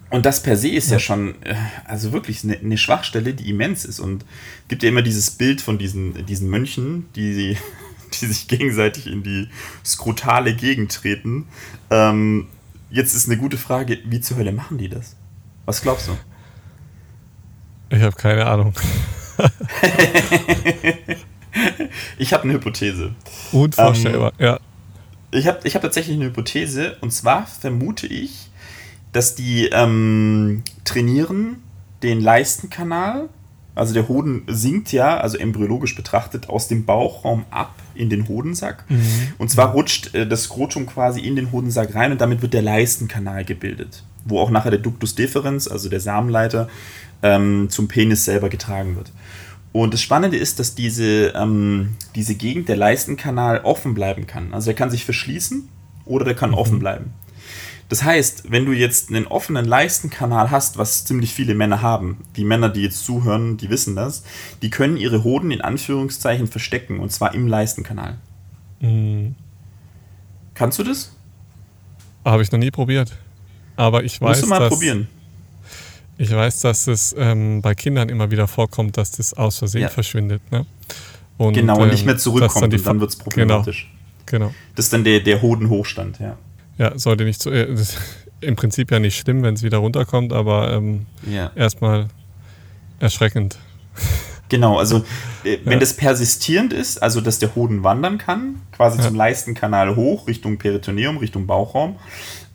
Und 0.10 0.26
das 0.26 0.42
per 0.42 0.58
se 0.58 0.70
ist 0.70 0.90
ja, 0.90 1.00
schon, 1.00 1.36
äh, 1.44 1.56
also 1.86 2.14
wirklich 2.14 2.44
eine, 2.44 2.58
eine, 2.58 2.78
Schwachstelle, 2.78 3.34
die 3.34 3.50
immens 3.50 3.84
ist. 3.86 4.00
Und 4.00 4.26
gibt 4.70 4.84
ja 4.84 4.90
immer 4.90 5.02
dieses 5.02 5.32
Bild 5.32 5.62
von 5.62 5.78
diesen, 5.78 6.26
diesen 6.26 6.50
Mönchen, 6.50 7.08
die, 7.16 7.58
die 8.22 8.26
sich 8.26 8.48
gegenseitig 8.48 9.08
in 9.08 9.22
die 9.22 9.50
skrotale 9.86 10.56
Gegend 10.56 10.94
treten. 10.94 11.48
Ähm, 11.92 12.48
jetzt 12.90 13.14
ist 13.16 13.28
eine 13.28 13.38
gute 13.38 13.58
Frage, 13.58 14.00
wie 14.06 14.22
zur 14.22 14.38
Hölle 14.38 14.52
machen 14.52 14.78
die 14.78 14.90
das? 14.90 15.16
Was 15.66 15.82
glaubst 15.82 16.08
du? 16.08 16.18
Ich 17.90 18.02
habe 18.02 18.16
keine 18.16 18.46
Ahnung. 18.46 18.74
ich 22.18 22.34
habe 22.34 22.44
eine 22.44 22.54
Hypothese. 22.54 23.16
Unvorstellbar, 23.52 24.34
ähm, 24.38 24.46
ja. 24.46 24.60
Ich 25.32 25.48
habe 25.48 25.60
ich 25.64 25.76
hab 25.76 25.82
tatsächlich 25.82 26.16
eine 26.16 26.26
Hypothese 26.26 26.98
und 27.02 27.12
zwar 27.12 27.46
vermute 27.46 28.08
ich, 28.08 28.50
dass 29.12 29.36
die 29.36 29.68
ähm, 29.68 30.64
trainieren 30.86 31.64
den 32.04 32.22
Leistenkanal. 32.22 33.30
Also 33.76 33.94
der 33.94 34.08
Hoden 34.08 34.44
sinkt 34.48 34.92
ja, 34.92 35.18
also 35.18 35.38
embryologisch 35.38 35.96
betrachtet, 35.96 36.50
aus 36.50 36.68
dem 36.68 36.86
Bauchraum 36.86 37.46
ab 37.50 37.74
in 38.00 38.10
den 38.10 38.28
Hodensack. 38.28 38.86
Mhm. 38.90 39.02
Und 39.38 39.50
zwar 39.50 39.72
rutscht 39.72 40.16
äh, 40.16 40.28
das 40.28 40.44
Skrotum 40.44 40.86
quasi 40.86 41.22
in 41.22 41.36
den 41.36 41.52
Hodensack 41.52 41.94
rein 41.96 42.12
und 42.12 42.22
damit 42.22 42.42
wird 42.42 42.54
der 42.54 42.62
Leistenkanal 42.62 43.46
gebildet, 43.46 44.04
wo 44.26 44.40
auch 44.40 44.50
nachher 44.50 44.72
der 44.72 44.80
Ductus 44.80 45.16
deferens, 45.16 45.68
also 45.68 45.90
der 45.90 46.00
Samenleiter, 46.00 46.70
ähm, 47.22 47.68
zum 47.70 47.88
Penis 47.88 48.26
selber 48.26 48.50
getragen 48.50 48.96
wird. 48.96 49.12
Und 49.72 49.94
das 49.94 50.02
Spannende 50.02 50.38
ist, 50.38 50.60
dass 50.60 50.74
diese, 50.74 51.34
ähm, 51.36 51.96
diese 52.16 52.36
Gegend, 52.36 52.70
der 52.70 52.78
Leistenkanal, 52.78 53.60
offen 53.60 53.94
bleiben 53.94 54.26
kann. 54.26 54.54
Also 54.54 54.72
er 54.72 54.76
kann 54.76 54.90
sich 54.90 55.06
verschließen 55.06 55.70
oder 56.06 56.26
der 56.26 56.36
kann 56.36 56.52
mhm. 56.52 56.58
offen 56.58 56.80
bleiben. 56.80 57.14
Das 57.90 58.04
heißt, 58.04 58.52
wenn 58.52 58.66
du 58.66 58.72
jetzt 58.72 59.10
einen 59.10 59.26
offenen 59.26 59.66
Leistenkanal 59.66 60.52
hast, 60.52 60.78
was 60.78 61.06
ziemlich 61.06 61.34
viele 61.34 61.56
Männer 61.56 61.82
haben, 61.82 62.20
die 62.36 62.44
Männer, 62.44 62.70
die 62.70 62.84
jetzt 62.84 63.04
zuhören, 63.04 63.58
die 63.58 63.72
wissen 63.72 63.96
das, 63.96 64.24
die 64.62 64.70
können 64.70 64.96
ihre 64.96 65.24
Hoden 65.24 65.50
in 65.50 65.62
Anführungszeichen 65.62 66.48
verstecken 66.48 67.00
und 67.00 67.12
zwar 67.12 67.34
im 67.34 67.48
Leistenkanal. 67.48 68.18
Mhm. 68.80 69.36
Kannst 70.54 70.78
du 70.78 70.84
das? 70.84 71.16
Habe 72.24 72.44
ich 72.44 72.52
noch 72.52 72.60
nie 72.60 72.70
probiert. 72.70 73.12
Aber 73.76 74.04
ich 74.04 74.22
weiß, 74.22 74.38
Musst 74.38 74.44
du 74.44 74.48
mal 74.48 74.60
dass, 74.60 74.70
probieren. 74.70 75.08
Ich 76.20 76.32
weiß, 76.32 76.60
dass 76.60 76.86
es 76.86 77.16
ähm, 77.18 77.62
bei 77.62 77.74
Kindern 77.74 78.10
immer 78.10 78.30
wieder 78.30 78.48
vorkommt, 78.48 78.98
dass 78.98 79.12
das 79.12 79.34
aus 79.34 79.58
Versehen 79.58 79.84
ja. 79.84 79.90
verschwindet. 79.90 80.42
Ne? 80.52 80.66
Und, 81.38 81.54
genau, 81.54 81.82
und 81.82 81.90
nicht 81.90 82.06
mehr 82.06 82.16
ähm, 82.16 82.20
zurückkommt 82.20 82.74
dann 82.74 82.80
und 82.80 82.86
dann 82.86 83.00
wird 83.00 83.10
es 83.10 83.16
problematisch. 83.16 83.90
Genau, 84.26 84.48
genau. 84.48 84.56
Das 84.76 84.86
ist 84.86 84.94
dann 84.94 85.06
der, 85.06 85.22
der 85.22 85.42
Hodenhochstand, 85.42 86.20
ja. 86.20 86.38
Ja, 86.80 86.98
sollte 86.98 87.26
nicht 87.26 87.42
so. 87.42 87.52
Äh, 87.52 87.68
Im 88.42 88.56
Prinzip 88.56 88.90
ja 88.90 89.00
nicht 89.00 89.18
schlimm, 89.18 89.44
wenn 89.44 89.56
es 89.56 89.64
wieder 89.64 89.80
runterkommt, 89.80 90.32
aber 90.32 90.72
ähm, 90.72 91.06
ja. 91.30 91.52
erstmal 91.56 92.08
erschreckend. 93.00 93.60
Genau, 94.48 94.80
also 94.80 95.04
äh, 95.44 95.58
wenn 95.66 95.74
ja. 95.74 95.80
das 95.80 95.94
persistierend 95.94 96.72
ist, 96.72 97.04
also 97.04 97.20
dass 97.20 97.40
der 97.40 97.54
Hoden 97.56 97.84
wandern 97.84 98.18
kann, 98.18 98.62
quasi 98.72 98.98
ja. 98.98 99.04
zum 99.04 99.16
Leistenkanal 99.16 99.98
hoch, 99.98 100.28
Richtung 100.28 100.58
Peritoneum, 100.58 101.18
Richtung 101.18 101.48
Bauchraum 101.48 101.98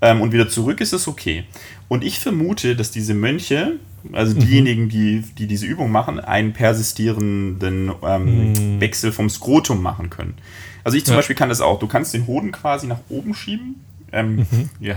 ähm, 0.01 0.23
und 0.23 0.33
wieder 0.33 0.49
zurück, 0.49 0.81
ist 0.81 0.95
es 0.95 1.07
okay. 1.07 1.45
Und 1.89 2.03
ich 2.03 2.19
vermute, 2.19 2.77
dass 2.77 2.91
diese 2.91 3.13
Mönche, 3.13 3.75
also 4.13 4.35
mhm. 4.35 4.41
diejenigen, 4.41 4.89
die, 4.89 5.23
die 5.37 5.47
diese 5.47 5.67
Übung 5.67 5.93
machen, 5.93 6.19
einen 6.19 6.55
persistierenden 6.55 7.93
ähm, 8.03 8.53
mhm. 8.53 8.81
Wechsel 8.81 9.13
vom 9.13 9.29
Skrotum 9.29 9.83
machen 9.83 10.09
können. 10.09 10.35
Also 10.83 10.97
ich 10.97 11.05
zum 11.05 11.13
ja. 11.13 11.19
Beispiel 11.19 11.37
kann 11.37 11.51
das 11.51 11.61
auch. 11.61 11.79
Du 11.79 11.87
kannst 11.87 12.15
den 12.15 12.27
Hoden 12.27 12.53
quasi 12.53 12.87
nach 12.87 13.01
oben 13.09 13.35
schieben. 13.35 13.85
Ähm, 14.15 14.37
mhm. 14.37 14.71
ja, 14.79 14.95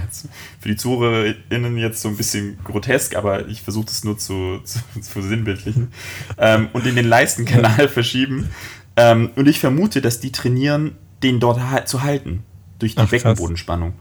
für 0.60 0.70
die 0.70 0.76
ZuhörerInnen 0.76 1.78
jetzt 1.78 2.02
so 2.02 2.10
ein 2.10 2.18
bisschen 2.18 2.60
grotesk, 2.64 3.16
aber 3.16 3.48
ich 3.48 3.64
versuche 3.64 3.88
das 3.88 4.04
nur 4.04 4.18
zu, 4.18 4.60
zu, 4.64 4.80
zu 5.02 5.22
sinnbildlichen. 5.22 5.92
ähm, 6.38 6.70
und 6.74 6.86
in 6.86 6.96
den 6.96 7.08
Leistenkanal 7.08 7.88
verschieben. 7.90 8.50
Ähm, 8.96 9.32
und 9.36 9.48
ich 9.48 9.60
vermute, 9.60 10.02
dass 10.02 10.20
die 10.20 10.32
trainieren, 10.32 10.98
den 11.24 11.40
dort 11.40 11.90
zu 11.90 12.04
halten. 12.04 12.44
Durch 12.80 12.94
die 12.94 13.02
Ach, 13.02 13.10
Beckenbodenspannung. 13.10 13.94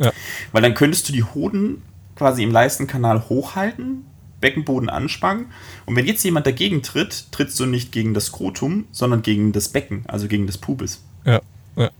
Ja. 0.00 0.12
Weil 0.50 0.62
dann 0.62 0.74
könntest 0.74 1.08
du 1.08 1.12
die 1.12 1.22
Hoden 1.22 1.82
quasi 2.16 2.42
im 2.42 2.50
Leistenkanal 2.50 3.28
hochhalten, 3.28 4.04
Beckenboden 4.40 4.88
anspannen. 4.88 5.46
Und 5.86 5.94
wenn 5.94 6.06
jetzt 6.06 6.24
jemand 6.24 6.46
dagegen 6.46 6.82
tritt, 6.82 7.30
trittst 7.30 7.60
du 7.60 7.66
nicht 7.66 7.92
gegen 7.92 8.14
das 8.14 8.26
Skrotum, 8.26 8.86
sondern 8.90 9.22
gegen 9.22 9.52
das 9.52 9.68
Becken, 9.68 10.04
also 10.08 10.26
gegen 10.26 10.46
das 10.46 10.58
Pubis. 10.58 11.02
Ja, 11.24 11.40
ja. 11.76 11.90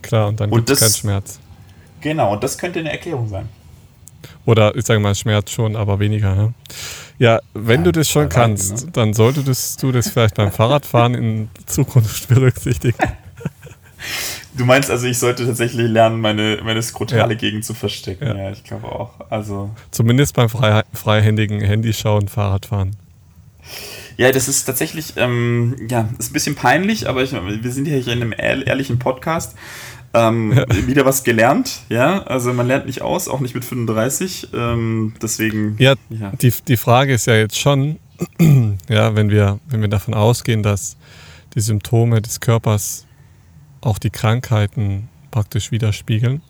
Klar, 0.00 0.28
und 0.28 0.40
dann 0.40 0.50
gibt 0.50 0.70
es 0.70 0.80
keinen 0.80 0.92
Schmerz. 0.92 1.40
Genau, 2.00 2.32
und 2.32 2.44
das 2.44 2.58
könnte 2.58 2.78
eine 2.78 2.90
Erklärung 2.90 3.28
sein. 3.28 3.48
Oder 4.44 4.74
ich 4.76 4.86
sage 4.86 5.00
mal 5.00 5.14
Schmerz 5.14 5.50
schon, 5.50 5.76
aber 5.76 5.98
weniger. 5.98 6.34
Ne? 6.34 6.54
Ja, 7.18 7.40
wenn 7.54 7.80
ja, 7.80 7.84
du 7.84 7.92
das 7.92 8.08
schon 8.08 8.28
kannst, 8.28 8.72
Weite, 8.72 8.86
ne? 8.86 8.92
dann 8.92 9.14
solltest 9.14 9.82
du 9.82 9.92
das 9.92 10.08
vielleicht 10.08 10.36
beim 10.36 10.52
Fahrradfahren 10.52 11.14
in 11.14 11.50
Zukunft 11.66 12.28
berücksichtigen. 12.34 12.98
Du 14.54 14.64
meinst 14.64 14.90
also, 14.90 15.06
ich 15.06 15.18
sollte 15.18 15.46
tatsächlich 15.46 15.88
lernen, 15.88 16.20
meine, 16.20 16.60
meine 16.64 16.82
skrotale 16.82 17.34
ja. 17.34 17.38
Gegend 17.38 17.64
zu 17.64 17.74
verstecken. 17.74 18.26
Ja, 18.26 18.36
ja 18.36 18.50
ich 18.50 18.64
glaube 18.64 18.86
auch. 18.86 19.14
Also 19.30 19.70
Zumindest 19.90 20.34
beim 20.34 20.48
frei, 20.48 20.82
freihändigen 20.92 21.60
Handyschauen, 21.60 22.28
Fahrradfahren. 22.28 22.96
Ja, 24.16 24.32
das 24.32 24.48
ist 24.48 24.64
tatsächlich, 24.64 25.14
ähm, 25.16 25.76
ja, 25.88 26.08
ist 26.18 26.30
ein 26.30 26.32
bisschen 26.32 26.56
peinlich, 26.56 27.08
aber 27.08 27.22
ich, 27.22 27.32
wir 27.32 27.70
sind 27.70 27.86
ja 27.86 27.96
hier 27.96 28.12
in 28.12 28.22
einem 28.22 28.34
ehrlichen 28.36 28.98
Podcast. 28.98 29.54
Ähm. 30.14 30.52
Wieder 30.86 31.04
was 31.04 31.22
gelernt, 31.24 31.82
ja. 31.88 32.22
Also 32.22 32.52
man 32.52 32.66
lernt 32.66 32.86
nicht 32.86 33.02
aus, 33.02 33.28
auch 33.28 33.40
nicht 33.40 33.54
mit 33.54 33.64
35. 33.64 34.48
Ähm, 34.54 35.14
deswegen. 35.20 35.76
Ja, 35.78 35.94
ja, 36.10 36.32
Die, 36.40 36.52
die 36.66 36.76
Frage 36.76 37.12
ist 37.12 37.26
ja 37.26 37.36
jetzt 37.36 37.58
schon, 37.58 37.98
ja, 38.88 39.14
wenn 39.14 39.30
wir, 39.30 39.60
wenn 39.68 39.80
wir 39.80 39.88
davon 39.88 40.14
ausgehen, 40.14 40.62
dass 40.62 40.96
die 41.54 41.60
Symptome 41.60 42.22
des 42.22 42.40
Körpers 42.40 43.06
auch 43.80 43.98
die 43.98 44.10
Krankheiten 44.10 45.08
praktisch 45.30 45.70
widerspiegeln, 45.70 46.42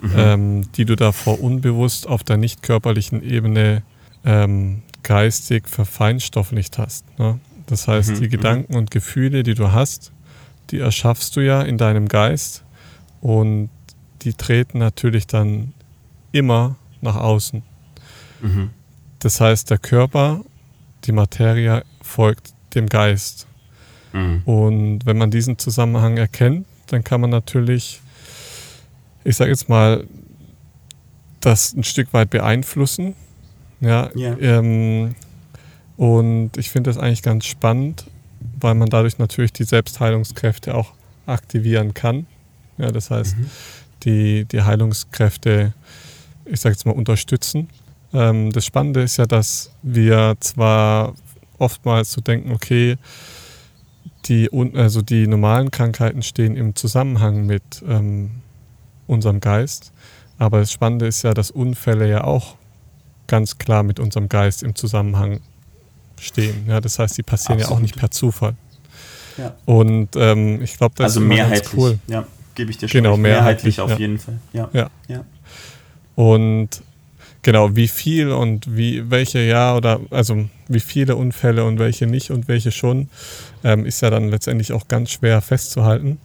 mhm. 0.00 0.12
ähm, 0.16 0.72
die 0.72 0.84
du 0.84 0.96
davor 0.96 1.40
unbewusst 1.40 2.06
auf 2.06 2.22
der 2.22 2.36
nicht 2.36 2.62
körperlichen 2.62 3.22
Ebene 3.22 3.82
ähm, 4.24 4.82
geistig 5.02 5.68
verfeinstofflicht 5.68 6.78
hast. 6.78 7.04
Ne? 7.18 7.40
Das 7.66 7.88
heißt, 7.88 8.10
mhm. 8.10 8.14
die 8.20 8.26
mhm. 8.26 8.30
Gedanken 8.30 8.76
und 8.76 8.90
Gefühle, 8.90 9.42
die 9.42 9.54
du 9.54 9.72
hast, 9.72 10.12
die 10.70 10.78
erschaffst 10.78 11.36
du 11.36 11.40
ja 11.40 11.62
in 11.62 11.78
deinem 11.78 12.08
Geist 12.08 12.64
und 13.22 13.70
die 14.22 14.34
treten 14.34 14.78
natürlich 14.78 15.26
dann 15.26 15.72
immer 16.32 16.76
nach 17.00 17.16
außen. 17.16 17.62
Mhm. 18.42 18.70
Das 19.20 19.40
heißt, 19.40 19.70
der 19.70 19.78
Körper, 19.78 20.44
die 21.04 21.12
Materie 21.12 21.84
folgt 22.02 22.52
dem 22.74 22.88
Geist. 22.88 23.46
Mhm. 24.12 24.42
Und 24.44 25.06
wenn 25.06 25.16
man 25.16 25.30
diesen 25.30 25.56
Zusammenhang 25.58 26.16
erkennt, 26.16 26.66
dann 26.88 27.04
kann 27.04 27.20
man 27.20 27.30
natürlich, 27.30 28.00
ich 29.24 29.36
sage 29.36 29.50
jetzt 29.50 29.68
mal, 29.68 30.04
das 31.40 31.72
ein 31.74 31.84
Stück 31.84 32.12
weit 32.12 32.30
beeinflussen. 32.30 33.14
Ja, 33.80 34.10
yeah. 34.14 34.36
ähm, 34.40 35.14
und 35.96 36.56
ich 36.56 36.70
finde 36.70 36.90
das 36.90 36.98
eigentlich 36.98 37.22
ganz 37.22 37.46
spannend, 37.46 38.06
weil 38.60 38.74
man 38.74 38.88
dadurch 38.88 39.18
natürlich 39.18 39.52
die 39.52 39.64
Selbstheilungskräfte 39.64 40.74
auch 40.74 40.92
aktivieren 41.26 41.94
kann. 41.94 42.26
Ja, 42.78 42.90
das 42.90 43.10
heißt, 43.10 43.36
mhm. 43.36 43.50
die, 44.04 44.44
die 44.44 44.62
Heilungskräfte, 44.62 45.72
ich 46.44 46.60
sage 46.60 46.74
jetzt 46.74 46.86
mal, 46.86 46.92
unterstützen. 46.92 47.68
ähm, 48.12 48.52
das 48.52 48.64
Spannende 48.64 49.02
ist 49.02 49.16
ja, 49.16 49.26
dass 49.26 49.70
wir 49.82 50.36
zwar 50.40 51.14
oftmals 51.58 52.12
so 52.12 52.20
denken, 52.20 52.52
okay, 52.52 52.96
die, 54.26 54.48
also 54.74 55.02
die 55.02 55.26
normalen 55.26 55.70
Krankheiten 55.70 56.22
stehen 56.22 56.56
im 56.56 56.74
Zusammenhang 56.74 57.46
mit 57.46 57.62
ähm, 57.88 58.30
unserem 59.06 59.40
Geist, 59.40 59.92
aber 60.38 60.60
das 60.60 60.72
Spannende 60.72 61.06
ist 61.06 61.22
ja, 61.22 61.34
dass 61.34 61.50
Unfälle 61.50 62.08
ja 62.08 62.24
auch 62.24 62.56
ganz 63.26 63.58
klar 63.58 63.82
mit 63.82 63.98
unserem 64.00 64.28
Geist 64.28 64.62
im 64.62 64.74
Zusammenhang 64.74 65.40
stehen. 66.20 66.66
Ja, 66.66 66.80
das 66.80 66.98
heißt, 66.98 67.16
die 67.18 67.22
passieren 67.22 67.60
Absolut. 67.60 67.70
ja 67.70 67.76
auch 67.76 67.80
nicht 67.80 67.96
per 67.96 68.10
Zufall. 68.10 68.54
Ja. 69.38 69.54
Und 69.64 70.10
ähm, 70.16 70.60
ich 70.62 70.76
glaube, 70.76 70.94
das 70.96 71.16
also 71.16 71.20
ist 71.30 71.74
cool. 71.74 71.98
Ja, 72.06 72.26
gebe 72.54 72.70
ich 72.70 72.78
dir 72.78 72.88
schon. 72.88 73.02
Genau, 73.02 73.16
mehrheitlich, 73.16 73.76
mehrheitlich 73.76 73.80
auf 73.80 73.90
ja. 73.90 73.96
jeden 73.98 74.18
Fall. 74.18 74.38
Ja. 74.52 74.68
ja. 74.72 74.90
ja. 75.08 75.24
Und 76.14 76.82
genau, 77.42 77.74
wie 77.76 77.88
viel 77.88 78.30
und 78.30 78.76
wie 78.76 79.10
welche 79.10 79.40
ja 79.40 79.76
oder 79.76 80.00
also 80.10 80.48
wie 80.68 80.80
viele 80.80 81.16
Unfälle 81.16 81.64
und 81.64 81.78
welche 81.78 82.06
nicht 82.06 82.30
und 82.30 82.48
welche 82.48 82.70
schon, 82.70 83.08
ähm, 83.64 83.84
ist 83.84 84.00
ja 84.00 84.10
dann 84.10 84.28
letztendlich 84.28 84.72
auch 84.72 84.88
ganz 84.88 85.10
schwer 85.10 85.40
festzuhalten. 85.40 86.18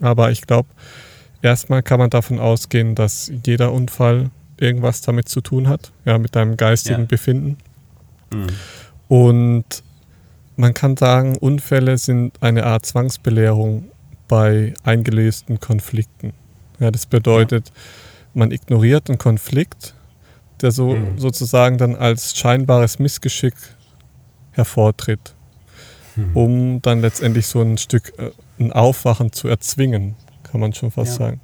Aber 0.00 0.30
ich 0.30 0.42
glaube, 0.42 0.68
erstmal 1.42 1.82
kann 1.82 1.98
man 1.98 2.10
davon 2.10 2.38
ausgehen, 2.38 2.94
dass 2.94 3.30
jeder 3.44 3.72
Unfall 3.72 4.30
irgendwas 4.58 5.00
damit 5.00 5.28
zu 5.28 5.40
tun 5.40 5.68
hat, 5.68 5.92
ja, 6.04 6.18
mit 6.18 6.36
deinem 6.36 6.56
geistigen 6.56 7.02
ja. 7.02 7.06
Befinden. 7.06 7.58
Mhm. 8.32 8.46
Und 9.08 9.82
man 10.56 10.74
kann 10.74 10.96
sagen, 10.96 11.36
Unfälle 11.36 11.98
sind 11.98 12.40
eine 12.40 12.64
Art 12.64 12.86
Zwangsbelehrung 12.86 13.88
bei 14.32 14.72
eingelösten 14.82 15.60
Konflikten. 15.60 16.32
Ja, 16.78 16.90
das 16.90 17.04
bedeutet, 17.04 17.68
ja. 17.68 17.74
man 18.32 18.50
ignoriert 18.50 19.10
einen 19.10 19.18
Konflikt, 19.18 19.94
der 20.62 20.72
so 20.72 20.94
mhm. 20.94 21.18
sozusagen 21.18 21.76
dann 21.76 21.94
als 21.94 22.34
scheinbares 22.34 22.98
Missgeschick 22.98 23.52
hervortritt, 24.52 25.34
mhm. 26.16 26.30
um 26.34 26.80
dann 26.80 27.02
letztendlich 27.02 27.46
so 27.46 27.60
ein 27.60 27.76
Stück 27.76 28.14
äh, 28.18 28.30
ein 28.58 28.72
Aufwachen 28.72 29.32
zu 29.32 29.48
erzwingen, 29.48 30.16
kann 30.44 30.62
man 30.62 30.72
schon 30.72 30.90
fast 30.90 31.18
ja. 31.18 31.26
sagen. 31.26 31.40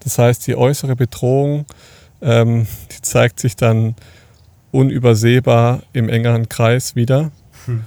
Das 0.00 0.18
heißt, 0.18 0.46
die 0.46 0.56
äußere 0.56 0.96
Bedrohung, 0.96 1.64
ähm, 2.20 2.66
die 2.92 3.00
zeigt 3.00 3.40
sich 3.40 3.56
dann 3.56 3.94
unübersehbar 4.72 5.80
im 5.94 6.10
engeren 6.10 6.50
Kreis 6.50 6.96
wieder. 6.96 7.32
Mhm. 7.66 7.84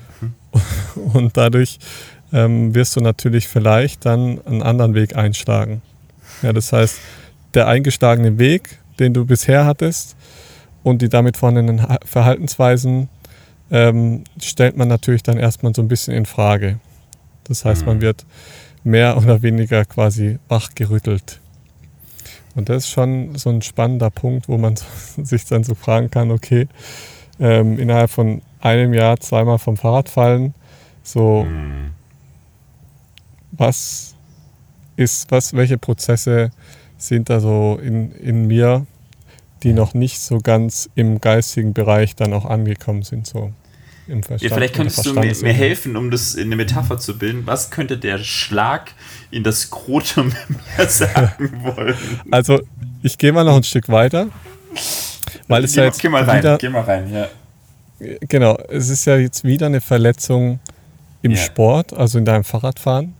Und 1.13 1.37
dadurch 1.37 1.77
ähm, 2.33 2.75
wirst 2.75 2.95
du 2.95 3.01
natürlich 3.01 3.47
vielleicht 3.47 4.05
dann 4.05 4.39
einen 4.45 4.61
anderen 4.61 4.93
Weg 4.93 5.15
einschlagen. 5.15 5.81
Ja, 6.41 6.53
das 6.53 6.73
heißt, 6.73 6.99
der 7.53 7.67
eingeschlagene 7.67 8.37
Weg, 8.37 8.79
den 8.99 9.13
du 9.13 9.25
bisher 9.25 9.65
hattest 9.65 10.15
und 10.83 11.01
die 11.01 11.09
damit 11.09 11.37
vorhandenen 11.37 11.85
Verhaltensweisen 12.05 13.09
ähm, 13.71 14.23
stellt 14.41 14.77
man 14.77 14.87
natürlich 14.87 15.23
dann 15.23 15.37
erstmal 15.37 15.73
so 15.75 15.81
ein 15.81 15.87
bisschen 15.87 16.13
in 16.13 16.25
Frage. 16.25 16.79
Das 17.45 17.65
heißt, 17.65 17.85
man 17.85 17.97
mhm. 17.97 18.01
wird 18.01 18.25
mehr 18.83 19.17
oder 19.17 19.41
weniger 19.41 19.85
quasi 19.85 20.39
wachgerüttelt. 20.47 21.39
Und 22.55 22.69
das 22.69 22.85
ist 22.85 22.89
schon 22.89 23.35
so 23.35 23.49
ein 23.49 23.61
spannender 23.61 24.09
Punkt, 24.09 24.47
wo 24.47 24.57
man 24.57 24.75
sich 25.17 25.45
dann 25.45 25.63
so 25.63 25.75
fragen 25.75 26.09
kann, 26.09 26.31
okay, 26.31 26.67
ähm, 27.39 27.77
innerhalb 27.77 28.09
von 28.09 28.41
einem 28.61 28.93
Jahr 28.93 29.19
zweimal 29.19 29.59
vom 29.59 29.77
Fahrrad 29.77 30.09
fallen, 30.09 30.53
so 31.03 31.43
mhm. 31.43 31.91
Was 33.57 34.15
ist, 34.95 35.31
was, 35.31 35.53
welche 35.53 35.77
Prozesse 35.77 36.51
sind 36.97 37.29
da 37.29 37.39
so 37.39 37.79
in, 37.81 38.11
in 38.13 38.47
mir, 38.47 38.85
die 39.63 39.73
noch 39.73 39.93
nicht 39.93 40.19
so 40.19 40.39
ganz 40.39 40.89
im 40.95 41.21
geistigen 41.21 41.73
Bereich 41.73 42.15
dann 42.15 42.33
auch 42.33 42.45
angekommen 42.45 43.03
sind, 43.03 43.27
so 43.27 43.51
im 44.07 44.23
Verstand. 44.23 44.49
Ja, 44.49 44.55
vielleicht 44.55 44.75
könntest 44.75 45.05
du 45.05 45.13
mir, 45.13 45.35
mir, 45.41 45.53
helfen, 45.53 45.95
um 45.95 46.11
das 46.11 46.35
in 46.35 46.47
eine 46.47 46.55
Metapher 46.55 46.97
zu 46.97 47.17
bilden. 47.17 47.45
Was 47.45 47.69
könnte 47.71 47.97
der 47.97 48.19
Schlag 48.19 48.93
in 49.31 49.43
das 49.43 49.61
Skrotum 49.61 50.27
mir 50.77 50.85
sagen 50.87 51.61
wollen? 51.63 51.95
Also, 52.31 52.61
ich 53.03 53.17
gehe 53.17 53.31
mal 53.31 53.43
noch 53.43 53.57
ein 53.57 53.63
Stück 53.63 53.89
weiter. 53.89 54.29
Weil 55.47 55.63
es 55.63 55.73
geh, 55.73 55.79
ja 55.79 55.85
jetzt 55.85 56.01
geh 56.01 56.09
mal 56.09 56.23
rein, 56.23 56.39
wieder, 56.39 56.57
geh 56.57 56.69
mal 56.69 56.81
rein, 56.81 57.11
ja. 57.11 57.27
Genau, 58.21 58.57
es 58.69 58.89
ist 58.89 59.05
ja 59.05 59.17
jetzt 59.17 59.43
wieder 59.43 59.65
eine 59.65 59.81
Verletzung 59.81 60.59
im 61.21 61.31
yeah. 61.31 61.41
Sport, 61.41 61.93
also 61.93 62.17
in 62.17 62.25
deinem 62.25 62.43
Fahrradfahren. 62.43 63.15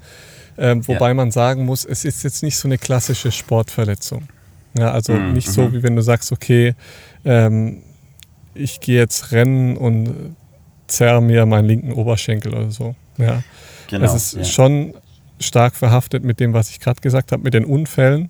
Ähm, 0.58 0.88
wobei 0.88 1.08
yeah. 1.08 1.14
man 1.14 1.32
sagen 1.32 1.66
muss, 1.66 1.86
es 1.86 2.05
ist 2.05 2.24
jetzt 2.24 2.43
nicht 2.43 2.58
so 2.58 2.68
eine 2.68 2.78
klassische 2.78 3.32
Sportverletzung. 3.32 4.28
Ja, 4.78 4.91
also 4.91 5.14
mm, 5.14 5.34
nicht 5.34 5.49
so, 5.49 5.64
mhm. 5.64 5.74
wie 5.74 5.84
wenn 5.84 5.95
du 5.95 6.01
sagst, 6.01 6.32
okay, 6.32 6.76
ähm, 7.26 7.84
ich 8.53 8.80
gehe 8.80 8.97
jetzt 8.97 9.32
rennen 9.32 9.78
und 9.78 10.36
zerre 10.88 11.22
mir 11.22 11.45
meinen 11.45 11.66
linken 11.66 11.93
Oberschenkel 11.93 12.53
oder 12.53 12.72
so. 12.72 12.95
Ja. 13.18 13.43
Genau, 13.89 14.05
es 14.05 14.14
ist 14.14 14.34
ja. 14.34 14.43
schon 14.43 14.93
stark 15.39 15.76
verhaftet 15.76 16.24
mit 16.24 16.39
dem, 16.39 16.53
was 16.53 16.70
ich 16.70 16.80
gerade 16.80 17.01
gesagt 17.01 17.32
habe, 17.32 17.43
mit 17.43 17.53
den 17.53 17.66
Unfällen. 17.66 18.30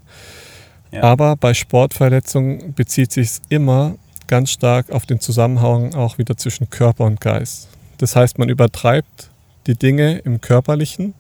Ja. 0.92 1.04
Aber 1.04 1.36
bei 1.36 1.54
Sportverletzungen 1.54 2.74
bezieht 2.74 3.12
sich 3.12 3.28
es 3.28 3.42
immer 3.50 3.96
ganz 4.28 4.52
stark 4.52 4.92
auf 4.92 5.06
den 5.06 5.20
Zusammenhang 5.20 5.94
auch 5.96 6.18
wieder 6.18 6.38
zwischen 6.38 6.70
Körper 6.70 7.06
und 7.06 7.22
Geist. 7.22 7.70
Das 7.98 8.16
heißt, 8.16 8.38
man 8.38 8.50
übertreibt 8.50 9.30
die 9.68 9.76
Dinge 9.76 10.20
im 10.20 10.42
Körperlichen, 10.42 11.14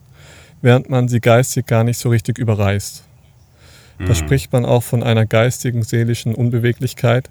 während 0.61 0.89
man 0.89 1.07
sie 1.07 1.19
geistig 1.19 1.65
gar 1.65 1.83
nicht 1.83 1.97
so 1.97 2.09
richtig 2.09 2.37
überreißt. 2.37 3.03
Da 3.99 4.05
mhm. 4.05 4.15
spricht 4.15 4.53
man 4.53 4.65
auch 4.65 4.83
von 4.83 5.03
einer 5.03 5.25
geistigen, 5.25 5.83
seelischen 5.83 6.35
Unbeweglichkeit, 6.35 7.29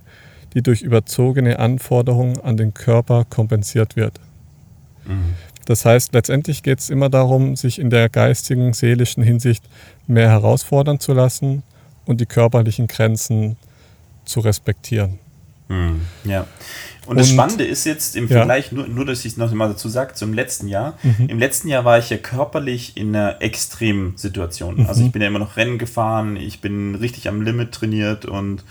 die 0.54 0.62
durch 0.62 0.82
überzogene 0.82 1.58
Anforderungen 1.58 2.40
an 2.40 2.56
den 2.56 2.74
Körper 2.74 3.24
kompensiert 3.28 3.96
wird. 3.96 4.20
Mhm. 5.04 5.34
Das 5.66 5.84
heißt, 5.84 6.12
letztendlich 6.14 6.62
geht 6.62 6.78
es 6.78 6.90
immer 6.90 7.08
darum, 7.08 7.56
sich 7.56 7.78
in 7.80 7.90
der 7.90 8.08
geistigen, 8.08 8.72
seelischen 8.72 9.22
Hinsicht 9.22 9.64
mehr 10.06 10.30
herausfordern 10.30 11.00
zu 11.00 11.12
lassen 11.12 11.62
und 12.04 12.20
die 12.20 12.26
körperlichen 12.26 12.86
Grenzen 12.86 13.56
zu 14.24 14.40
respektieren. 14.40 15.18
Mhm. 15.68 16.02
Ja. 16.24 16.46
Und, 17.06 17.12
und, 17.12 17.18
das 17.18 17.30
Spannende 17.30 17.64
ist 17.64 17.84
jetzt 17.84 18.16
im 18.16 18.28
Vergleich, 18.28 18.72
ja. 18.72 18.78
nur, 18.78 18.88
nur 18.88 19.04
dass 19.04 19.20
ich 19.20 19.32
es 19.32 19.36
noch 19.36 19.52
mal 19.52 19.68
dazu 19.68 19.88
sage, 19.88 20.14
zum 20.14 20.32
letzten 20.32 20.66
Jahr. 20.66 20.98
Mhm. 21.02 21.28
Im 21.28 21.38
letzten 21.38 21.68
Jahr 21.68 21.84
war 21.84 21.98
ich 21.98 22.10
ja 22.10 22.16
körperlich 22.16 22.96
in 22.96 23.14
einer 23.14 23.40
Extremsituation. 23.40 24.80
Mhm. 24.80 24.86
Also 24.86 25.04
ich 25.04 25.12
bin 25.12 25.22
ja 25.22 25.28
immer 25.28 25.38
noch 25.38 25.56
Rennen 25.56 25.78
gefahren, 25.78 26.36
ich 26.36 26.60
bin 26.60 26.96
richtig 26.96 27.28
am 27.28 27.42
Limit 27.42 27.72
trainiert 27.72 28.24
und 28.24 28.64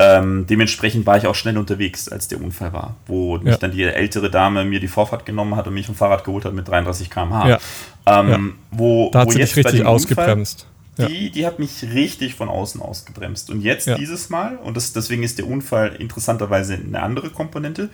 ähm, 0.00 0.46
dementsprechend 0.48 1.06
war 1.06 1.16
ich 1.16 1.26
auch 1.26 1.34
schnell 1.34 1.58
unterwegs, 1.58 2.08
als 2.08 2.28
der 2.28 2.40
Unfall 2.40 2.72
war, 2.72 2.94
wo 3.06 3.36
ja. 3.36 3.42
mich 3.42 3.56
dann 3.56 3.72
die 3.72 3.82
ältere 3.82 4.30
Dame 4.30 4.64
mir 4.64 4.78
die 4.78 4.88
Vorfahrt 4.88 5.26
genommen 5.26 5.56
hat 5.56 5.66
und 5.66 5.74
mich 5.74 5.86
vom 5.86 5.96
Fahrrad 5.96 6.24
geholt 6.24 6.44
hat 6.44 6.54
mit 6.54 6.68
33 6.68 7.10
km/h. 7.10 7.48
Ja. 7.48 7.58
Ähm, 8.06 8.28
ja. 8.28 8.38
Wo, 8.70 9.10
da 9.12 9.20
hat 9.20 9.28
wo 9.28 9.32
sie 9.32 9.38
dich 9.38 9.56
richtig 9.56 9.84
ausgebremst. 9.84 10.62
Unfall, 10.62 10.77
die, 10.98 11.30
die 11.30 11.46
hat 11.46 11.58
mich 11.58 11.82
richtig 11.82 12.34
von 12.34 12.48
außen 12.48 12.80
ausgebremst. 12.82 13.50
Und 13.50 13.62
jetzt 13.62 13.86
dieses 13.98 14.30
Mal, 14.30 14.56
und 14.56 14.76
das, 14.76 14.92
deswegen 14.92 15.22
ist 15.22 15.38
der 15.38 15.46
Unfall 15.46 15.94
interessanterweise 15.98 16.74
eine 16.74 17.00
andere 17.02 17.30
Komponente, 17.30 17.90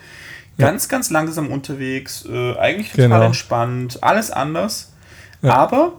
ganz, 0.59 0.89
ganz 0.89 1.11
langsam 1.11 1.49
unterwegs, 1.49 2.25
äh, 2.31 2.57
eigentlich 2.57 2.91
total 2.91 3.09
genau. 3.09 3.23
entspannt, 3.23 4.03
alles 4.03 4.31
anders. 4.31 4.93
Aber 5.43 5.93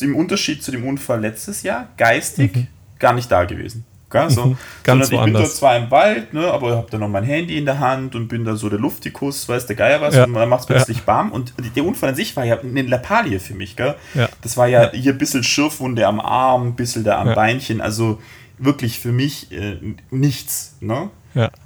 im 0.00 0.16
Unterschied 0.16 0.62
zu 0.62 0.70
dem 0.70 0.86
Unfall 0.86 1.20
letztes 1.20 1.62
Jahr, 1.62 1.88
geistig 1.96 2.54
mhm. 2.54 2.66
gar 2.98 3.12
nicht 3.12 3.30
da 3.30 3.44
gewesen. 3.44 3.84
Gell? 4.10 4.28
So, 4.30 4.44
mhm, 4.46 4.58
ganz 4.82 5.08
sondern 5.08 5.28
ich 5.28 5.32
bin 5.32 5.42
da 5.42 5.48
zwar 5.48 5.76
im 5.76 5.90
Wald, 5.90 6.34
ne, 6.34 6.50
aber 6.50 6.70
ich 6.70 6.76
habe 6.76 6.88
da 6.90 6.98
noch 6.98 7.08
mein 7.08 7.24
Handy 7.24 7.56
in 7.56 7.64
der 7.64 7.78
Hand 7.78 8.14
und 8.14 8.28
bin 8.28 8.44
da 8.44 8.56
so 8.56 8.68
der 8.68 8.78
Luftikus, 8.78 9.48
weiß 9.48 9.66
der 9.66 9.76
Geier 9.76 10.00
was, 10.00 10.16
ja. 10.16 10.24
und 10.24 10.34
dann 10.34 10.48
macht 10.48 10.62
es 10.62 10.66
plötzlich 10.66 10.98
ja. 10.98 11.04
Bam. 11.06 11.32
Und 11.32 11.54
der 11.76 11.84
Unfall 11.84 12.10
an 12.10 12.14
sich 12.14 12.36
war 12.36 12.44
ja 12.44 12.58
eine 12.58 12.82
Lappalie 12.82 13.38
für 13.40 13.54
mich. 13.54 13.76
Gell? 13.76 13.94
Ja. 14.14 14.28
Das 14.42 14.56
war 14.56 14.66
ja, 14.66 14.90
hier 14.92 15.12
ein 15.12 15.18
bisschen 15.18 15.44
Schürfwunde 15.44 16.06
am 16.06 16.20
Arm, 16.20 16.68
ein 16.68 16.76
bisschen 16.76 17.04
da 17.04 17.18
am. 17.20 17.30
Beinchen, 17.34 17.80
also 17.80 18.20
wirklich 18.58 18.98
für 18.98 19.12
mich 19.12 19.52
äh, 19.52 19.78
nichts. 20.10 20.76
Ne? 20.80 21.10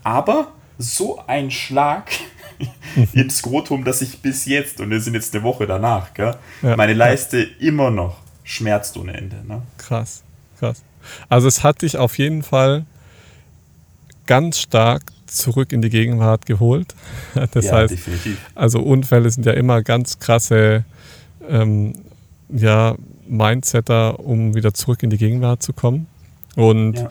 Aber 0.03 0.53
so 0.79 1.23
ein 1.27 1.51
Schlag 1.51 2.11
ins 3.13 3.39
Skrotum, 3.39 3.85
dass 3.85 4.03
ich 4.03 4.21
bis 4.21 4.45
jetzt, 4.47 4.81
und 4.81 4.91
wir 4.91 5.01
sind 5.01 5.15
jetzt 5.15 5.35
eine 5.35 5.43
Woche 5.43 5.67
danach, 5.67 6.15
gell, 6.15 6.37
meine 6.63 6.95
Leiste 6.95 7.39
immer 7.39 7.91
noch 7.91 8.19
schmerzt 8.43 8.97
ohne 8.97 9.15
Ende. 9.15 9.37
Ne? 9.47 9.63
Krass, 9.79 10.23
krass. 10.59 10.83
Also 11.29 11.49
es 11.49 11.63
hat 11.63 11.83
dich 11.83 11.97
auf 11.97 12.19
jeden 12.19 12.43
Fall 12.43 12.85
ganz 14.27 14.59
stark 14.59 15.03
zurück 15.27 15.73
in 15.73 15.83
die 15.83 15.91
Gegenwart 15.91 16.47
geholt. 16.47 16.95
Das 17.53 17.67
ja, 17.67 17.73
heißt, 17.73 17.93
definitiv. 17.93 18.39
also 18.55 18.81
Unfälle 18.81 19.29
sind 19.31 19.45
ja 19.45 19.53
immer 19.53 19.83
ganz 19.83 20.19
krasse 20.19 20.85
ähm, 21.49 21.95
ja, 22.49 22.95
Mindsetter, 23.27 24.21
um 24.21 24.55
wieder 24.55 24.73
zurück 24.73 25.03
in 25.03 25.11
die 25.11 25.19
Gegenwart 25.19 25.63
zu 25.63 25.73
kommen. 25.73 26.07
Und 26.55 26.99
ja, 26.99 27.09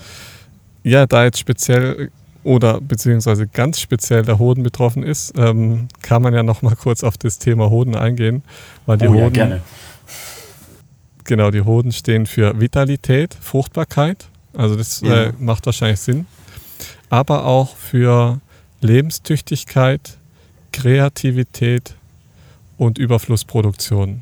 ja 0.83 1.05
da 1.05 1.25
jetzt 1.25 1.39
speziell 1.39 2.09
oder 2.43 2.81
beziehungsweise 2.81 3.47
ganz 3.47 3.79
speziell 3.79 4.23
der 4.23 4.39
Hoden 4.39 4.63
betroffen 4.63 5.03
ist, 5.03 5.33
ähm, 5.37 5.87
kann 6.01 6.21
man 6.21 6.33
ja 6.33 6.43
noch 6.43 6.61
mal 6.61 6.75
kurz 6.75 7.03
auf 7.03 7.17
das 7.17 7.39
Thema 7.39 7.69
Hoden 7.69 7.95
eingehen, 7.95 8.43
weil 8.85 8.97
die 8.97 9.07
oh, 9.07 9.13
Hoden 9.13 9.35
ja, 9.35 9.59
Genau, 11.23 11.51
die 11.51 11.61
Hoden 11.61 11.91
stehen 11.91 12.25
für 12.25 12.59
Vitalität, 12.59 13.35
Fruchtbarkeit. 13.39 14.27
Also 14.53 14.75
das 14.75 15.01
ja. 15.01 15.25
äh, 15.25 15.33
macht 15.39 15.65
wahrscheinlich 15.65 15.99
Sinn. 15.99 16.25
Aber 17.09 17.45
auch 17.45 17.75
für 17.75 18.39
Lebenstüchtigkeit, 18.81 20.17
Kreativität 20.71 21.95
und 22.77 22.97
Überflussproduktion. 22.97 24.21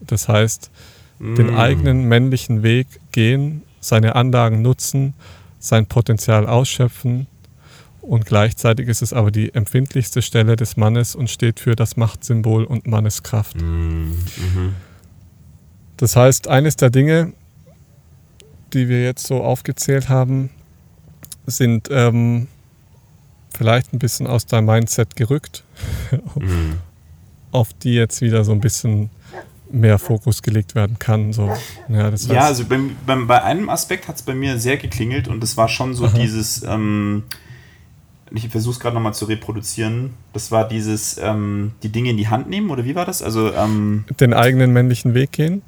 Das 0.00 0.28
heißt, 0.28 0.70
mm. 1.18 1.34
den 1.36 1.54
eigenen 1.54 2.04
männlichen 2.04 2.62
Weg 2.62 2.86
gehen, 3.12 3.62
seine 3.80 4.16
Anlagen 4.16 4.62
nutzen, 4.62 5.14
sein 5.58 5.86
Potenzial 5.86 6.46
ausschöpfen 6.46 7.26
und 8.04 8.26
gleichzeitig 8.26 8.88
ist 8.88 9.00
es 9.00 9.14
aber 9.14 9.30
die 9.30 9.54
empfindlichste 9.54 10.20
Stelle 10.20 10.56
des 10.56 10.76
Mannes 10.76 11.14
und 11.16 11.30
steht 11.30 11.58
für 11.58 11.74
das 11.74 11.96
Machtsymbol 11.96 12.64
und 12.64 12.86
Manneskraft. 12.86 13.56
Mm. 13.56 14.10
Mhm. 14.10 14.74
Das 16.04 16.16
heißt, 16.16 16.48
eines 16.48 16.76
der 16.76 16.90
Dinge, 16.90 17.32
die 18.74 18.90
wir 18.90 19.02
jetzt 19.02 19.26
so 19.26 19.42
aufgezählt 19.42 20.10
haben, 20.10 20.50
sind 21.46 21.88
ähm, 21.90 22.46
vielleicht 23.48 23.94
ein 23.94 23.98
bisschen 23.98 24.26
aus 24.26 24.44
deinem 24.44 24.66
Mindset 24.66 25.16
gerückt, 25.16 25.64
mhm. 26.34 26.74
auf 27.52 27.72
die 27.72 27.94
jetzt 27.94 28.20
wieder 28.20 28.44
so 28.44 28.52
ein 28.52 28.60
bisschen 28.60 29.08
mehr 29.70 29.98
Fokus 29.98 30.42
gelegt 30.42 30.74
werden 30.74 30.98
kann. 30.98 31.32
So. 31.32 31.46
Ja, 31.88 32.10
das 32.10 32.24
heißt, 32.24 32.32
ja 32.32 32.42
also 32.42 32.66
bei, 32.66 32.80
bei, 33.06 33.16
bei, 33.24 33.42
einem 33.42 33.70
Aspekt 33.70 34.06
hat 34.06 34.16
es 34.16 34.22
bei 34.22 34.34
mir 34.34 34.58
sehr 34.58 34.76
geklingelt 34.76 35.26
und 35.26 35.42
das 35.42 35.56
war 35.56 35.70
schon 35.70 35.94
so 35.94 36.04
Aha. 36.04 36.18
dieses, 36.18 36.64
ähm, 36.64 37.22
ich 38.30 38.46
versuche 38.50 38.74
es 38.74 38.80
gerade 38.80 38.94
nochmal 38.94 39.14
zu 39.14 39.24
reproduzieren, 39.24 40.10
das 40.34 40.50
war 40.50 40.68
dieses, 40.68 41.16
ähm, 41.16 41.72
die 41.82 41.88
Dinge 41.88 42.10
in 42.10 42.18
die 42.18 42.28
Hand 42.28 42.50
nehmen 42.50 42.68
oder 42.68 42.84
wie 42.84 42.94
war 42.94 43.06
das? 43.06 43.22
Also 43.22 43.54
ähm, 43.54 44.04
den 44.20 44.34
eigenen 44.34 44.70
männlichen 44.70 45.14
Weg 45.14 45.32
gehen, 45.32 45.62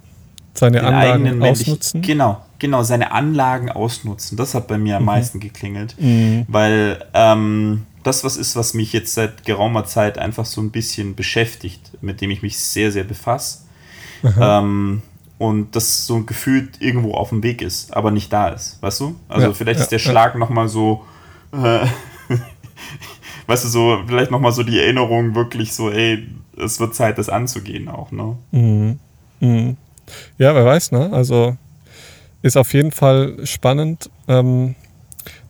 seine 0.58 0.82
Anlagen 0.82 1.42
ausnutzen. 1.42 2.02
Genau, 2.02 2.42
genau, 2.58 2.82
seine 2.82 3.12
Anlagen 3.12 3.70
ausnutzen. 3.70 4.36
Das 4.36 4.54
hat 4.54 4.68
bei 4.68 4.78
mir 4.78 4.96
am 4.96 5.02
mhm. 5.02 5.06
meisten 5.06 5.40
geklingelt, 5.40 5.94
mhm. 5.98 6.44
weil 6.48 7.04
ähm, 7.14 7.86
das 8.02 8.24
was 8.24 8.36
ist, 8.36 8.56
was 8.56 8.74
mich 8.74 8.92
jetzt 8.92 9.14
seit 9.14 9.44
geraumer 9.44 9.84
Zeit 9.84 10.18
einfach 10.18 10.44
so 10.44 10.60
ein 10.60 10.70
bisschen 10.70 11.14
beschäftigt, 11.14 11.90
mit 12.00 12.20
dem 12.20 12.30
ich 12.30 12.42
mich 12.42 12.58
sehr, 12.58 12.92
sehr 12.92 13.04
befasse. 13.04 13.60
Ähm, 14.40 15.02
und 15.38 15.76
das 15.76 16.06
so 16.06 16.22
gefühlt 16.22 16.80
irgendwo 16.80 17.12
auf 17.12 17.28
dem 17.28 17.42
Weg 17.42 17.60
ist, 17.62 17.94
aber 17.94 18.10
nicht 18.10 18.32
da 18.32 18.48
ist, 18.48 18.82
weißt 18.82 19.00
du? 19.00 19.16
Also 19.28 19.48
ja, 19.48 19.52
vielleicht 19.52 19.78
ja, 19.78 19.82
ist 19.82 19.92
der 19.92 19.98
Schlag 19.98 20.32
ja. 20.34 20.38
nochmal 20.38 20.68
so, 20.68 21.04
äh, 21.52 21.86
weißt 23.46 23.64
du, 23.64 23.68
so, 23.68 24.02
vielleicht 24.06 24.30
nochmal 24.30 24.52
so 24.52 24.62
die 24.62 24.78
Erinnerung 24.78 25.34
wirklich 25.34 25.74
so, 25.74 25.90
ey, 25.90 26.26
es 26.56 26.80
wird 26.80 26.94
Zeit, 26.94 27.18
das 27.18 27.28
anzugehen 27.28 27.88
auch, 27.88 28.10
ne? 28.12 28.36
Mhm. 28.50 28.98
Mhm. 29.40 29.76
Ja, 30.38 30.54
wer 30.54 30.64
weiß, 30.64 30.92
ne? 30.92 31.10
Also 31.12 31.56
ist 32.42 32.56
auf 32.56 32.72
jeden 32.74 32.92
Fall 32.92 33.36
spannend, 33.44 34.10
ähm, 34.28 34.74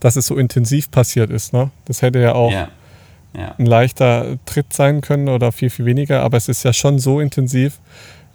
dass 0.00 0.16
es 0.16 0.26
so 0.26 0.36
intensiv 0.36 0.90
passiert 0.90 1.30
ist, 1.30 1.52
ne? 1.52 1.70
Das 1.84 2.02
hätte 2.02 2.20
ja 2.20 2.34
auch 2.34 2.52
ja. 2.52 2.68
Ja. 3.34 3.54
ein 3.58 3.66
leichter 3.66 4.38
Tritt 4.46 4.72
sein 4.72 5.00
können 5.00 5.28
oder 5.28 5.52
viel, 5.52 5.70
viel 5.70 5.84
weniger, 5.84 6.22
aber 6.22 6.36
es 6.36 6.48
ist 6.48 6.64
ja 6.64 6.72
schon 6.72 6.98
so 6.98 7.20
intensiv, 7.20 7.80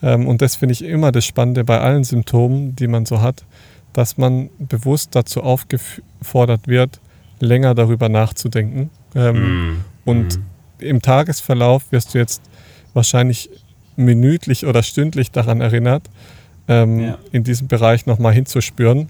ähm, 0.02 0.28
und 0.28 0.42
das 0.42 0.56
finde 0.56 0.74
ich 0.74 0.84
immer 0.84 1.12
das 1.12 1.26
Spannende 1.26 1.64
bei 1.64 1.80
allen 1.80 2.04
Symptomen, 2.04 2.76
die 2.76 2.88
man 2.88 3.06
so 3.06 3.22
hat, 3.22 3.46
dass 3.94 4.18
man 4.18 4.50
bewusst 4.58 5.16
dazu 5.16 5.42
aufgefordert 5.44 6.68
wird, 6.68 7.00
länger 7.40 7.76
darüber 7.76 8.10
nachzudenken. 8.10 8.90
Ähm, 9.16 9.74
mm. 9.74 9.86
Und 10.06 10.38
mm. 10.38 10.44
im 10.80 11.02
Tagesverlauf 11.02 11.92
wirst 11.92 12.14
du 12.14 12.18
jetzt 12.18 12.42
wahrscheinlich 12.94 13.50
minütlich 13.96 14.66
oder 14.66 14.84
stündlich 14.84 15.32
daran 15.32 15.62
erinnert, 15.62 16.04
ähm, 16.68 17.00
ja. 17.00 17.18
in 17.32 17.44
diesem 17.44 17.68
Bereich 17.68 18.06
nochmal 18.06 18.34
hinzuspüren. 18.34 19.10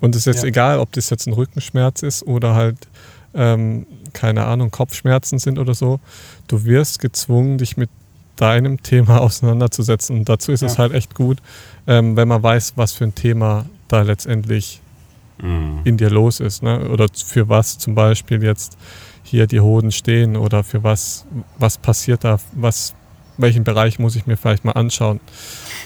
Und 0.00 0.14
es 0.14 0.22
ist 0.22 0.26
jetzt 0.26 0.42
ja. 0.42 0.48
egal, 0.48 0.78
ob 0.78 0.92
das 0.92 1.10
jetzt 1.10 1.26
ein 1.26 1.32
Rückenschmerz 1.32 2.02
ist 2.02 2.26
oder 2.26 2.54
halt, 2.54 2.76
ähm, 3.34 3.86
keine 4.12 4.44
Ahnung, 4.46 4.70
Kopfschmerzen 4.70 5.38
sind 5.38 5.58
oder 5.58 5.74
so. 5.74 6.00
Du 6.48 6.64
wirst 6.64 7.00
gezwungen, 7.00 7.58
dich 7.58 7.76
mit 7.76 7.90
deinem 8.36 8.82
Thema 8.82 9.20
auseinanderzusetzen. 9.20 10.18
Und 10.18 10.28
dazu 10.28 10.52
ist 10.52 10.62
ja. 10.62 10.66
es 10.66 10.78
halt 10.78 10.92
echt 10.92 11.14
gut, 11.14 11.38
ähm, 11.86 12.16
wenn 12.16 12.28
man 12.28 12.42
weiß, 12.42 12.74
was 12.76 12.92
für 12.92 13.04
ein 13.04 13.14
Thema 13.14 13.66
da 13.88 14.02
letztendlich 14.02 14.80
mhm. 15.42 15.80
in 15.84 15.96
dir 15.96 16.10
los 16.10 16.40
ist. 16.40 16.62
Ne? 16.62 16.88
Oder 16.88 17.06
für 17.12 17.48
was 17.48 17.78
zum 17.78 17.94
Beispiel 17.94 18.42
jetzt 18.42 18.76
hier 19.22 19.46
die 19.46 19.60
Hoden 19.60 19.92
stehen 19.92 20.36
oder 20.36 20.64
für 20.64 20.82
was, 20.82 21.26
was 21.58 21.78
passiert 21.78 22.24
da, 22.24 22.38
was, 22.52 22.94
welchen 23.40 23.64
Bereich 23.64 23.98
muss 23.98 24.16
ich 24.16 24.26
mir 24.26 24.36
vielleicht 24.36 24.64
mal 24.64 24.72
anschauen. 24.72 25.20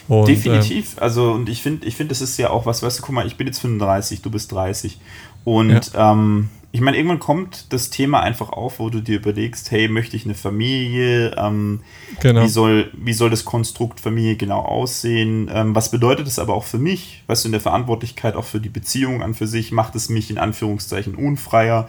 Und, 0.09 0.29
Definitiv. 0.29 0.95
Ähm, 0.97 1.03
also, 1.03 1.33
und 1.33 1.49
ich 1.49 1.63
finde, 1.63 1.87
ich 1.87 1.97
finde, 1.97 2.11
das 2.11 2.21
ist 2.21 2.39
ja 2.39 2.51
auch 2.51 2.67
was, 2.67 2.83
weißt 2.83 2.99
du, 2.99 3.03
guck 3.03 3.15
mal, 3.15 3.27
ich 3.27 3.37
bin 3.37 3.47
jetzt 3.47 3.61
35, 3.61 4.23
du 4.23 4.31
bist 4.31 4.53
30. 4.53 4.99
Und 5.45 5.93
ja. 5.93 6.13
ähm, 6.13 6.49
ich 6.75 6.81
meine, 6.81 6.97
irgendwann 6.97 7.21
kommt 7.21 7.73
das 7.73 7.91
Thema 7.91 8.19
einfach 8.21 8.51
auf, 8.51 8.81
wo 8.81 8.91
du 8.91 9.01
dir 9.01 9.15
überlegst, 9.15 9.71
hey, 9.71 9.87
möchte 9.87 10.17
ich 10.17 10.25
eine 10.25 10.35
Familie? 10.35 11.33
Ähm, 11.39 11.83
genau. 12.19 12.43
wie, 12.43 12.49
soll, 12.49 12.91
wie 12.95 13.13
soll 13.13 13.31
das 13.31 13.45
Konstrukt 13.45 14.01
Familie 14.01 14.35
genau 14.35 14.59
aussehen? 14.59 15.49
Ähm, 15.55 15.77
was 15.77 15.93
bedeutet 15.93 16.27
es 16.27 16.41
aber 16.41 16.53
auch 16.55 16.65
für 16.65 16.79
mich? 16.79 17.23
Weißt 17.29 17.45
du, 17.45 17.49
in 17.49 17.53
der 17.53 17.61
Verantwortlichkeit 17.61 18.35
auch 18.35 18.45
für 18.45 18.59
die 18.59 18.71
Beziehung 18.71 19.23
an 19.23 19.35
für 19.35 19.47
sich? 19.47 19.71
Macht 19.71 19.95
es 19.95 20.09
mich 20.09 20.31
in 20.31 20.39
Anführungszeichen 20.39 21.15
unfreier? 21.15 21.89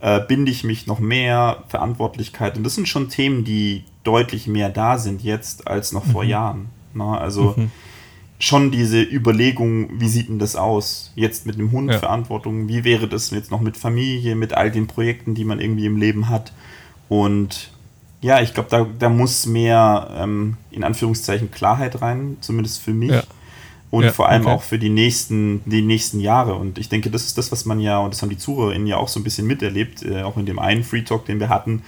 Äh, 0.00 0.20
binde 0.20 0.50
ich 0.50 0.64
mich 0.64 0.86
noch 0.86 0.98
mehr? 0.98 1.64
Verantwortlichkeit? 1.68 2.56
Und 2.56 2.64
das 2.64 2.74
sind 2.74 2.88
schon 2.88 3.08
Themen, 3.08 3.44
die 3.44 3.84
deutlich 4.04 4.46
mehr 4.46 4.68
da 4.68 4.98
sind 4.98 5.22
jetzt 5.22 5.66
als 5.66 5.92
noch 5.92 6.06
mhm. 6.06 6.10
vor 6.10 6.24
Jahren. 6.24 6.68
Na, 6.94 7.12
ne? 7.12 7.20
also 7.20 7.54
mhm 7.56 7.70
schon 8.38 8.70
diese 8.70 9.02
Überlegung, 9.02 10.00
wie 10.00 10.08
sieht 10.08 10.28
denn 10.28 10.38
das 10.38 10.56
aus? 10.56 11.12
Jetzt 11.14 11.46
mit 11.46 11.56
einem 11.56 11.72
Hund 11.72 11.90
ja. 11.90 11.98
Verantwortung, 11.98 12.68
wie 12.68 12.84
wäre 12.84 13.08
das 13.08 13.30
jetzt 13.30 13.50
noch 13.50 13.60
mit 13.60 13.76
Familie, 13.76 14.34
mit 14.34 14.52
all 14.52 14.70
den 14.70 14.86
Projekten, 14.86 15.34
die 15.34 15.44
man 15.44 15.60
irgendwie 15.60 15.86
im 15.86 15.96
Leben 15.96 16.28
hat? 16.28 16.52
Und 17.08 17.70
ja, 18.20 18.40
ich 18.40 18.54
glaube, 18.54 18.68
da, 18.70 18.86
da 18.98 19.08
muss 19.08 19.46
mehr 19.46 20.10
ähm, 20.18 20.56
in 20.70 20.84
Anführungszeichen 20.84 21.50
Klarheit 21.50 22.02
rein, 22.02 22.36
zumindest 22.40 22.82
für 22.82 22.92
mich. 22.92 23.10
Ja. 23.10 23.22
Und 23.90 24.04
ja, 24.04 24.12
vor 24.12 24.28
allem 24.28 24.42
okay. 24.42 24.54
auch 24.54 24.62
für 24.62 24.78
die 24.78 24.88
nächsten, 24.88 25.62
die 25.64 25.82
nächsten 25.82 26.20
Jahre. 26.20 26.54
Und 26.54 26.78
ich 26.78 26.88
denke, 26.88 27.10
das 27.10 27.24
ist 27.24 27.38
das, 27.38 27.52
was 27.52 27.64
man 27.64 27.80
ja, 27.80 27.98
und 27.98 28.12
das 28.12 28.20
haben 28.20 28.30
die 28.30 28.38
ZuhörerInnen 28.38 28.86
ja 28.86 28.96
auch 28.96 29.08
so 29.08 29.20
ein 29.20 29.24
bisschen 29.24 29.46
miterlebt, 29.46 30.02
äh, 30.02 30.22
auch 30.22 30.36
in 30.36 30.46
dem 30.46 30.58
einen 30.58 30.82
Free 30.82 31.02
Talk, 31.02 31.26
den 31.26 31.38
wir 31.38 31.48
hatten. 31.48 31.82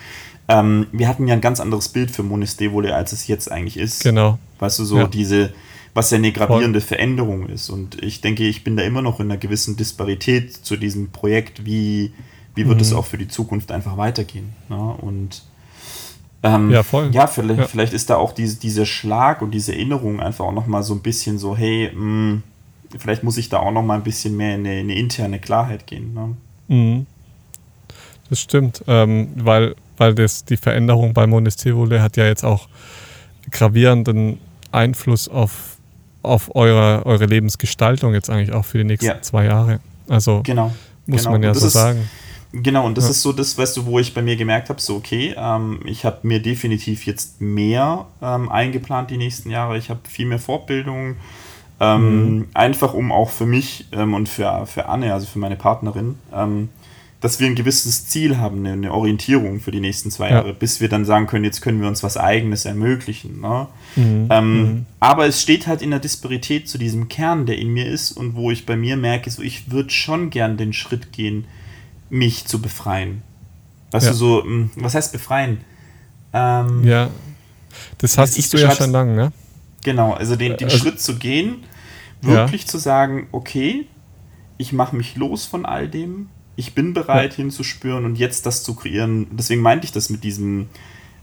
Ähm, 0.49 0.86
wir 0.92 1.09
hatten 1.09 1.26
ja 1.26 1.34
ein 1.34 1.40
ganz 1.40 1.61
anderes 1.61 1.88
Bild 1.88 2.11
für 2.11 2.22
Monestevole, 2.22 2.94
als 2.94 3.12
es 3.12 3.26
jetzt 3.26 3.51
eigentlich 3.51 3.76
ist. 3.76 4.03
Genau. 4.03 4.38
Weißt 4.61 4.78
du, 4.78 4.84
so 4.84 5.07
diese, 5.07 5.53
was 5.92 6.11
ja 6.11 6.16
eine 6.16 6.32
gravierende 6.32 6.80
Voll. 6.80 6.88
Veränderung 6.88 7.49
ist. 7.49 7.68
Und 7.68 8.03
ich 8.03 8.20
denke, 8.20 8.44
ich 8.44 8.64
bin 8.64 8.76
da 8.76 8.84
immer 8.84 9.03
noch 9.03 9.20
in 9.20 9.26
einer 9.26 9.36
gewissen 9.36 9.76
Disparität 9.76 10.53
zu 10.53 10.76
diesem 10.76 11.11
Projekt. 11.11 11.66
Wie, 11.66 12.12
wie 12.55 12.66
wird 12.66 12.76
mhm. 12.76 12.82
es 12.82 12.92
auch 12.92 13.05
für 13.05 13.18
die 13.18 13.28
Zukunft 13.28 13.72
einfach 13.72 13.96
weitergehen? 13.96 14.55
Ne? 14.68 14.76
Und 14.76 15.42
ähm, 16.43 16.70
ja, 16.70 16.82
voll. 16.82 17.11
ja, 17.12 17.26
vielleicht, 17.26 17.61
ja. 17.61 17.66
vielleicht 17.66 17.93
ist 17.93 18.11
da 18.11 18.16
auch 18.16 18.32
diese, 18.32 18.59
dieser 18.59 18.86
Schlag 18.86 19.43
und 19.43 19.51
diese 19.51 19.72
Erinnerung 19.72 20.20
einfach 20.20 20.45
auch 20.45 20.53
nochmal 20.53 20.82
so 20.82 20.95
ein 20.95 21.01
bisschen 21.01 21.39
so, 21.39 21.57
hey, 21.57 21.91
mh, 21.93 22.01
mm, 22.01 22.43
vielleicht 22.99 23.24
muss 23.24 23.36
ich 23.36 23.49
da 23.49 23.59
auch 23.59 23.72
nochmal 23.72 23.99
ein 23.99 24.05
bisschen 24.05 24.36
mehr 24.36 24.55
in 24.55 24.61
eine, 24.61 24.80
in 24.80 24.86
eine 24.91 24.99
interne 24.99 25.39
Klarheit 25.39 25.86
gehen. 25.86 26.14
Ne? 26.14 26.36
Mhm. 26.68 27.07
Das 28.30 28.41
stimmt, 28.41 28.84
ähm, 28.86 29.28
weil, 29.36 29.74
weil 29.97 30.14
das, 30.14 30.45
die 30.45 30.57
Veränderung 30.57 31.14
bei 31.14 31.26
Monestevole 31.26 32.03
hat 32.03 32.16
ja 32.16 32.26
jetzt 32.26 32.45
auch 32.45 32.68
gravierenden 33.51 34.39
Einfluss 34.70 35.28
auf 35.28 35.78
auf 36.22 36.55
eure, 36.55 37.07
eure 37.07 37.26
Lebensgestaltung 37.26 38.14
jetzt 38.14 38.30
eigentlich 38.30 38.53
auch 38.53 38.64
für 38.64 38.78
die 38.78 38.84
nächsten 38.84 39.07
ja. 39.07 39.22
zwei 39.22 39.47
Jahre. 39.47 39.80
Also 40.09 40.43
genau, 40.43 40.72
muss 41.07 41.22
genau. 41.22 41.32
man 41.32 41.43
ja 41.43 41.55
so 41.55 41.66
ist, 41.66 41.72
sagen. 41.72 42.09
Genau, 42.53 42.86
und 42.86 42.96
das 42.96 43.05
ja. 43.05 43.11
ist 43.11 43.22
so 43.22 43.32
das, 43.32 43.59
weißt 43.59 43.76
du, 43.76 43.86
wo 43.86 43.99
ich 43.99 44.14
bei 44.14 44.22
mir 44.22 44.36
gemerkt 44.36 44.70
habe, 44.70 44.80
so 44.80 44.96
okay, 44.96 45.34
ähm, 45.36 45.80
ich 45.84 46.05
habe 46.05 46.20
mir 46.22 46.40
definitiv 46.40 47.05
jetzt 47.05 47.40
mehr 47.40 48.07
ähm, 48.22 48.49
eingeplant 48.51 49.11
die 49.11 49.18
nächsten 49.18 49.51
Jahre. 49.51 49.76
Ich 49.76 49.90
habe 49.90 50.01
viel 50.09 50.26
mehr 50.26 50.38
Fortbildung, 50.38 51.16
ähm, 51.78 52.36
mhm. 52.36 52.49
einfach 52.55 52.94
um 52.94 53.12
auch 53.12 53.30
für 53.30 53.44
mich 53.44 53.86
ähm, 53.92 54.14
und 54.14 54.28
für, 54.28 54.66
für 54.66 54.88
Anne, 54.88 55.12
also 55.12 55.26
für 55.26 55.38
meine 55.38 55.57
Partnerin, 55.57 56.16
ähm, 56.34 56.70
dass 57.20 57.38
wir 57.38 57.49
ein 57.49 57.55
gewisses 57.55 58.07
Ziel 58.07 58.38
haben, 58.38 58.64
eine, 58.64 58.92
Orientierung 58.92 59.61
für 59.61 59.72
die 59.72 59.80
nächsten 59.80 60.11
zwei 60.11 60.30
Jahre, 60.30 60.55
bis 60.55 60.80
wir 60.80 60.88
dann 60.88 61.05
sagen 61.05 61.26
können, 61.26 61.44
jetzt 61.44 61.61
können 61.61 61.80
wir 61.80 61.88
uns 61.88 62.03
was 62.03 62.16
Eigenes 62.16 62.64
ermöglichen. 62.64 63.40
Ne? 63.40 63.66
Mhm. 63.96 64.28
Ähm, 64.30 64.61
mhm. 64.61 64.86
Aber 65.01 65.26
es 65.26 65.42
steht 65.42 65.66
halt 65.66 65.82
in 65.82 65.90
der 65.90 65.99
Disparität 65.99 66.68
zu 66.68 66.78
diesem 66.78 67.09
Kern, 67.09 67.44
der 67.44 67.59
in 67.59 67.68
mir 67.68 67.86
ist 67.86 68.12
und 68.12 68.36
wo 68.36 68.51
ich 68.51 68.66
bei 68.66 68.76
mir 68.76 68.96
merke, 68.96 69.30
so 69.30 69.42
ich 69.42 69.70
würde 69.70 69.90
schon 69.90 70.30
gern 70.30 70.57
den 70.57 70.72
Schritt 70.72 71.12
gehen, 71.12 71.44
mich 72.11 72.46
zu 72.46 72.61
befreien. 72.61 73.22
Weißt 73.90 74.06
ja. 74.06 74.12
du, 74.12 74.18
so, 74.18 74.42
hm, 74.42 74.70
was 74.76 74.94
heißt 74.94 75.12
befreien? 75.12 75.62
Ähm, 76.32 76.84
ja, 76.84 77.11
das 77.98 78.18
hast 78.18 78.52
du 78.52 78.59
ja 78.59 78.74
schon 78.74 78.90
lange, 78.90 79.14
ne? 79.14 79.32
Genau, 79.84 80.12
also 80.12 80.36
den, 80.36 80.56
den 80.56 80.68
also, 80.68 80.78
Schritt 80.78 81.00
zu 81.00 81.16
gehen, 81.16 81.64
wirklich 82.20 82.62
ja. 82.62 82.68
zu 82.68 82.78
sagen, 82.78 83.28
okay, 83.32 83.86
ich 84.59 84.72
mache 84.72 84.96
mich 84.96 85.16
los 85.16 85.46
von 85.46 85.64
all 85.64 85.88
dem, 85.88 86.28
ich 86.56 86.74
bin 86.74 86.92
bereit 86.92 87.32
ja. 87.32 87.36
hinzuspüren 87.36 88.04
und 88.04 88.18
jetzt 88.18 88.44
das 88.44 88.64
zu 88.64 88.74
kreieren. 88.74 89.28
Deswegen 89.30 89.62
meinte 89.62 89.84
ich 89.84 89.92
das 89.92 90.11
mit 90.11 90.24
diesem, 90.24 90.66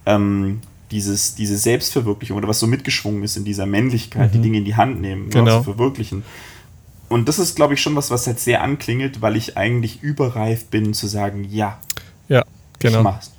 ähm, 0.06 0.62
dieses, 0.92 1.36
diese 1.36 1.58
Selbstverwirklichung 1.58 2.38
oder 2.38 2.48
was 2.48 2.60
so 2.60 2.68
mitgeschwungen 2.68 3.22
ist 3.24 3.36
in 3.36 3.44
dieser 3.44 3.66
Männlichkeit, 3.66 4.30
mhm. 4.30 4.38
die 4.38 4.42
Dinge 4.42 4.58
in 4.60 4.66
die 4.66 4.76
Hand 4.76 5.02
nehmen, 5.02 5.26
ne, 5.26 5.32
genau. 5.32 5.58
zu 5.58 5.64
verwirklichen. 5.64 6.24
Und 7.08 7.30
das 7.30 7.40
ist, 7.40 7.56
glaube 7.56 7.76
ich, 7.76 7.82
schon 7.82 7.96
was, 7.96 8.10
was 8.10 8.26
halt 8.28 8.40
sehr 8.40 8.62
anklingelt, 8.62 9.22
weil 9.22 9.36
ich 9.36 9.58
eigentlich 9.58 10.02
überreif 10.02 10.66
bin 10.66 10.94
zu 10.94 11.08
sagen, 11.08 11.48
ja, 11.50 11.80
ja 12.28 12.44
genau. 12.80 13.00
ich 13.00 13.04
mach's. 13.04 13.32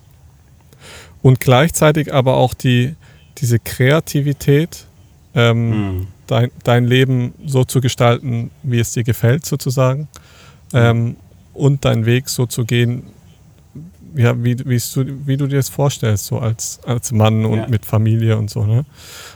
Und 1.23 1.41
gleichzeitig 1.41 2.15
aber 2.15 2.37
auch 2.37 2.55
die, 2.55 2.95
diese 3.39 3.59
Kreativität, 3.59 4.87
ähm, 5.35 5.71
mhm. 5.99 6.07
dein, 6.27 6.51
dein 6.63 6.85
Leben 6.85 7.35
so 7.45 7.65
zu 7.65 7.81
gestalten, 7.81 8.51
wie 8.63 8.79
es 8.79 8.93
dir 8.93 9.03
gefällt, 9.03 9.45
sozusagen. 9.45 10.09
Ähm, 10.73 11.17
und 11.53 11.85
deinen 11.85 12.07
Weg 12.07 12.29
so 12.29 12.47
zu 12.47 12.65
gehen, 12.65 13.05
ja, 14.15 14.43
wie, 14.43 14.59
wie, 14.67 14.79
du, 14.79 15.27
wie 15.27 15.37
du 15.37 15.47
dir 15.47 15.57
das 15.57 15.69
vorstellst, 15.69 16.27
so 16.27 16.39
als, 16.39 16.81
als 16.85 17.13
Mann 17.13 17.45
und 17.45 17.59
ja. 17.59 17.69
mit 17.69 17.85
Familie 17.85 18.37
und 18.37 18.51
so. 18.51 18.65
Ne? 18.65 18.85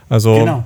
Also 0.09 0.35
genau. 0.35 0.65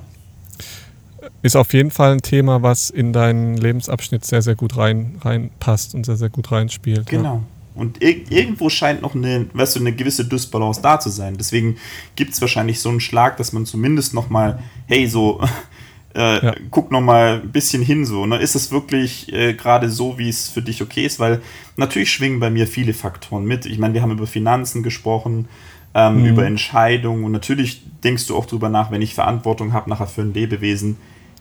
Ist 1.45 1.55
auf 1.55 1.73
jeden 1.73 1.91
Fall 1.91 2.13
ein 2.13 2.23
Thema, 2.23 2.63
was 2.63 2.89
in 2.89 3.13
deinen 3.13 3.55
Lebensabschnitt 3.55 4.25
sehr, 4.25 4.41
sehr 4.41 4.55
gut 4.55 4.77
rein, 4.77 5.19
reinpasst 5.21 5.93
und 5.93 6.03
sehr, 6.03 6.15
sehr 6.15 6.29
gut 6.29 6.51
reinspielt. 6.51 7.05
Genau. 7.05 7.35
Ja. 7.35 7.43
Und 7.75 8.01
ir 8.01 8.31
irgendwo 8.31 8.69
scheint 8.69 9.03
noch 9.03 9.13
eine, 9.13 9.45
weißt 9.53 9.75
du, 9.75 9.81
eine 9.81 9.93
gewisse 9.93 10.25
Dysbalance 10.25 10.81
da 10.81 10.99
zu 10.99 11.11
sein. 11.11 11.35
Deswegen 11.37 11.77
gibt 12.15 12.33
es 12.33 12.41
wahrscheinlich 12.41 12.79
so 12.79 12.89
einen 12.89 12.99
Schlag, 12.99 13.37
dass 13.37 13.53
man 13.53 13.67
zumindest 13.67 14.15
noch 14.15 14.31
mal, 14.31 14.57
hey, 14.87 15.05
so, 15.05 15.39
äh, 16.15 16.45
ja. 16.47 16.55
guck 16.71 16.91
noch 16.91 17.01
mal 17.01 17.41
ein 17.43 17.51
bisschen 17.51 17.83
hin, 17.83 18.07
so. 18.07 18.25
Ne? 18.25 18.37
Ist 18.37 18.55
es 18.55 18.71
wirklich 18.71 19.31
äh, 19.31 19.53
gerade 19.53 19.91
so, 19.91 20.17
wie 20.17 20.29
es 20.29 20.49
für 20.49 20.63
dich 20.63 20.81
okay 20.81 21.05
ist? 21.05 21.19
Weil 21.19 21.43
natürlich 21.77 22.09
schwingen 22.09 22.39
bei 22.39 22.49
mir 22.49 22.65
viele 22.65 22.95
Faktoren 22.95 23.45
mit. 23.45 23.67
Ich 23.67 23.77
meine, 23.77 23.93
wir 23.93 24.01
haben 24.01 24.11
über 24.11 24.25
Finanzen 24.25 24.81
gesprochen, 24.81 25.47
ähm, 25.93 26.21
mhm. 26.21 26.25
über 26.25 26.47
Entscheidungen 26.47 27.23
und 27.23 27.33
natürlich 27.33 27.83
denkst 28.03 28.25
du 28.25 28.35
auch 28.35 28.47
drüber 28.47 28.69
nach, 28.69 28.89
wenn 28.89 29.03
ich 29.03 29.13
Verantwortung 29.13 29.73
habe 29.73 29.91
nachher 29.91 30.07
für 30.07 30.21
ein 30.21 30.33
Lebewesen, 30.33 30.97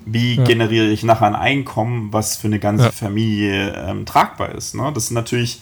wie 0.07 0.35
ja. 0.35 0.45
generiere 0.45 0.89
ich 0.89 1.03
nachher 1.03 1.27
ein 1.27 1.35
Einkommen, 1.35 2.13
was 2.13 2.37
für 2.37 2.47
eine 2.47 2.59
ganze 2.59 2.87
ja. 2.87 2.91
Familie 2.91 3.75
ähm, 3.87 4.07
tragbar 4.07 4.55
ist. 4.55 4.75
Ne? 4.75 4.91
Das 4.95 5.05
ist 5.05 5.11
natürlich 5.11 5.61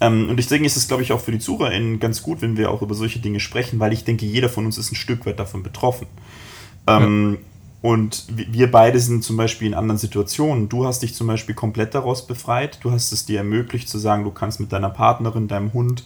ähm, 0.00 0.28
und 0.28 0.36
deswegen 0.36 0.64
ist 0.64 0.76
es, 0.76 0.88
glaube 0.88 1.02
ich, 1.02 1.12
auch 1.12 1.20
für 1.20 1.32
die 1.32 1.38
ZuhörerInnen 1.38 2.00
ganz 2.00 2.22
gut, 2.22 2.42
wenn 2.42 2.56
wir 2.56 2.70
auch 2.70 2.82
über 2.82 2.94
solche 2.94 3.20
Dinge 3.20 3.40
sprechen, 3.40 3.78
weil 3.80 3.92
ich 3.92 4.04
denke, 4.04 4.26
jeder 4.26 4.48
von 4.48 4.66
uns 4.66 4.78
ist 4.78 4.92
ein 4.92 4.96
Stück 4.96 5.24
weit 5.26 5.38
davon 5.38 5.62
betroffen. 5.62 6.06
Ähm, 6.86 7.38
ja. 7.40 7.90
Und 7.90 8.24
wir 8.28 8.70
beide 8.70 8.98
sind 8.98 9.22
zum 9.24 9.36
Beispiel 9.36 9.68
in 9.68 9.74
anderen 9.74 9.98
Situationen. 9.98 10.70
Du 10.70 10.86
hast 10.86 11.02
dich 11.02 11.14
zum 11.14 11.26
Beispiel 11.26 11.54
komplett 11.54 11.94
daraus 11.94 12.26
befreit. 12.26 12.78
Du 12.82 12.90
hast 12.90 13.12
es 13.12 13.26
dir 13.26 13.38
ermöglicht 13.38 13.90
zu 13.90 13.98
sagen, 13.98 14.24
du 14.24 14.30
kannst 14.30 14.58
mit 14.58 14.72
deiner 14.72 14.88
Partnerin, 14.88 15.48
deinem 15.48 15.74
Hund 15.74 16.04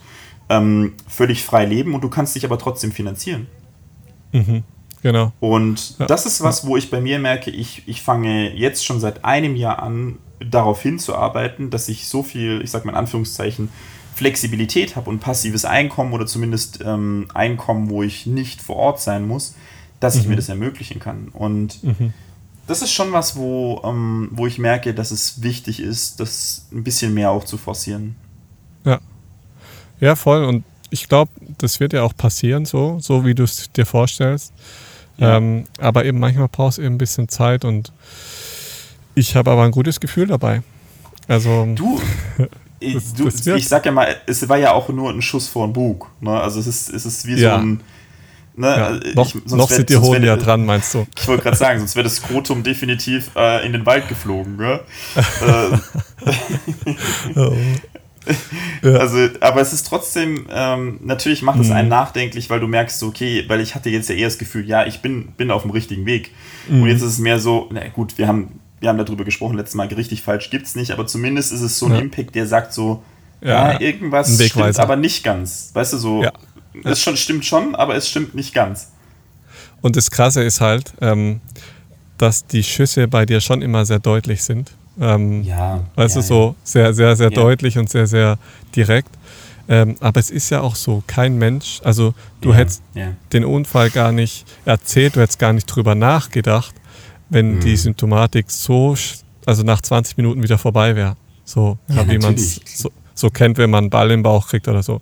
ähm, 0.49 0.95
völlig 1.07 1.45
frei 1.45 1.64
leben 1.66 1.95
und 1.95 2.03
du 2.03 2.09
kannst 2.09 2.34
dich 2.34 2.45
aber 2.45 2.59
trotzdem 2.59 2.91
finanzieren. 2.91 3.47
Mhm, 4.32 4.64
genau. 5.03 5.32
Und 5.40 5.99
ja. 5.99 6.07
das 6.07 6.26
ist 6.26 6.42
was, 6.42 6.66
wo 6.66 6.76
ich 6.76 6.90
bei 6.90 7.01
mir 7.01 7.18
merke, 7.18 7.51
ich, 7.51 7.82
ich 7.86 8.03
fange 8.03 8.55
jetzt 8.55 8.84
schon 8.84 9.01
seit 9.01 9.24
einem 9.24 9.57
Jahr 9.57 9.82
an, 9.82 10.18
darauf 10.40 10.82
hinzuarbeiten, 10.82 11.70
dass 11.70 11.88
ich 11.88 12.09
so 12.09 12.22
viel, 12.22 12.61
ich 12.62 12.70
sag 12.70 12.84
mal 12.84 12.92
in 12.92 12.99
Anführungszeichen, 12.99 13.70
Flexibilität 14.14 14.96
habe 14.96 15.09
und 15.11 15.20
passives 15.20 15.64
Einkommen 15.64 16.12
oder 16.12 16.26
zumindest 16.26 16.80
ähm, 16.84 17.28
Einkommen, 17.34 17.88
wo 17.88 18.03
ich 18.03 18.26
nicht 18.26 18.61
vor 18.61 18.76
Ort 18.76 19.01
sein 19.01 19.26
muss, 19.26 19.55
dass 20.01 20.16
mhm. 20.16 20.20
ich 20.20 20.26
mir 20.28 20.36
das 20.36 20.49
ermöglichen 20.49 20.99
kann. 20.99 21.28
Und 21.28 21.82
mhm. 21.84 22.12
das 22.66 22.82
ist 22.82 22.92
schon 22.92 23.12
was, 23.12 23.36
wo, 23.36 23.80
ähm, 23.84 24.30
wo 24.32 24.46
ich 24.46 24.59
merke, 24.59 24.92
dass 24.92 25.12
es 25.12 25.42
wichtig 25.42 25.80
ist, 25.80 26.18
das 26.18 26.66
ein 26.72 26.82
bisschen 26.82 27.14
mehr 27.14 27.30
auch 27.30 27.44
zu 27.44 27.57
forcieren. 27.57 28.16
Ja. 28.84 28.99
Ja, 30.01 30.16
voll. 30.16 30.44
Und 30.44 30.64
ich 30.90 31.09
glaube, 31.09 31.30
das 31.59 31.80
wird 31.80 31.92
ja 31.92 32.03
auch 32.03 32.16
passieren, 32.16 32.64
so, 32.64 32.99
so 33.01 33.24
wie 33.24 33.34
du 33.34 33.44
es 33.44 33.70
dir 33.72 33.86
vorstellst. 33.86 34.53
Ja. 35.19 35.37
Ähm, 35.37 35.64
aber 35.79 36.05
eben 36.05 36.19
manchmal 36.19 36.49
brauchst 36.49 36.79
du 36.79 36.83
eben 36.83 36.95
ein 36.95 36.99
bisschen 36.99 37.29
Zeit 37.29 37.64
und 37.64 37.93
ich 39.14 39.35
habe 39.35 39.51
aber 39.51 39.64
ein 39.64 39.73
gutes 39.73 40.01
Gefühl 40.01 40.29
dabei. 40.29 40.62
Also. 41.27 41.69
Du, 41.75 42.01
das, 42.81 43.12
du 43.14 43.25
das 43.25 43.47
ich 43.47 43.69
sag 43.69 43.85
ja 43.85 43.93
mal, 43.93 44.16
es 44.27 44.49
war 44.49 44.57
ja 44.57 44.73
auch 44.73 44.89
nur 44.89 45.11
ein 45.11 45.23
Schuss 45.23 45.49
vor 45.49 45.66
den 45.66 45.73
Bug. 45.73 46.09
Ne? 46.21 46.41
Also 46.41 46.61
es 46.61 46.66
ist, 46.66 46.89
es 46.91 47.05
ist 47.05 47.27
wie 47.27 47.35
ja. 47.35 47.57
so 47.57 47.62
ein. 47.62 47.81
Ne? 48.55 48.66
Ja, 48.66 48.87
also 48.87 49.01
noch 49.14 49.35
ich, 49.35 49.47
noch 49.47 49.71
sind 49.71 49.89
die 49.89 49.97
Hoden 49.97 50.25
ja 50.25 50.37
dran, 50.37 50.66
meinst 50.66 50.93
du? 50.93 51.07
Ich 51.16 51.29
wollte 51.29 51.45
gerade 51.45 51.57
sagen, 51.57 51.79
sonst 51.79 51.95
wäre 51.95 52.05
das 52.05 52.16
Skrotum 52.16 52.64
definitiv 52.64 53.31
äh, 53.37 53.64
in 53.64 53.73
den 53.73 53.87
Wald 53.87 54.09
geflogen. 54.09 54.57
Ne? 54.57 54.81
oh. 57.37 57.57
ja. 58.83 58.91
Also, 58.95 59.29
aber 59.41 59.61
es 59.61 59.73
ist 59.73 59.87
trotzdem, 59.87 60.47
ähm, 60.51 61.01
natürlich 61.03 61.43
macht 61.43 61.61
es 61.61 61.71
einen 61.71 61.89
mhm. 61.89 61.91
nachdenklich, 61.91 62.51
weil 62.51 62.61
du 62.61 62.66
merkst, 62.66 63.03
okay, 63.03 63.45
weil 63.49 63.61
ich 63.61 63.75
hatte 63.75 63.91
jetzt 63.91 64.09
ja 64.09 64.14
eher 64.14 64.29
das 64.29 64.39
Gefühl, 64.39 64.66
ja, 64.66 64.87
ich 64.87 65.01
bin, 65.01 65.29
bin 65.37 65.51
auf 65.51 65.62
dem 65.62 65.71
richtigen 65.71 66.07
Weg. 66.07 66.33
Mhm. 66.69 66.83
Und 66.83 66.89
jetzt 66.89 67.03
ist 67.03 67.12
es 67.12 67.19
mehr 67.19 67.39
so, 67.39 67.69
na 67.71 67.87
gut, 67.89 68.19
wir 68.19 68.29
haben 68.29 68.61
wir 68.81 68.89
haben 68.89 68.99
darüber 68.99 69.25
gesprochen 69.25 69.57
letztes 69.57 69.75
Mal, 69.75 69.89
richtig 69.89 70.23
falsch 70.23 70.51
gibt 70.51 70.66
es 70.66 70.75
nicht, 70.75 70.93
aber 70.93 71.07
zumindest 71.07 71.53
ist 71.53 71.62
es 71.62 71.79
so 71.79 71.87
ein 71.87 71.93
ja. 71.93 71.99
Impact, 71.99 72.35
der 72.35 72.47
sagt 72.47 72.73
so, 72.73 73.03
ja, 73.41 73.73
ja 73.73 73.81
irgendwas 73.81 74.35
stimmt 74.43 74.79
aber 74.79 74.97
nicht 74.97 75.25
ganz. 75.25 75.71
Weißt 75.73 75.93
du, 75.93 75.99
so, 75.99 76.25
es 76.85 77.03
schon, 77.03 77.16
stimmt 77.16 77.45
schon, 77.45 77.75
aber 77.75 77.95
es 77.95 78.09
stimmt 78.09 78.35
nicht 78.35 78.55
ganz. 78.55 78.93
Und 79.81 79.97
das 79.97 80.11
Krasse 80.11 80.43
ist 80.43 80.61
halt, 80.61 80.93
ähm, 81.01 81.41
dass 82.19 82.47
die 82.47 82.64
Schüsse 82.64 83.07
bei 83.07 83.27
dir 83.27 83.41
schon 83.41 83.62
immer 83.62 83.85
sehr 83.85 84.01
deutlich 84.01 84.43
sind. 84.43 84.73
Ähm, 85.01 85.42
ja. 85.42 85.84
Weißt 85.94 86.16
ja, 86.16 86.22
du, 86.22 86.26
so 86.26 86.55
sehr, 86.64 86.92
sehr, 86.92 87.16
sehr 87.16 87.30
deutlich 87.30 87.78
und 87.78 87.88
sehr, 87.88 88.07
sehr 88.07 88.38
direkt. 88.74 89.11
Ähm, 89.68 89.96
aber 90.01 90.18
es 90.18 90.30
ist 90.30 90.49
ja 90.51 90.62
auch 90.62 90.74
so, 90.74 91.03
kein 91.07 91.36
Mensch, 91.36 91.80
also 91.84 92.14
du 92.40 92.55
hättest 92.55 92.82
den 93.32 93.44
Unfall 93.44 93.90
gar 93.90 94.12
nicht 94.12 94.46
erzählt, 94.64 95.16
du 95.16 95.20
hättest 95.20 95.38
gar 95.38 95.53
nicht 95.53 95.66
drüber 95.66 95.94
nachgedacht, 95.94 96.74
wenn 97.28 97.57
mhm. 97.57 97.61
die 97.61 97.76
Symptomatik 97.76 98.51
so, 98.51 98.96
also 99.44 99.62
nach 99.62 99.82
20 99.82 100.16
Minuten 100.16 100.42
wieder 100.42 100.57
vorbei 100.57 100.96
wäre. 100.96 101.16
So, 101.44 101.78
wie 101.86 102.18
man 102.18 102.34
es 102.34 102.61
so, 102.64 102.90
so, 103.14 103.30
kennt, 103.30 103.59
wenn 103.59 103.70
man 103.70 103.84
einen 103.84 103.90
Ball 103.90 104.11
im 104.11 104.22
Bauch 104.22 104.49
kriegt 104.49 104.68
oder 104.68 104.82
so. 104.82 105.01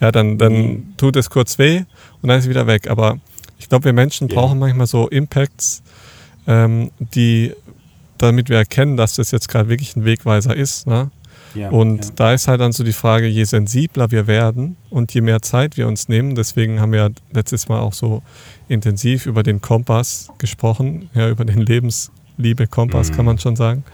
Ja, 0.00 0.10
dann, 0.10 0.38
dann 0.38 0.52
mhm. 0.52 0.94
tut 0.96 1.16
es 1.16 1.30
kurz 1.30 1.58
weh 1.58 1.84
und 2.20 2.28
dann 2.28 2.38
ist 2.38 2.44
es 2.44 2.50
wieder 2.50 2.66
weg. 2.66 2.88
Aber 2.90 3.18
ich 3.58 3.68
glaube, 3.68 3.84
wir 3.84 3.92
Menschen 3.92 4.28
yeah. 4.28 4.40
brauchen 4.40 4.58
manchmal 4.58 4.86
so 4.86 5.08
Impacts, 5.08 5.82
ähm, 6.46 6.90
die, 6.98 7.52
damit 8.22 8.48
wir 8.48 8.56
erkennen, 8.56 8.96
dass 8.96 9.14
das 9.14 9.30
jetzt 9.30 9.48
gerade 9.48 9.68
wirklich 9.68 9.96
ein 9.96 10.04
Wegweiser 10.04 10.54
ist. 10.54 10.86
Ne? 10.86 11.10
Ja, 11.54 11.70
und 11.70 12.04
ja. 12.04 12.10
da 12.14 12.32
ist 12.34 12.48
halt 12.48 12.60
dann 12.60 12.72
so 12.72 12.84
die 12.84 12.92
Frage, 12.92 13.26
je 13.26 13.44
sensibler 13.44 14.10
wir 14.10 14.26
werden 14.26 14.76
und 14.90 15.12
je 15.14 15.20
mehr 15.20 15.42
Zeit 15.42 15.76
wir 15.76 15.88
uns 15.88 16.08
nehmen, 16.08 16.34
deswegen 16.34 16.80
haben 16.80 16.92
wir 16.92 17.10
letztes 17.32 17.68
Mal 17.68 17.80
auch 17.80 17.92
so 17.92 18.22
intensiv 18.68 19.26
über 19.26 19.42
den 19.42 19.60
Kompass 19.60 20.28
gesprochen, 20.38 21.08
ja, 21.14 21.28
über 21.28 21.44
den 21.44 21.60
Lebensliebe-Kompass 21.60 23.10
mhm. 23.10 23.14
kann 23.16 23.24
man 23.24 23.38
schon 23.38 23.56
sagen, 23.56 23.84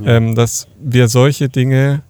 ja. 0.00 0.16
ähm, 0.16 0.34
dass 0.34 0.68
wir 0.80 1.08
solche 1.08 1.48
Dinge 1.48 2.02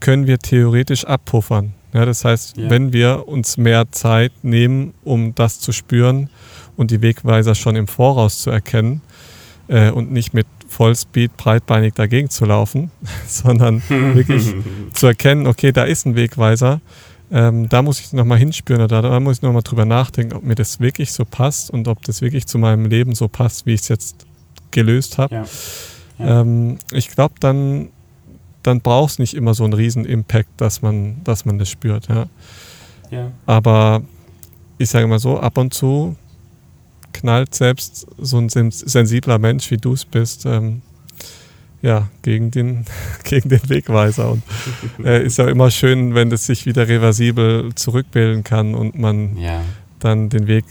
können 0.00 0.26
wir 0.26 0.38
theoretisch 0.38 1.04
abpuffern. 1.04 1.74
Ja, 1.92 2.06
das 2.06 2.24
heißt, 2.24 2.56
wenn 2.56 2.92
wir 2.92 3.26
uns 3.26 3.56
mehr 3.56 3.90
Zeit 3.90 4.32
nehmen, 4.42 4.94
um 5.02 5.34
das 5.34 5.58
zu 5.58 5.72
spüren 5.72 6.30
und 6.76 6.92
die 6.92 7.02
Wegweiser 7.02 7.56
schon 7.56 7.74
im 7.74 7.88
Voraus 7.88 8.38
zu 8.38 8.50
erkennen 8.50 9.02
äh, 9.66 9.90
und 9.90 10.12
nicht 10.12 10.32
mit 10.32 10.46
Vollspeed 10.80 11.36
breitbeinig 11.36 11.92
dagegen 11.92 12.30
zu 12.30 12.46
laufen, 12.46 12.90
sondern 13.26 13.82
wirklich 13.88 14.54
zu 14.94 15.08
erkennen, 15.08 15.46
okay, 15.46 15.72
da 15.72 15.84
ist 15.84 16.06
ein 16.06 16.16
Wegweiser 16.16 16.80
ähm, 17.32 17.68
da 17.68 17.82
muss 17.82 18.00
ich 18.00 18.12
nochmal 18.12 18.38
hinspüren 18.38 18.82
oder 18.82 19.02
da 19.02 19.20
muss 19.20 19.36
ich 19.36 19.42
nochmal 19.42 19.62
drüber 19.62 19.84
nachdenken, 19.84 20.34
ob 20.34 20.42
mir 20.42 20.56
das 20.56 20.80
wirklich 20.80 21.12
so 21.12 21.24
passt 21.24 21.70
und 21.70 21.86
ob 21.86 22.02
das 22.02 22.22
wirklich 22.22 22.46
zu 22.46 22.58
meinem 22.58 22.86
Leben 22.86 23.14
so 23.14 23.28
passt, 23.28 23.66
wie 23.66 23.74
ich 23.74 23.82
es 23.82 23.88
jetzt 23.88 24.26
gelöst 24.72 25.18
habe. 25.18 25.34
Ja. 25.36 25.44
Ja. 26.18 26.40
Ähm, 26.40 26.78
ich 26.90 27.08
glaube, 27.08 27.34
dann, 27.38 27.90
dann 28.64 28.80
braucht 28.80 29.12
es 29.12 29.18
nicht 29.20 29.34
immer 29.34 29.54
so 29.54 29.62
einen 29.62 29.74
riesen 29.74 30.04
Impact, 30.04 30.48
dass 30.56 30.82
man, 30.82 31.22
dass 31.22 31.44
man 31.44 31.58
das 31.58 31.68
spürt. 31.68 32.08
Ja. 32.08 32.26
ja. 33.10 33.30
Aber 33.46 34.02
ich 34.78 34.90
sage 34.90 35.06
mal 35.06 35.20
so, 35.20 35.38
ab 35.38 35.56
und 35.56 35.72
zu 35.72 36.16
knallt 37.12 37.54
selbst 37.54 38.06
so 38.18 38.38
ein 38.38 38.48
sensibler 38.48 39.38
Mensch, 39.38 39.70
wie 39.70 39.76
du 39.76 39.92
es 39.92 40.04
bist, 40.04 40.46
ähm, 40.46 40.82
ja, 41.82 42.08
gegen 42.22 42.50
den, 42.50 42.84
gegen 43.24 43.48
den 43.48 43.68
Wegweiser. 43.68 44.32
Und 44.32 44.42
äh, 45.04 45.24
ist 45.24 45.38
ja 45.38 45.48
immer 45.48 45.70
schön, 45.70 46.14
wenn 46.14 46.30
das 46.30 46.46
sich 46.46 46.66
wieder 46.66 46.88
reversibel 46.88 47.74
zurückbilden 47.74 48.44
kann 48.44 48.74
und 48.74 48.98
man 48.98 49.36
ja. 49.36 49.62
dann 49.98 50.28
den 50.28 50.46
Weg, 50.46 50.64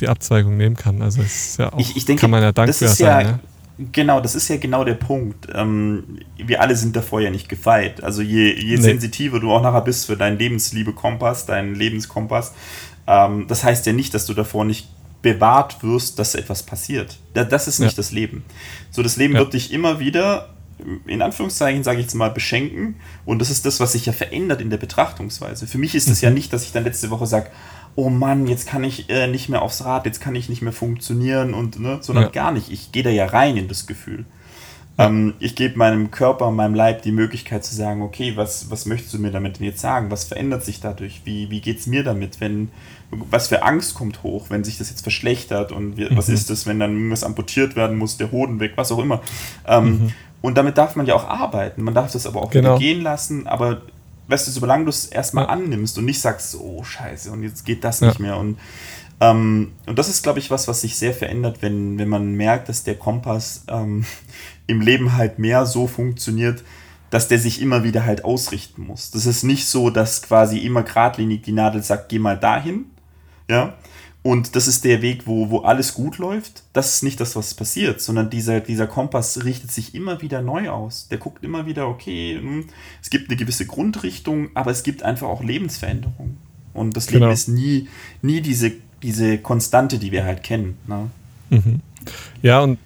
die 0.00 0.08
Abzweigung 0.08 0.56
nehmen 0.56 0.76
kann. 0.76 1.02
Also 1.02 1.22
ist 1.22 1.58
ja 1.58 1.72
auch, 1.72 1.78
ich, 1.78 1.96
ich 1.96 2.04
denke, 2.04 2.22
kann 2.22 2.30
man 2.30 2.42
ja 2.42 2.52
dankbar 2.52 2.88
sein. 2.88 3.06
Ja, 3.06 3.32
ne? 3.32 3.40
Genau, 3.92 4.20
das 4.20 4.34
ist 4.34 4.48
ja 4.48 4.56
genau 4.56 4.82
der 4.82 4.94
Punkt. 4.94 5.46
Ähm, 5.54 6.18
wir 6.36 6.60
alle 6.60 6.74
sind 6.74 6.96
davor 6.96 7.20
ja 7.20 7.30
nicht 7.30 7.48
gefeit. 7.48 8.02
Also 8.02 8.22
je, 8.22 8.52
je 8.52 8.76
nee. 8.76 8.82
sensitiver 8.82 9.38
du 9.38 9.52
auch 9.52 9.62
nachher 9.62 9.82
bist 9.82 10.06
für 10.06 10.16
deinen 10.16 10.36
Lebensliebe-Kompass, 10.36 11.46
deinen 11.46 11.76
Lebenskompass, 11.76 12.54
ähm, 13.06 13.46
das 13.46 13.62
heißt 13.62 13.86
ja 13.86 13.92
nicht, 13.92 14.14
dass 14.14 14.26
du 14.26 14.34
davor 14.34 14.64
nicht 14.64 14.88
bewahrt 15.22 15.82
wirst, 15.82 16.18
dass 16.18 16.34
etwas 16.34 16.62
passiert. 16.62 17.18
Das 17.34 17.68
ist 17.68 17.80
nicht 17.80 17.92
ja. 17.92 17.96
das 17.96 18.12
Leben. 18.12 18.44
So, 18.90 19.02
das 19.02 19.16
Leben 19.16 19.34
ja. 19.34 19.40
wird 19.40 19.54
dich 19.54 19.72
immer 19.72 19.98
wieder, 19.98 20.54
in 21.06 21.22
Anführungszeichen, 21.22 21.82
sage 21.82 21.98
ich 21.98 22.06
jetzt 22.06 22.14
mal, 22.14 22.30
beschenken. 22.30 22.96
Und 23.24 23.40
das 23.40 23.50
ist 23.50 23.66
das, 23.66 23.80
was 23.80 23.92
sich 23.92 24.06
ja 24.06 24.12
verändert 24.12 24.60
in 24.60 24.70
der 24.70 24.76
Betrachtungsweise. 24.76 25.66
Für 25.66 25.78
mich 25.78 25.94
ist 25.94 26.08
es 26.08 26.22
mhm. 26.22 26.28
ja 26.28 26.30
nicht, 26.34 26.52
dass 26.52 26.64
ich 26.64 26.72
dann 26.72 26.84
letzte 26.84 27.10
Woche 27.10 27.26
sage, 27.26 27.50
oh 27.96 28.10
Mann, 28.10 28.46
jetzt 28.46 28.68
kann 28.68 28.84
ich 28.84 29.10
äh, 29.10 29.26
nicht 29.26 29.48
mehr 29.48 29.62
aufs 29.62 29.84
Rad, 29.84 30.06
jetzt 30.06 30.20
kann 30.20 30.36
ich 30.36 30.48
nicht 30.48 30.62
mehr 30.62 30.72
funktionieren 30.72 31.52
und, 31.52 31.80
ne, 31.80 31.98
sondern 32.00 32.26
ja. 32.26 32.30
gar 32.30 32.52
nicht. 32.52 32.70
Ich 32.70 32.92
gehe 32.92 33.02
da 33.02 33.10
ja 33.10 33.26
rein 33.26 33.56
in 33.56 33.66
das 33.66 33.86
Gefühl. 33.88 34.24
Ähm, 34.98 35.34
ich 35.38 35.54
gebe 35.54 35.78
meinem 35.78 36.10
Körper, 36.10 36.50
meinem 36.50 36.74
Leib 36.74 37.02
die 37.02 37.12
Möglichkeit 37.12 37.64
zu 37.64 37.74
sagen, 37.74 38.02
okay, 38.02 38.36
was, 38.36 38.70
was 38.70 38.86
möchtest 38.86 39.14
du 39.14 39.18
mir 39.18 39.30
damit 39.30 39.60
jetzt 39.60 39.80
sagen? 39.80 40.10
Was 40.10 40.24
verändert 40.24 40.64
sich 40.64 40.80
dadurch? 40.80 41.22
Wie, 41.24 41.50
wie 41.50 41.60
geht 41.60 41.78
es 41.78 41.86
mir 41.86 42.04
damit? 42.04 42.40
Wenn, 42.40 42.70
was 43.10 43.48
für 43.48 43.62
Angst 43.62 43.94
kommt 43.94 44.22
hoch, 44.22 44.46
wenn 44.50 44.64
sich 44.64 44.78
das 44.78 44.90
jetzt 44.90 45.02
verschlechtert? 45.02 45.72
Und 45.72 45.96
wie, 45.96 46.04
mhm. 46.04 46.16
was 46.16 46.28
ist 46.28 46.50
das, 46.50 46.66
wenn 46.66 46.78
dann 46.78 46.92
irgendwas 46.92 47.24
amputiert 47.24 47.76
werden 47.76 47.96
muss, 47.96 48.16
der 48.16 48.30
Hoden 48.30 48.60
weg, 48.60 48.72
was 48.76 48.92
auch 48.92 48.98
immer? 48.98 49.22
Ähm, 49.66 49.84
mhm. 49.84 50.12
Und 50.40 50.56
damit 50.56 50.78
darf 50.78 50.94
man 50.94 51.06
ja 51.06 51.14
auch 51.14 51.26
arbeiten. 51.26 51.82
Man 51.82 51.94
darf 51.94 52.12
das 52.12 52.26
aber 52.26 52.42
auch 52.42 52.50
genau. 52.50 52.70
wieder 52.70 52.78
gehen 52.78 53.02
lassen. 53.02 53.46
Aber 53.46 53.82
weißt 54.28 54.46
du, 54.46 54.50
solange 54.52 54.84
du 54.84 54.90
es 54.90 55.06
erstmal 55.06 55.44
ja. 55.44 55.50
annimmst 55.50 55.98
und 55.98 56.04
nicht 56.04 56.20
sagst, 56.20 56.56
oh 56.60 56.84
Scheiße, 56.84 57.30
und 57.32 57.42
jetzt 57.42 57.64
geht 57.64 57.82
das 57.82 58.00
ja. 58.00 58.08
nicht 58.08 58.20
mehr. 58.20 58.36
Und, 58.36 58.58
ähm, 59.20 59.72
und 59.86 59.98
das 59.98 60.08
ist, 60.08 60.22
glaube 60.22 60.38
ich, 60.38 60.50
was, 60.50 60.68
was 60.68 60.82
sich 60.82 60.96
sehr 60.96 61.14
verändert, 61.14 61.60
wenn, 61.60 61.98
wenn 61.98 62.08
man 62.08 62.34
merkt, 62.34 62.68
dass 62.68 62.84
der 62.84 62.94
Kompass 62.94 63.64
ähm, 63.68 64.04
im 64.66 64.80
Leben 64.80 65.16
halt 65.16 65.38
mehr 65.38 65.66
so 65.66 65.86
funktioniert, 65.86 66.62
dass 67.10 67.26
der 67.26 67.38
sich 67.38 67.62
immer 67.62 67.84
wieder 67.84 68.04
halt 68.04 68.24
ausrichten 68.24 68.82
muss. 68.82 69.10
Das 69.10 69.24
ist 69.24 69.42
nicht 69.42 69.66
so, 69.66 69.88
dass 69.88 70.22
quasi 70.22 70.58
immer 70.58 70.82
geradlinig 70.82 71.42
die 71.42 71.52
Nadel 71.52 71.82
sagt, 71.82 72.10
geh 72.10 72.18
mal 72.18 72.38
dahin, 72.38 72.84
ja, 73.48 73.76
und 74.22 74.56
das 74.56 74.66
ist 74.66 74.84
der 74.84 75.00
Weg, 75.00 75.26
wo, 75.26 75.48
wo 75.48 75.60
alles 75.60 75.94
gut 75.94 76.18
läuft. 76.18 76.64
Das 76.72 76.94
ist 76.94 77.02
nicht 77.02 77.20
das, 77.20 77.36
was 77.36 77.54
passiert, 77.54 78.00
sondern 78.00 78.30
dieser, 78.30 78.60
dieser 78.60 78.86
Kompass 78.86 79.44
richtet 79.44 79.70
sich 79.70 79.94
immer 79.94 80.20
wieder 80.20 80.42
neu 80.42 80.68
aus. 80.70 81.08
Der 81.08 81.18
guckt 81.18 81.44
immer 81.44 81.66
wieder, 81.66 81.88
okay, 81.88 82.36
hm, 82.36 82.66
es 83.00 83.10
gibt 83.10 83.30
eine 83.30 83.36
gewisse 83.36 83.66
Grundrichtung, 83.66 84.50
aber 84.54 84.70
es 84.70 84.82
gibt 84.82 85.02
einfach 85.02 85.28
auch 85.28 85.42
Lebensveränderungen. 85.42 86.36
Und 86.74 86.96
das 86.96 87.10
Leben 87.10 87.20
genau. 87.20 87.32
ist 87.32 87.48
nie, 87.48 87.88
nie 88.20 88.40
diese, 88.40 88.72
diese 89.02 89.38
Konstante, 89.38 89.98
die 89.98 90.12
wir 90.12 90.24
halt 90.24 90.42
kennen. 90.42 90.76
Ne? 90.86 91.10
Mhm. 91.50 91.80
Ja, 92.42 92.60
und 92.60 92.78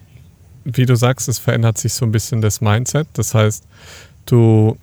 wie 0.64 0.86
du 0.86 0.96
sagst, 0.96 1.28
es 1.28 1.38
verändert 1.38 1.78
sich 1.78 1.94
so 1.94 2.04
ein 2.04 2.12
bisschen 2.12 2.40
das 2.40 2.60
Mindset. 2.60 3.08
Das 3.14 3.34
heißt, 3.34 3.64
du, 4.26 4.76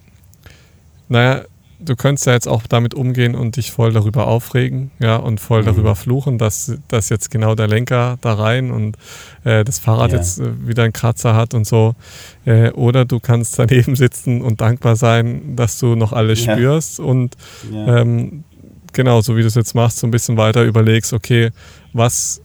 naja, 1.08 1.46
du 1.80 1.96
könntest 1.96 2.28
ja 2.28 2.34
jetzt 2.34 2.48
auch 2.48 2.64
damit 2.68 2.94
umgehen 2.94 3.36
und 3.36 3.56
dich 3.56 3.72
voll 3.72 3.94
darüber 3.94 4.28
aufregen, 4.28 4.92
ja, 5.00 5.16
und 5.16 5.40
voll 5.40 5.62
mhm. 5.62 5.68
darüber 5.68 5.96
fluchen, 5.96 6.38
dass, 6.38 6.78
dass 6.88 7.10
jetzt 7.10 7.32
genau 7.32 7.56
der 7.56 7.68
Lenker 7.68 8.18
da 8.22 8.34
rein 8.34 8.72
und 8.72 8.98
äh, 9.44 9.64
das 9.64 9.80
Fahrrad 9.80 10.12
ja. 10.12 10.18
jetzt 10.18 10.40
äh, 10.40 10.68
wieder 10.68 10.84
einen 10.84 10.94
Kratzer 10.94 11.36
hat 11.36 11.54
und 11.54 11.66
so. 11.66 11.96
Äh, 12.46 12.72
oder 12.72 13.06
du 13.06 13.20
kannst 13.20 13.58
daneben 13.60 13.96
sitzen 13.96 14.42
und 14.42 14.62
dankbar 14.62 14.96
sein, 14.96 15.56
dass 15.56 15.80
du 15.80 15.96
noch 15.96 16.14
alles 16.14 16.46
ja. 16.46 16.54
spürst 16.54 17.00
und 17.00 17.36
ja. 17.72 18.00
ähm, 18.00 18.44
genau, 18.94 19.22
so 19.22 19.38
wie 19.38 19.42
du 19.42 19.48
es 19.48 19.56
jetzt 19.56 19.76
machst, 19.76 20.00
so 20.00 20.08
ein 20.08 20.12
bisschen 20.12 20.38
weiter 20.38 20.64
überlegst, 20.64 21.14
okay, 21.14 21.52
was 21.94 22.42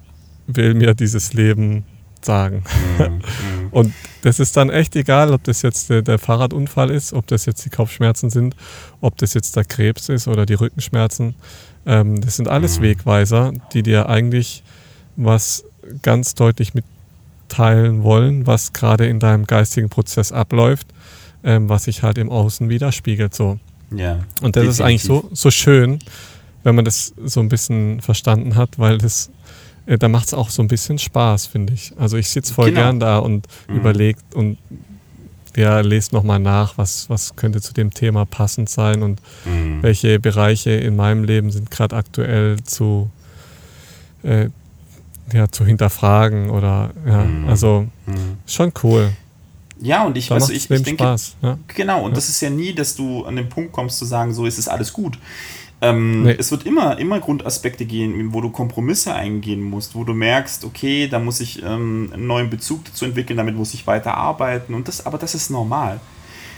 will 0.47 0.75
mir 0.75 0.95
dieses 0.95 1.33
Leben 1.33 1.85
sagen. 2.25 2.65
Mhm, 2.99 3.05
mhm. 3.05 3.69
und 3.71 3.95
das 4.23 4.41
ist 4.41 4.57
dann 4.57 4.71
echt 4.71 4.97
egal, 4.97 5.33
ob 5.33 5.45
das 5.45 5.63
jetzt 5.63 5.91
der, 5.91 6.03
der, 6.03 6.19
Fahrradunfall 6.19 6.91
ist, 6.91 7.13
ob 7.13 7.27
das 7.27 7.47
jetzt 7.47 7.65
die 7.65 7.71
Kopfschmerzen 7.71 8.31
sind, 8.31 8.57
ob 9.01 9.17
das 9.19 9.35
jetzt 9.35 9.57
der 9.57 9.65
Krebs 9.65 10.09
ist 10.09 10.29
oder 10.29 10.47
die 10.47 10.55
Rückenschmerzen. 10.55 11.35
Ähm, 11.87 12.21
das 12.21 12.37
sind 12.37 12.49
alles 12.49 12.79
mhm. 12.79 12.85
Wegweiser, 12.85 13.53
die 13.73 13.83
dir 13.83 14.09
eigentlich 14.09 14.63
was 15.17 15.65
ganz 16.03 16.35
deutlich 16.35 16.73
mitteilen 16.75 18.03
wollen, 18.03 18.47
was 18.47 18.73
gerade 18.73 19.07
in 19.07 19.21
deinem 19.21 19.47
geistigen 19.47 19.91
Prozess 19.91 20.33
abläuft, 20.33 20.89
ähm, 21.43 21.69
was 21.69 21.85
sich 21.85 22.03
halt 22.03 22.19
im 22.19 22.31
Außen 22.31 22.69
widerspiegelt. 22.69 23.35
So. 23.35 23.59
Ja, 23.95 24.21
und 24.41 24.57
das 24.57 24.63
definitiv. 24.63 24.71
ist 24.71 24.81
eigentlich 24.81 25.03
so, 25.03 25.29
so 25.33 25.51
schön, 25.51 25.99
wenn 26.63 26.75
man 26.75 26.85
das 26.85 27.13
so 27.25 27.41
ein 27.41 27.49
bisschen 27.49 28.01
verstanden 28.01 28.57
hat, 28.57 28.79
weil 28.79 28.99
das 28.99 29.31
äh, 29.87 29.99
da 29.99 30.09
macht 30.09 30.27
es 30.27 30.35
auch 30.35 30.51
so 30.51 30.63
ein 30.63 30.69
bisschen 30.69 30.99
Spaß, 30.99 31.47
finde 31.47 31.73
ich. 31.75 31.93
Also 31.99 32.17
ich 32.17 32.29
sitze 32.29 32.53
voll 32.53 32.71
genau. 32.71 32.81
gern 32.81 33.01
da 33.01 33.19
und 33.19 33.47
mhm. 33.69 33.77
überlegt 33.77 34.35
und 34.35 34.59
ja, 35.57 35.81
lest 35.81 36.13
nochmal 36.13 36.41
nach, 36.41 36.79
was, 36.79 37.09
was 37.09 37.37
könnte 37.37 37.61
zu 37.61 37.73
dem 37.75 37.93
Thema 37.93 38.25
passend 38.27 38.69
sein 38.69 39.03
und 39.03 39.21
mhm. 39.45 39.83
welche 39.83 40.19
Bereiche 40.19 40.71
in 40.71 40.97
meinem 40.97 41.25
Leben 41.25 41.51
sind 41.51 41.71
gerade 41.71 41.95
aktuell 41.97 42.63
zu, 42.65 43.09
äh, 44.25 44.49
ja, 45.33 45.49
zu 45.49 45.65
hinterfragen 45.65 46.51
oder 46.51 46.91
ja, 47.07 47.25
mhm. 47.25 47.49
also 47.49 47.87
mhm. 48.07 48.39
schon 48.47 48.73
cool. 48.83 49.13
Ja, 49.81 50.05
und 50.05 50.17
ich, 50.17 50.29
da 50.29 50.37
weißt 50.37 50.51
ich, 50.51 50.71
ich 50.71 50.83
denke, 50.83 51.05
Spaß, 51.05 51.37
ja? 51.43 51.59
genau, 51.69 52.05
und 52.05 52.13
ja. 52.13 52.15
das 52.15 52.29
ist 52.29 52.41
ja 52.41 52.51
nie, 52.51 52.73
dass 52.75 52.97
du 52.97 53.25
an 53.25 53.37
den 53.37 53.49
Punkt 53.49 53.73
kommst 53.73 53.99
zu 53.99 54.05
sagen, 54.05 54.33
so 54.33 54.47
ist 54.47 54.59
es 54.59 54.69
alles 54.69 54.93
gut. 54.93 55.19
Ähm, 55.81 56.23
nee. 56.23 56.37
Es 56.39 56.51
wird 56.51 56.67
immer, 56.67 56.99
immer 56.99 57.21
Grundaspekte 57.21 57.85
gehen, 57.85 58.33
wo 58.33 58.41
du 58.41 58.51
Kompromisse 58.51 59.15
eingehen 59.15 59.61
musst, 59.61 59.95
wo 59.95 60.05
du 60.05 60.15
merkst, 60.15 60.65
okay, 60.65 61.09
da 61.09 61.19
muss 61.19 61.41
ich 61.41 61.63
ähm, 61.63 62.11
einen 62.13 62.27
neuen 62.27 62.51
Bezug 62.51 62.85
dazu 62.85 63.05
entwickeln, 63.05 63.37
damit 63.37 63.57
muss 63.57 63.75
ich 63.75 63.87
weiter 63.87 64.15
arbeiten. 64.15 64.75
Und 64.75 64.89
das, 64.89 65.05
aber 65.05 65.19
das 65.19 65.35
ist 65.35 65.51
normal. 65.51 66.01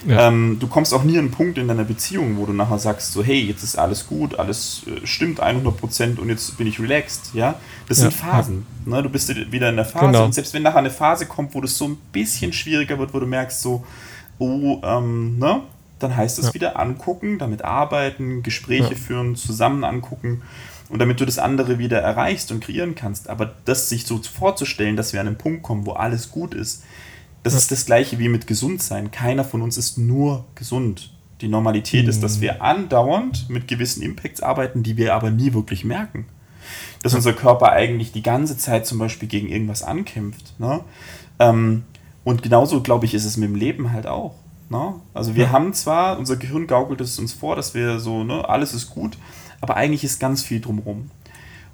Ja. 0.07 0.29
Ähm, 0.29 0.59
du 0.61 0.67
kommst 0.67 0.93
auch 0.93 1.05
nie 1.05 1.15
an 1.15 1.27
einen 1.27 1.31
Punkt 1.31 1.59
in 1.59 1.69
deiner 1.69 1.85
Beziehung, 1.85 2.37
wo 2.37 2.47
du 2.47 2.53
nachher 2.53 2.79
sagst, 2.79 3.13
so, 3.13 3.25
hey, 3.25 3.41
jetzt 3.41 3.63
ist 3.63 3.77
alles 3.77 4.07
gut, 4.07 4.39
alles 4.39 4.83
äh, 4.87 5.07
stimmt 5.07 5.43
100% 5.43 6.19
und 6.19 6.29
jetzt 6.29 6.57
bin 6.59 6.67
ich 6.67 6.79
relaxed, 6.79 7.31
ja. 7.33 7.57
Das 7.89 7.99
ja. 7.99 8.03
sind 8.03 8.15
Phasen, 8.15 8.67
ne? 8.85 9.03
du 9.03 9.09
bist 9.09 9.35
wieder 9.51 9.71
in 9.71 9.77
der 9.77 9.85
Phase 9.85 10.07
genau. 10.07 10.25
und 10.27 10.35
selbst 10.35 10.53
wenn 10.55 10.63
nachher 10.63 10.79
eine 10.79 10.91
Phase 10.91 11.27
kommt, 11.27 11.55
wo 11.55 11.61
das 11.61 11.77
so 11.77 11.87
ein 11.87 11.97
bisschen 12.13 12.53
schwieriger 12.53 12.99
wird, 12.99 13.15
wo 13.15 13.21
du 13.21 13.27
merkst, 13.27 13.63
so, 13.63 13.85
oh, 14.39 14.81
ähm, 14.85 15.39
ne, 15.39 15.63
dann 15.99 16.17
heißt 16.17 16.39
es 16.39 16.47
ja. 16.47 16.55
wieder 16.55 16.79
angucken, 16.79 17.39
damit 17.39 17.65
arbeiten, 17.65 18.43
Gespräche 18.43 18.91
ja. 18.91 18.97
führen, 18.97 19.37
zusammen 19.37 19.85
angucken 19.85 20.43
und 20.89 20.99
damit 20.99 21.21
du 21.21 21.25
das 21.25 21.39
andere 21.39 21.79
wieder 21.79 22.01
erreichst 22.01 22.53
und 22.53 22.61
kreieren 22.61 22.95
kannst. 22.95 23.29
Aber 23.29 23.55
das 23.65 23.89
sich 23.89 24.07
so 24.07 24.19
vorzustellen, 24.19 24.97
dass 24.97 25.13
wir 25.13 25.21
an 25.21 25.27
einen 25.27 25.39
Punkt 25.39 25.63
kommen, 25.63 25.87
wo 25.87 25.93
alles 25.93 26.31
gut 26.31 26.55
ist, 26.55 26.85
das 27.43 27.55
ja. 27.55 27.59
ist 27.59 27.71
das 27.71 27.87
gleiche 27.87 28.19
wie 28.19 28.29
mit 28.29 28.47
Gesundsein. 28.47 29.11
Keiner 29.11 29.45
von 29.45 29.63
uns 29.63 29.77
ist 29.77 29.99
nur 29.99 30.45
gesund. 30.55 31.13
Die 31.41 31.49
Normalität 31.49 32.05
mhm. 32.05 32.11
ist, 32.11 32.23
dass 32.23 32.41
wir 32.41 32.63
andauernd 32.63 33.49
mit 33.49 33.69
gewissen 33.69 34.03
Impacts 34.03 34.43
arbeiten, 34.43 34.83
die 34.83 34.97
wir 34.97 35.15
aber 35.15 35.31
nie 35.31 35.53
wirklich 35.53 35.85
merken. 35.85 36.27
Dass 37.03 37.15
unser 37.15 37.33
Körper 37.33 37.73
eigentlich 37.73 38.13
die 38.13 38.23
ganze 38.23 38.57
Zeit 38.57 38.87
zum 38.87 38.99
Beispiel 38.99 39.29
gegen 39.29 39.49
irgendwas 39.49 39.83
ankämpft. 39.83 40.59
Ne? 40.59 40.81
Ähm, 41.39 41.85
und 42.25 42.43
genauso, 42.43 42.81
glaube 42.81 43.07
ich, 43.07 43.15
ist 43.15 43.25
es 43.25 43.37
mit 43.37 43.49
dem 43.49 43.55
Leben 43.55 43.93
halt 43.93 44.07
auch. 44.07 44.35
Ne? 44.69 44.95
Also 45.15 45.35
wir 45.35 45.45
ja. 45.45 45.51
haben 45.53 45.73
zwar, 45.73 46.19
unser 46.19 46.37
Gehirn 46.37 46.67
gaukelt 46.67 47.01
es 47.01 47.19
uns 47.19 47.33
vor, 47.33 47.57
dass 47.57 47.75
wir 47.75 48.01
so, 48.01 48.25
ne, 48.25 48.49
alles 48.49 48.75
ist 48.75 48.91
gut, 48.91 49.17
aber 49.61 49.77
eigentlich 49.77 50.05
ist 50.05 50.19
ganz 50.19 50.43
viel 50.43 50.61
drumherum. 50.61 51.11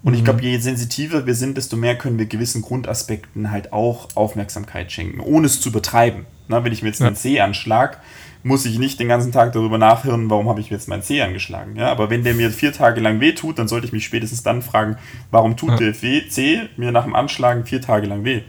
Und 0.03 0.13
mhm. 0.13 0.19
ich 0.19 0.25
glaube, 0.25 0.43
je 0.43 0.59
sensitiver 0.59 1.27
wir 1.27 1.35
sind, 1.35 1.57
desto 1.57 1.77
mehr 1.77 1.97
können 1.97 2.19
wir 2.19 2.27
gewissen 2.27 2.63
Grundaspekten 2.63 3.51
halt 3.51 3.73
auch 3.73 4.09
Aufmerksamkeit 4.15 4.91
schenken, 4.93 5.21
ohne 5.21 5.47
es 5.47 5.61
zu 5.61 5.69
übertreiben. 5.71 6.27
Ne? 6.49 6.65
Wenn 6.65 6.73
ich 6.73 6.83
mir 6.83 6.89
jetzt 6.89 7.01
ja. 7.01 7.07
einen 7.07 7.17
C 7.17 7.41
anschlag, 7.41 8.01
muss 8.43 8.67
ich 8.67 8.79
nicht 8.79 8.99
den 8.99 9.09
ganzen 9.09 9.31
Tag 9.31 9.53
darüber 9.53 9.79
nachhören, 9.79 10.29
warum 10.29 10.49
habe 10.49 10.61
ich 10.61 10.71
mir 10.71 10.77
jetzt 10.77 10.89
meinen 10.89 11.03
C 11.03 11.23
angeschlagen. 11.23 11.77
Ja? 11.77 11.91
Aber 11.91 12.11
wenn 12.11 12.25
der 12.25 12.35
mir 12.35 12.51
vier 12.51 12.73
Tage 12.73 13.01
lang 13.01 13.21
weh 13.21 13.33
tut, 13.33 13.59
dann 13.59 13.69
sollte 13.69 13.87
ich 13.87 13.93
mich 13.93 14.05
spätestens 14.05 14.43
dann 14.43 14.63
fragen, 14.63 14.97
warum 15.31 15.57
tut 15.57 15.71
ja. 15.71 15.77
der 15.77 15.95
C 15.95 16.69
mir 16.77 16.91
nach 16.93 17.05
dem 17.05 17.15
Anschlagen 17.15 17.65
vier 17.65 17.81
Tage 17.81 18.07
lang 18.07 18.25
weh? 18.25 18.43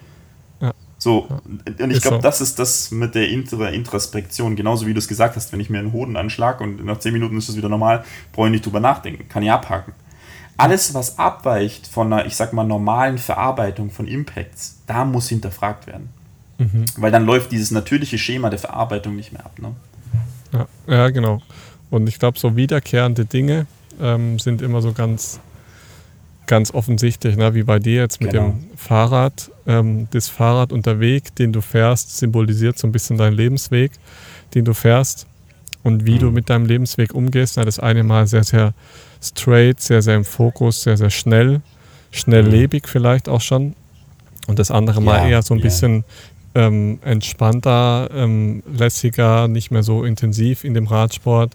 So, 1.03 1.27
und 1.45 1.91
ich 1.91 2.01
glaube, 2.01 2.15
so. 2.15 2.21
das 2.21 2.39
ist 2.39 2.59
das 2.59 2.89
mit 2.89 3.13
der 3.13 3.27
Introspektion, 3.27 4.55
genauso 4.55 4.87
wie 4.87 4.93
du 4.93 4.99
es 4.99 5.09
gesagt 5.09 5.35
hast, 5.35 5.51
wenn 5.51 5.59
ich 5.59 5.69
mir 5.69 5.79
einen 5.79 5.91
Hoden 5.91 6.15
anschlag 6.15 6.61
und 6.61 6.85
nach 6.85 6.97
10 6.97 7.11
Minuten 7.11 7.37
ist 7.37 7.49
es 7.49 7.57
wieder 7.57 7.67
normal, 7.67 8.05
brauche 8.31 8.47
ich 8.47 8.51
nicht 8.53 8.65
drüber 8.65 8.79
nachdenken, 8.79 9.27
kann 9.27 9.43
ich 9.43 9.51
abhaken. 9.51 9.91
Alles, 10.55 10.93
was 10.93 11.19
abweicht 11.19 11.87
von 11.87 12.13
einer, 12.13 12.25
ich 12.25 12.37
sag 12.37 12.53
mal, 12.53 12.63
normalen 12.63 13.17
Verarbeitung 13.17 13.91
von 13.91 14.07
Impacts, 14.07 14.79
da 14.87 15.03
muss 15.03 15.27
hinterfragt 15.27 15.87
werden. 15.87 16.07
Mhm. 16.57 16.85
Weil 16.95 17.11
dann 17.11 17.25
läuft 17.25 17.51
dieses 17.51 17.71
natürliche 17.71 18.17
Schema 18.17 18.49
der 18.49 18.59
Verarbeitung 18.59 19.17
nicht 19.17 19.33
mehr 19.33 19.45
ab. 19.45 19.59
Ne? 19.59 19.75
Ja, 20.53 20.67
ja, 20.87 21.09
genau. 21.09 21.41
Und 21.89 22.07
ich 22.07 22.17
glaube, 22.17 22.39
so 22.39 22.55
wiederkehrende 22.55 23.25
Dinge 23.25 23.65
ähm, 23.99 24.39
sind 24.39 24.61
immer 24.61 24.81
so 24.81 24.93
ganz 24.93 25.41
ganz 26.47 26.73
offensichtlich, 26.73 27.35
ne? 27.37 27.53
wie 27.55 27.63
bei 27.63 27.79
dir 27.79 28.01
jetzt 28.01 28.21
mit 28.21 28.31
genau. 28.31 28.49
dem 28.49 28.69
Fahrrad. 28.75 29.51
Ähm, 29.65 30.07
das 30.11 30.27
Fahrrad 30.27 30.71
und 30.71 30.85
der 30.85 30.99
Weg, 30.99 31.35
den 31.35 31.53
du 31.53 31.61
fährst, 31.61 32.17
symbolisiert 32.17 32.77
so 32.77 32.87
ein 32.87 32.91
bisschen 32.91 33.17
deinen 33.17 33.35
Lebensweg, 33.35 33.91
den 34.53 34.65
du 34.65 34.73
fährst 34.73 35.25
und 35.83 36.05
wie 36.05 36.15
mhm. 36.15 36.19
du 36.19 36.31
mit 36.31 36.49
deinem 36.49 36.65
Lebensweg 36.65 37.13
umgehst. 37.13 37.57
Na, 37.57 37.65
das 37.65 37.79
eine 37.79 38.03
Mal 38.03 38.27
sehr, 38.27 38.43
sehr 38.43 38.73
straight, 39.21 39.79
sehr, 39.79 40.01
sehr 40.01 40.15
im 40.15 40.25
Fokus, 40.25 40.83
sehr, 40.83 40.97
sehr 40.97 41.09
schnell, 41.09 41.61
schnelllebig 42.11 42.83
mhm. 42.83 42.87
vielleicht 42.87 43.29
auch 43.29 43.41
schon. 43.41 43.75
Und 44.47 44.59
das 44.59 44.71
andere 44.71 45.01
Mal 45.01 45.23
ja, 45.23 45.27
eher 45.29 45.41
so 45.41 45.53
ein 45.53 45.59
yeah. 45.59 45.65
bisschen 45.65 46.03
ähm, 46.55 46.99
entspannter, 47.03 48.09
ähm, 48.13 48.61
lässiger, 48.71 49.47
nicht 49.47 49.71
mehr 49.71 49.83
so 49.83 50.03
intensiv 50.03 50.63
in 50.63 50.73
dem 50.73 50.87
Radsport. 50.87 51.53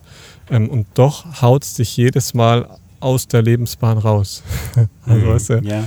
Ähm, 0.51 0.69
und 0.69 0.87
doch 0.95 1.43
haut 1.43 1.65
es 1.65 1.75
dich 1.75 1.97
jedes 1.97 2.35
Mal 2.35 2.69
aus 3.01 3.29
der 3.29 3.43
Lebensbahn 3.43 3.99
raus. 3.99 4.43
also, 5.07 5.27
mhm, 5.27 5.29
weißt 5.29 5.51
du, 5.51 5.61
ja. 5.63 5.85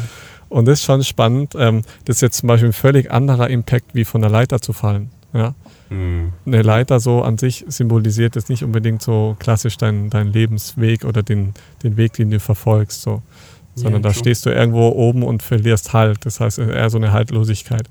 Und 0.51 0.66
das 0.66 0.80
ist 0.80 0.86
schon 0.86 1.01
spannend. 1.05 1.55
Ähm, 1.57 1.84
das 2.03 2.18
ist 2.18 2.22
jetzt 2.22 2.38
zum 2.39 2.47
Beispiel 2.47 2.70
ein 2.70 2.74
völlig 2.74 3.09
anderer 3.09 3.49
Impact, 3.49 3.95
wie 3.95 4.03
von 4.03 4.22
der 4.22 4.30
Leiter 4.30 4.59
zu 4.59 4.74
fallen. 4.74 5.09
Ja? 5.34 5.55
Mhm. 5.89 6.34
Eine 6.45 6.62
Leiter 6.62 6.99
so 6.99 7.22
an 7.22 7.38
sich 7.38 7.64
symbolisiert 7.70 8.36
jetzt 8.36 8.49
nicht 8.49 8.62
unbedingt 8.62 9.01
so 9.01 9.38
klassisch 9.39 9.78
deinen 9.78 10.09
dein 10.09 10.28
Lebensweg 10.28 11.05
oder 11.05 11.24
den, 11.24 11.53
den 11.84 11.95
Weg, 11.95 12.14
den 12.14 12.32
du 12.32 12.39
verfolgst. 12.41 13.01
So. 13.01 13.22
Sondern 13.76 14.03
ja, 14.03 14.09
da 14.09 14.14
stehst 14.14 14.45
du 14.45 14.49
irgendwo 14.49 14.89
oben 14.89 15.24
und 15.24 15.41
verlierst 15.41 15.93
Halt. 15.93 16.26
Das 16.26 16.41
heißt 16.41 16.59
eher 16.59 16.89
so 16.89 16.97
eine 16.97 17.14
Haltlosigkeit. 17.14 17.89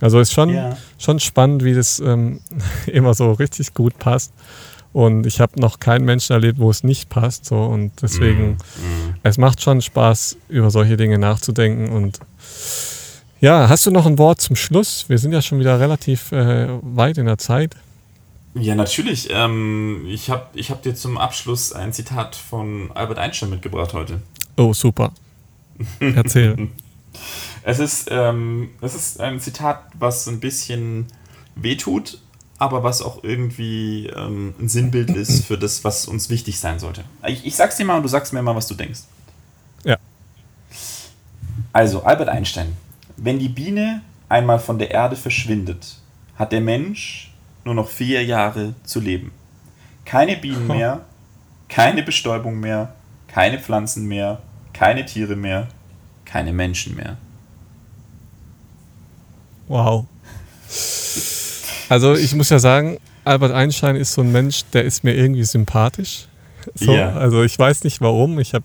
Also 0.00 0.20
ist 0.20 0.32
schon, 0.32 0.48
ja. 0.48 0.78
schon 0.98 1.20
spannend, 1.20 1.64
wie 1.64 1.74
das 1.74 2.00
ähm, 2.00 2.40
immer 2.86 3.12
so 3.12 3.32
richtig 3.32 3.74
gut 3.74 3.98
passt. 3.98 4.32
Und 4.92 5.24
ich 5.26 5.40
habe 5.40 5.60
noch 5.60 5.78
keinen 5.78 6.04
Menschen 6.04 6.32
erlebt, 6.32 6.58
wo 6.58 6.70
es 6.70 6.82
nicht 6.82 7.08
passt. 7.08 7.44
So. 7.44 7.62
Und 7.62 7.92
deswegen, 8.02 8.52
mm. 8.52 9.14
es 9.22 9.38
macht 9.38 9.62
schon 9.62 9.80
Spaß, 9.80 10.36
über 10.48 10.70
solche 10.70 10.96
Dinge 10.96 11.18
nachzudenken. 11.18 11.90
Und 11.90 12.18
ja, 13.40 13.68
hast 13.68 13.86
du 13.86 13.90
noch 13.90 14.06
ein 14.06 14.18
Wort 14.18 14.40
zum 14.40 14.56
Schluss? 14.56 15.08
Wir 15.08 15.18
sind 15.18 15.32
ja 15.32 15.42
schon 15.42 15.60
wieder 15.60 15.78
relativ 15.78 16.32
äh, 16.32 16.68
weit 16.82 17.18
in 17.18 17.26
der 17.26 17.38
Zeit. 17.38 17.76
Ja, 18.54 18.74
natürlich. 18.74 19.28
Ähm, 19.30 20.06
ich 20.08 20.28
habe 20.28 20.46
ich 20.54 20.70
hab 20.70 20.82
dir 20.82 20.94
zum 20.94 21.18
Abschluss 21.18 21.72
ein 21.72 21.92
Zitat 21.92 22.34
von 22.34 22.90
Albert 22.92 23.18
Einstein 23.18 23.50
mitgebracht 23.50 23.94
heute. 23.94 24.20
Oh, 24.56 24.74
super. 24.74 25.12
Erzähl. 26.00 26.68
es, 27.62 27.78
ist, 27.78 28.08
ähm, 28.10 28.70
es 28.80 28.94
ist 28.94 29.20
ein 29.20 29.38
Zitat, 29.40 29.84
was 29.98 30.26
ein 30.26 30.40
bisschen 30.40 31.06
wehtut, 31.54 32.20
aber 32.60 32.82
was 32.82 33.00
auch 33.00 33.24
irgendwie 33.24 34.06
ähm, 34.08 34.54
ein 34.60 34.68
Sinnbild 34.68 35.08
ist 35.10 35.46
für 35.46 35.56
das, 35.56 35.82
was 35.82 36.06
uns 36.06 36.28
wichtig 36.28 36.60
sein 36.60 36.78
sollte. 36.78 37.04
Ich, 37.26 37.46
ich 37.46 37.56
sag's 37.56 37.78
dir 37.78 37.86
mal 37.86 37.96
und 37.96 38.02
du 38.02 38.08
sagst 38.08 38.34
mir 38.34 38.42
mal, 38.42 38.54
was 38.54 38.68
du 38.68 38.74
denkst. 38.74 39.00
Ja. 39.82 39.96
Also, 41.72 42.02
Albert 42.02 42.28
Einstein. 42.28 42.76
Wenn 43.16 43.38
die 43.38 43.48
Biene 43.48 44.02
einmal 44.28 44.58
von 44.58 44.78
der 44.78 44.90
Erde 44.90 45.16
verschwindet, 45.16 45.96
hat 46.36 46.52
der 46.52 46.60
Mensch 46.60 47.32
nur 47.64 47.74
noch 47.74 47.88
vier 47.88 48.22
Jahre 48.24 48.74
zu 48.84 49.00
leben. 49.00 49.32
Keine 50.04 50.36
Bienen 50.36 50.66
mehr, 50.66 51.06
keine 51.70 52.02
Bestäubung 52.02 52.60
mehr, 52.60 52.94
keine 53.26 53.58
Pflanzen 53.58 54.06
mehr, 54.06 54.42
keine 54.74 55.06
Tiere 55.06 55.34
mehr, 55.34 55.68
keine 56.26 56.52
Menschen 56.52 56.94
mehr. 56.94 57.16
Wow. 59.66 60.04
Also 61.90 62.14
ich 62.14 62.36
muss 62.36 62.50
ja 62.50 62.60
sagen, 62.60 62.98
Albert 63.24 63.50
Einstein 63.50 63.96
ist 63.96 64.12
so 64.12 64.20
ein 64.20 64.30
Mensch, 64.30 64.64
der 64.72 64.84
ist 64.84 65.02
mir 65.02 65.12
irgendwie 65.12 65.42
sympathisch. 65.42 66.28
So, 66.76 66.92
yeah. 66.92 67.16
Also 67.16 67.42
ich 67.42 67.58
weiß 67.58 67.82
nicht 67.82 68.00
warum. 68.00 68.38
Ich 68.38 68.54
habe 68.54 68.64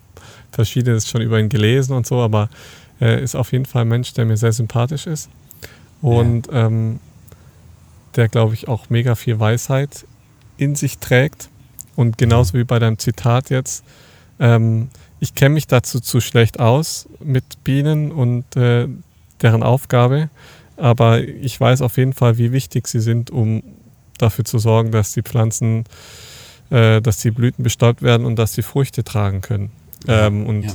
verschiedenes 0.52 1.10
schon 1.10 1.22
über 1.22 1.40
ihn 1.40 1.48
gelesen 1.48 1.92
und 1.92 2.06
so, 2.06 2.20
aber 2.20 2.48
er 3.00 3.18
ist 3.18 3.34
auf 3.34 3.50
jeden 3.50 3.66
Fall 3.66 3.82
ein 3.82 3.88
Mensch, 3.88 4.12
der 4.14 4.26
mir 4.26 4.36
sehr 4.36 4.52
sympathisch 4.52 5.08
ist. 5.08 5.28
Und 6.02 6.46
yeah. 6.46 6.66
ähm, 6.66 7.00
der, 8.14 8.28
glaube 8.28 8.54
ich, 8.54 8.68
auch 8.68 8.90
mega 8.90 9.16
viel 9.16 9.40
Weisheit 9.40 10.06
in 10.56 10.76
sich 10.76 10.98
trägt. 10.98 11.48
Und 11.96 12.18
genauso 12.18 12.54
wie 12.54 12.64
bei 12.64 12.78
deinem 12.78 13.00
Zitat 13.00 13.50
jetzt, 13.50 13.82
ähm, 14.38 14.88
ich 15.18 15.34
kenne 15.34 15.54
mich 15.54 15.66
dazu 15.66 15.98
zu 15.98 16.20
schlecht 16.20 16.60
aus 16.60 17.08
mit 17.18 17.64
Bienen 17.64 18.12
und 18.12 18.54
äh, 18.54 18.86
deren 19.42 19.64
Aufgabe, 19.64 20.30
aber 20.76 21.22
ich 21.22 21.58
weiß 21.58 21.82
auf 21.82 21.96
jeden 21.96 22.12
Fall, 22.12 22.38
wie 22.38 22.52
wichtig 22.52 22.88
sie 22.88 23.00
sind, 23.00 23.30
um 23.30 23.62
dafür 24.18 24.44
zu 24.44 24.58
sorgen, 24.58 24.90
dass 24.90 25.12
die 25.12 25.22
Pflanzen, 25.22 25.84
äh, 26.70 27.00
dass 27.00 27.18
die 27.18 27.30
Blüten 27.30 27.62
bestäubt 27.62 28.02
werden 28.02 28.26
und 28.26 28.38
dass 28.38 28.54
sie 28.54 28.62
Früchte 28.62 29.04
tragen 29.04 29.40
können. 29.40 29.70
Ähm, 30.08 30.46
und 30.46 30.64
ja. 30.64 30.72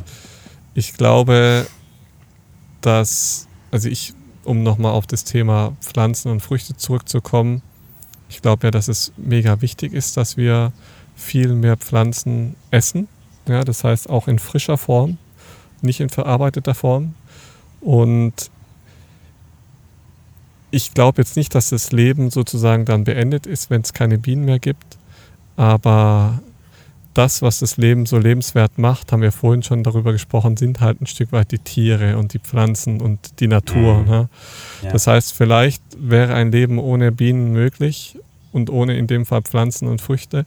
ich 0.73 0.93
glaube, 0.93 1.65
dass, 2.81 3.47
also 3.71 3.89
ich 3.89 4.13
um 4.43 4.63
nochmal 4.63 4.91
auf 4.91 5.05
das 5.05 5.23
Thema 5.23 5.73
Pflanzen 5.81 6.31
und 6.31 6.41
Früchte 6.41 6.75
zurückzukommen, 6.75 7.61
ich 8.29 8.41
glaube 8.41 8.67
ja, 8.67 8.71
dass 8.71 8.87
es 8.87 9.11
mega 9.17 9.61
wichtig 9.61 9.93
ist, 9.93 10.17
dass 10.17 10.37
wir 10.37 10.71
viel 11.15 11.53
mehr 11.53 11.77
Pflanzen 11.77 12.55
essen. 12.71 13.07
Ja, 13.47 13.63
das 13.63 13.83
heißt 13.83 14.09
auch 14.09 14.27
in 14.27 14.39
frischer 14.39 14.77
Form, 14.77 15.17
nicht 15.81 15.99
in 15.99 16.09
verarbeiteter 16.09 16.73
Form. 16.73 17.13
Und 17.81 18.49
ich 20.71 20.93
glaube 20.93 21.21
jetzt 21.21 21.35
nicht, 21.35 21.53
dass 21.53 21.69
das 21.69 21.91
Leben 21.91 22.31
sozusagen 22.31 22.85
dann 22.85 23.03
beendet 23.03 23.45
ist, 23.45 23.69
wenn 23.69 23.81
es 23.81 23.93
keine 23.93 24.17
Bienen 24.17 24.45
mehr 24.45 24.59
gibt. 24.59 24.97
Aber 25.57 26.39
das, 27.13 27.41
was 27.41 27.59
das 27.59 27.77
Leben 27.77 28.05
so 28.05 28.17
lebenswert 28.17 28.77
macht, 28.77 29.11
haben 29.11 29.21
wir 29.21 29.33
vorhin 29.33 29.63
schon 29.63 29.83
darüber 29.83 30.13
gesprochen, 30.13 30.55
sind 30.55 30.79
halt 30.79 31.01
ein 31.01 31.07
Stück 31.07 31.31
weit 31.33 31.51
die 31.51 31.59
Tiere 31.59 32.17
und 32.17 32.33
die 32.33 32.39
Pflanzen 32.39 33.01
und 33.01 33.39
die 33.41 33.47
Natur. 33.47 33.99
Mhm. 33.99 34.09
Ne? 34.09 34.29
Ja. 34.81 34.91
Das 34.91 35.07
heißt, 35.07 35.33
vielleicht 35.33 35.83
wäre 35.97 36.33
ein 36.33 36.51
Leben 36.51 36.79
ohne 36.79 37.11
Bienen 37.11 37.51
möglich 37.51 38.17
und 38.53 38.69
ohne 38.69 38.97
in 38.97 39.07
dem 39.07 39.25
Fall 39.25 39.41
Pflanzen 39.41 39.87
und 39.87 40.01
Früchte. 40.01 40.45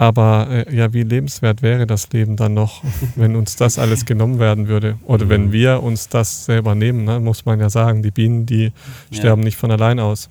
Aber 0.00 0.48
äh, 0.48 0.74
ja, 0.74 0.94
wie 0.94 1.02
lebenswert 1.02 1.60
wäre 1.60 1.86
das 1.86 2.10
Leben 2.10 2.34
dann 2.34 2.54
noch, 2.54 2.82
wenn 3.16 3.36
uns 3.36 3.56
das 3.56 3.78
alles 3.78 4.06
genommen 4.06 4.38
werden 4.38 4.66
würde? 4.66 4.98
Oder 5.04 5.26
mhm. 5.26 5.28
wenn 5.28 5.52
wir 5.52 5.82
uns 5.82 6.08
das 6.08 6.46
selber 6.46 6.74
nehmen, 6.74 7.04
ne? 7.04 7.20
muss 7.20 7.44
man 7.44 7.60
ja 7.60 7.68
sagen. 7.68 8.02
Die 8.02 8.10
Bienen, 8.10 8.46
die 8.46 8.72
ja. 9.10 9.18
sterben 9.18 9.42
nicht 9.42 9.58
von 9.58 9.70
allein 9.70 10.00
aus. 10.00 10.30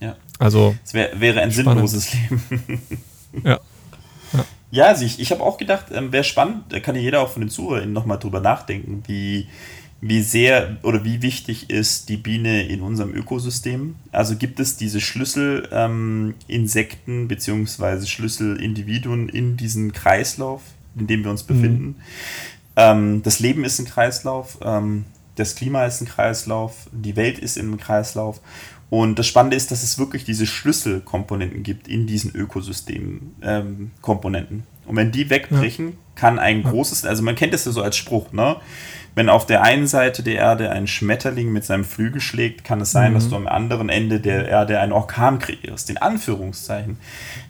Ja. 0.00 0.14
Also. 0.38 0.74
Es 0.84 0.92
wär, 0.92 1.18
wäre 1.18 1.40
ein 1.40 1.50
spannend. 1.50 1.88
sinnloses 1.88 2.12
Leben. 2.12 2.82
ja. 3.44 3.58
Ja, 4.70 4.86
also 4.86 5.04
ich, 5.04 5.20
ich 5.20 5.30
habe 5.30 5.42
auch 5.42 5.56
gedacht, 5.56 5.86
ähm, 5.92 6.12
wäre 6.12 6.24
spannend, 6.24 6.64
da 6.70 6.80
kann 6.80 6.94
ja 6.94 7.02
jeder 7.02 7.20
auch 7.20 7.30
von 7.30 7.42
den 7.42 7.50
ZuhörerInnen 7.50 7.92
nochmal 7.92 8.18
drüber 8.18 8.40
nachdenken, 8.40 9.02
wie, 9.06 9.46
wie 10.04 10.20
sehr 10.20 10.78
oder 10.82 11.04
wie 11.04 11.22
wichtig 11.22 11.70
ist 11.70 12.08
die 12.08 12.16
Biene 12.16 12.66
in 12.66 12.80
unserem 12.80 13.14
Ökosystem. 13.14 13.94
Also 14.10 14.34
gibt 14.34 14.58
es 14.58 14.76
diese 14.76 15.00
Schlüsselinsekten 15.00 17.14
ähm, 17.14 17.28
bzw. 17.28 18.06
Schlüsselindividuen 18.06 19.28
in 19.28 19.56
diesem 19.56 19.92
Kreislauf, 19.92 20.62
in 20.98 21.06
dem 21.06 21.22
wir 21.22 21.30
uns 21.30 21.44
befinden. 21.44 21.86
Mhm. 21.86 21.94
Ähm, 22.74 23.22
das 23.22 23.38
Leben 23.38 23.62
ist 23.64 23.78
ein 23.78 23.84
Kreislauf, 23.84 24.58
ähm, 24.62 25.04
das 25.36 25.54
Klima 25.54 25.86
ist 25.86 26.00
ein 26.00 26.08
Kreislauf, 26.08 26.88
die 26.90 27.14
Welt 27.14 27.38
ist 27.38 27.56
im 27.56 27.78
Kreislauf 27.78 28.40
und 28.90 29.20
das 29.20 29.28
Spannende 29.28 29.56
ist, 29.56 29.70
dass 29.70 29.84
es 29.84 30.00
wirklich 30.00 30.24
diese 30.24 30.46
Schlüsselkomponenten 30.46 31.62
gibt 31.62 31.86
in 31.86 32.08
diesen 32.08 32.34
Ökosystem-Komponenten. 32.34 34.56
Ähm, 34.56 34.64
und 34.84 34.96
wenn 34.96 35.12
die 35.12 35.30
wegbrechen, 35.30 35.86
ja. 35.86 35.92
kann 36.16 36.40
ein 36.40 36.64
großes, 36.64 37.06
also 37.06 37.22
man 37.22 37.36
kennt 37.36 37.54
das 37.54 37.64
ja 37.64 37.72
so 37.72 37.82
als 37.82 37.96
Spruch, 37.96 38.32
ne? 38.32 38.56
Wenn 39.14 39.28
auf 39.28 39.44
der 39.44 39.62
einen 39.62 39.86
Seite 39.86 40.22
der 40.22 40.36
Erde 40.36 40.70
ein 40.70 40.86
Schmetterling 40.86 41.52
mit 41.52 41.64
seinem 41.64 41.84
Flügel 41.84 42.20
schlägt, 42.20 42.64
kann 42.64 42.80
es 42.80 42.92
sein, 42.92 43.10
mhm. 43.10 43.14
dass 43.14 43.28
du 43.28 43.36
am 43.36 43.46
anderen 43.46 43.90
Ende 43.90 44.20
der 44.20 44.48
Erde 44.48 44.80
einen 44.80 44.92
Orkan 44.92 45.38
kreierst, 45.38 45.90
in 45.90 45.98
Anführungszeichen. 45.98 46.96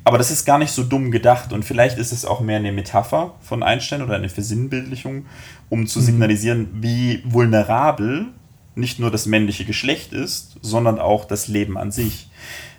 Aber 0.04 0.18
das 0.18 0.30
ist 0.30 0.44
gar 0.44 0.58
nicht 0.58 0.72
so 0.72 0.82
dumm 0.82 1.12
gedacht 1.12 1.52
und 1.52 1.64
vielleicht 1.64 1.98
ist 1.98 2.12
es 2.12 2.24
auch 2.24 2.40
mehr 2.40 2.56
eine 2.56 2.72
Metapher 2.72 3.34
von 3.40 3.62
Einstein 3.62 4.02
oder 4.02 4.16
eine 4.16 4.28
Versinnbildlichung, 4.28 5.26
um 5.68 5.86
zu 5.86 6.00
mhm. 6.00 6.04
signalisieren, 6.04 6.68
wie 6.80 7.22
vulnerabel 7.24 8.26
nicht 8.74 8.98
nur 8.98 9.10
das 9.10 9.26
männliche 9.26 9.64
Geschlecht 9.64 10.12
ist, 10.12 10.56
sondern 10.62 10.98
auch 10.98 11.24
das 11.26 11.46
Leben 11.46 11.78
an 11.78 11.92
sich. 11.92 12.28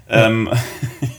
Ja. 0.10 0.26
Ähm, 0.26 0.50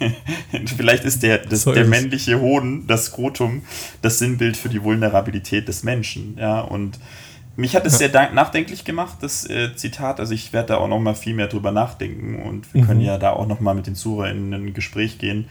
vielleicht 0.77 1.05
ist 1.05 1.23
der, 1.23 1.39
das, 1.39 1.63
so 1.63 1.73
der 1.73 1.87
männliche 1.87 2.41
Hoden, 2.41 2.87
das 2.87 3.07
Skrotum, 3.07 3.63
das 4.03 4.19
Sinnbild 4.19 4.57
für 4.57 4.69
die 4.69 4.83
Vulnerabilität 4.83 5.69
des 5.69 5.85
Menschen. 5.85 6.37
Ja, 6.39 6.61
und 6.61 6.99
mich 7.57 7.77
hat 7.77 7.87
es 7.87 7.99
sehr 7.99 8.11
nachdenklich 8.33 8.85
gemacht, 8.85 9.19
das 9.21 9.49
äh, 9.49 9.75
Zitat. 9.77 10.21
Also 10.21 10.35
ich 10.35 10.53
werde 10.53 10.69
da 10.69 10.77
auch 10.79 10.89
noch 10.89 10.99
mal 10.99 11.15
viel 11.15 11.35
mehr 11.35 11.47
drüber 11.47 11.71
nachdenken 11.71 12.43
und 12.43 12.73
wir 12.75 12.83
mhm. 12.83 12.87
können 12.87 13.01
ja 13.01 13.19
da 13.19 13.31
auch 13.31 13.47
noch 13.47 13.61
mal 13.61 13.75
mit 13.75 13.87
den 13.87 13.95
Zuhörern 13.95 14.53
in 14.53 14.55
ein 14.55 14.75
Gespräch 14.75 15.19
gehen. 15.19 15.47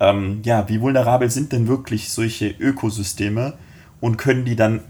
Ähm, 0.00 0.40
ja, 0.44 0.68
wie 0.68 0.80
vulnerabel 0.80 1.30
sind 1.30 1.52
denn 1.52 1.68
wirklich 1.68 2.10
solche 2.10 2.48
Ökosysteme 2.48 3.54
und 4.00 4.16
können 4.16 4.44
die 4.44 4.56
dann 4.56 4.80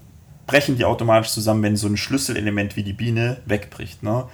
brechen 0.47 0.77
die 0.77 0.85
automatisch 0.85 1.31
zusammen, 1.31 1.63
wenn 1.63 1.77
so 1.77 1.87
ein 1.87 1.97
Schlüsselelement 1.97 2.77
wie 2.77 2.83
die 2.83 2.93
Biene 2.93 3.39
wegbricht. 3.47 4.03
Ne? 4.03 4.25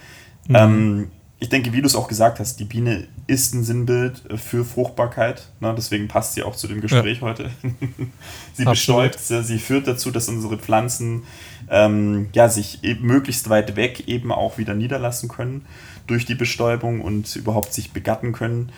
Mhm. 0.49 0.57
Ähm, 0.57 1.11
ich 1.41 1.49
denke, 1.49 1.73
wie 1.73 1.81
du 1.81 1.87
es 1.87 1.95
auch 1.95 2.09
gesagt 2.09 2.41
hast, 2.41 2.59
die 2.59 2.65
Biene 2.65 3.07
ist 3.29 3.55
ein 3.55 3.63
Sinnbild 3.63 4.23
für 4.37 4.65
Fruchtbarkeit. 4.65 5.49
Ne? 5.61 5.73
Deswegen 5.77 6.09
passt 6.09 6.35
sie 6.35 6.43
auch 6.43 6.57
zu 6.57 6.67
dem 6.67 6.81
Gespräch 6.81 7.19
ja. 7.19 7.29
heute. 7.29 7.51
sie 8.55 8.67
Absolut. 8.67 9.13
bestäubt, 9.13 9.47
sie 9.47 9.59
führt 9.59 9.87
dazu, 9.87 10.11
dass 10.11 10.29
unsere 10.29 10.59
Pflanzen 10.59 11.23
ähm, 11.71 12.29
ja, 12.33 12.49
sich 12.49 12.83
eben 12.83 13.07
möglichst 13.07 13.49
weit 13.49 13.77
weg 13.77 14.09
eben 14.09 14.33
auch 14.33 14.59
wieder 14.59 14.75
niederlassen 14.75 15.29
können 15.29 15.65
durch 16.09 16.27
die 16.27 16.35
Bestäubung 16.35 17.03
und 17.03 17.37
überhaupt 17.37 17.73
sich 17.73 17.93
begatten 17.93 18.33
können 18.33 18.73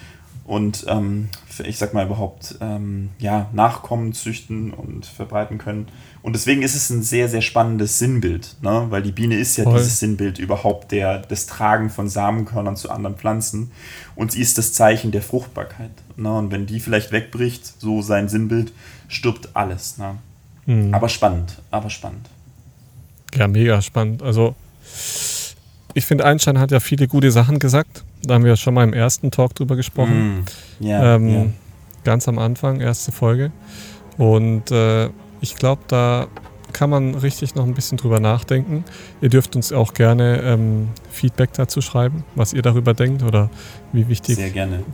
und 0.50 0.84
ähm, 0.88 1.28
ich 1.62 1.78
sag 1.78 1.94
mal 1.94 2.04
überhaupt 2.04 2.56
ähm, 2.60 3.10
ja, 3.20 3.48
Nachkommen 3.52 4.12
züchten 4.12 4.72
und 4.72 5.06
verbreiten 5.06 5.58
können. 5.58 5.86
Und 6.22 6.32
deswegen 6.32 6.62
ist 6.62 6.74
es 6.74 6.90
ein 6.90 7.04
sehr, 7.04 7.28
sehr 7.28 7.40
spannendes 7.40 8.00
Sinnbild, 8.00 8.56
ne? 8.60 8.86
weil 8.90 9.00
die 9.00 9.12
Biene 9.12 9.36
ist 9.36 9.56
ja 9.58 9.62
Voll. 9.62 9.78
dieses 9.78 10.00
Sinnbild 10.00 10.40
überhaupt 10.40 10.90
der, 10.90 11.18
des 11.18 11.46
Tragen 11.46 11.88
von 11.88 12.08
Samenkörnern 12.08 12.74
zu 12.74 12.90
anderen 12.90 13.14
Pflanzen 13.14 13.70
und 14.16 14.32
sie 14.32 14.40
ist 14.40 14.58
das 14.58 14.72
Zeichen 14.72 15.12
der 15.12 15.22
Fruchtbarkeit. 15.22 15.92
Ne? 16.16 16.36
Und 16.36 16.50
wenn 16.50 16.66
die 16.66 16.80
vielleicht 16.80 17.12
wegbricht, 17.12 17.80
so 17.80 18.02
sein 18.02 18.28
Sinnbild, 18.28 18.72
stirbt 19.06 19.50
alles. 19.54 19.98
Ne? 19.98 20.18
Mhm. 20.66 20.92
Aber 20.92 21.08
spannend, 21.08 21.62
aber 21.70 21.90
spannend. 21.90 22.28
Ja, 23.36 23.46
mega 23.46 23.80
spannend. 23.82 24.20
Also 24.24 24.56
ich 25.94 26.04
finde, 26.04 26.24
Einstein 26.24 26.58
hat 26.58 26.72
ja 26.72 26.80
viele 26.80 27.06
gute 27.06 27.30
Sachen 27.30 27.60
gesagt 27.60 28.02
da 28.22 28.34
haben 28.34 28.44
wir 28.44 28.56
schon 28.56 28.74
mal 28.74 28.84
im 28.84 28.92
ersten 28.92 29.30
Talk 29.30 29.54
drüber 29.54 29.76
gesprochen. 29.76 30.44
Mm, 30.80 30.84
yeah, 30.84 31.14
ähm, 31.16 31.28
yeah. 31.28 31.46
Ganz 32.04 32.28
am 32.28 32.38
Anfang, 32.38 32.80
erste 32.80 33.12
Folge. 33.12 33.52
Und 34.16 34.70
äh, 34.70 35.08
ich 35.40 35.54
glaube, 35.56 35.82
da 35.88 36.28
kann 36.72 36.90
man 36.90 37.14
richtig 37.14 37.54
noch 37.54 37.66
ein 37.66 37.74
bisschen 37.74 37.98
drüber 37.98 38.20
nachdenken. 38.20 38.84
Ihr 39.20 39.28
dürft 39.28 39.56
uns 39.56 39.72
auch 39.72 39.94
gerne 39.94 40.40
ähm, 40.42 40.88
Feedback 41.10 41.52
dazu 41.52 41.80
schreiben, 41.80 42.24
was 42.34 42.52
ihr 42.52 42.62
darüber 42.62 42.94
denkt 42.94 43.22
oder 43.22 43.50
wie 43.92 44.08
wichtig 44.08 44.38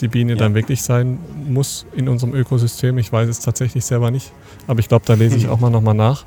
die 0.01 0.09
Biene 0.09 0.33
ja. 0.33 0.39
dann 0.39 0.55
wirklich 0.55 0.83
sein 0.83 1.19
muss 1.47 1.87
in 1.95 2.09
unserem 2.09 2.35
Ökosystem. 2.35 2.99
Ich 2.99 3.13
weiß 3.13 3.29
es 3.29 3.41
tatsächlich 3.41 3.85
selber 3.85 4.11
nicht, 4.11 4.33
aber 4.67 4.81
ich 4.81 4.89
glaube, 4.89 5.05
da 5.07 5.15
lese 5.15 5.37
ich 5.37 5.49
auch 5.49 5.61
mal 5.61 5.71
nochmal 5.71 5.95
nach. 5.95 6.25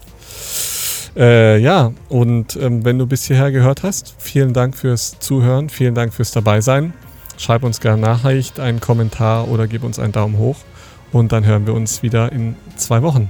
Äh, 1.15 1.59
ja, 1.59 1.91
und 2.07 2.55
ähm, 2.55 2.85
wenn 2.85 2.97
du 2.97 3.07
bis 3.07 3.25
hierher 3.25 3.51
gehört 3.51 3.83
hast, 3.83 4.15
vielen 4.17 4.53
Dank 4.53 4.75
fürs 4.75 5.19
Zuhören, 5.19 5.69
vielen 5.69 5.95
Dank 5.95 6.13
fürs 6.13 6.31
Dabeisein. 6.31 6.93
Schreib 7.37 7.63
uns 7.63 7.79
gerne 7.79 8.01
Nachricht, 8.01 8.59
einen 8.59 8.79
Kommentar 8.79 9.47
oder 9.47 9.67
gib 9.67 9.83
uns 9.83 9.97
einen 9.97 10.11
Daumen 10.11 10.37
hoch. 10.37 10.57
Und 11.11 11.31
dann 11.31 11.45
hören 11.45 11.65
wir 11.65 11.73
uns 11.73 12.03
wieder 12.03 12.31
in 12.31 12.55
zwei 12.75 13.01
Wochen. 13.01 13.29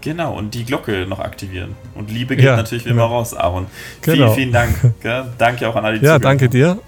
Genau, 0.00 0.36
und 0.36 0.54
die 0.54 0.64
Glocke 0.64 1.06
noch 1.08 1.18
aktivieren. 1.18 1.74
Und 1.94 2.10
Liebe 2.10 2.36
geht 2.36 2.44
ja, 2.44 2.56
natürlich 2.56 2.84
wie 2.84 2.90
immer 2.90 3.04
genau. 3.04 3.16
raus, 3.16 3.34
Aaron. 3.34 3.66
Genau. 4.02 4.32
Vielen, 4.32 4.34
vielen 4.34 4.52
Dank. 4.52 4.94
Gell? 5.02 5.24
Danke 5.38 5.68
auch 5.68 5.76
an 5.76 5.84
alle, 5.84 5.98
die 5.98 6.06
Ja, 6.06 6.18
danke 6.18 6.48
dir. 6.48 6.78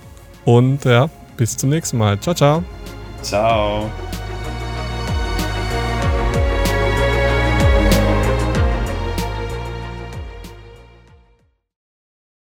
Und 0.45 0.85
ja, 0.85 1.09
bis 1.37 1.57
zum 1.57 1.71
nächsten 1.71 1.99
Mal. 1.99 2.21
Ciao, 2.21 2.35
ciao. 2.35 2.63
Ciao. 3.23 3.91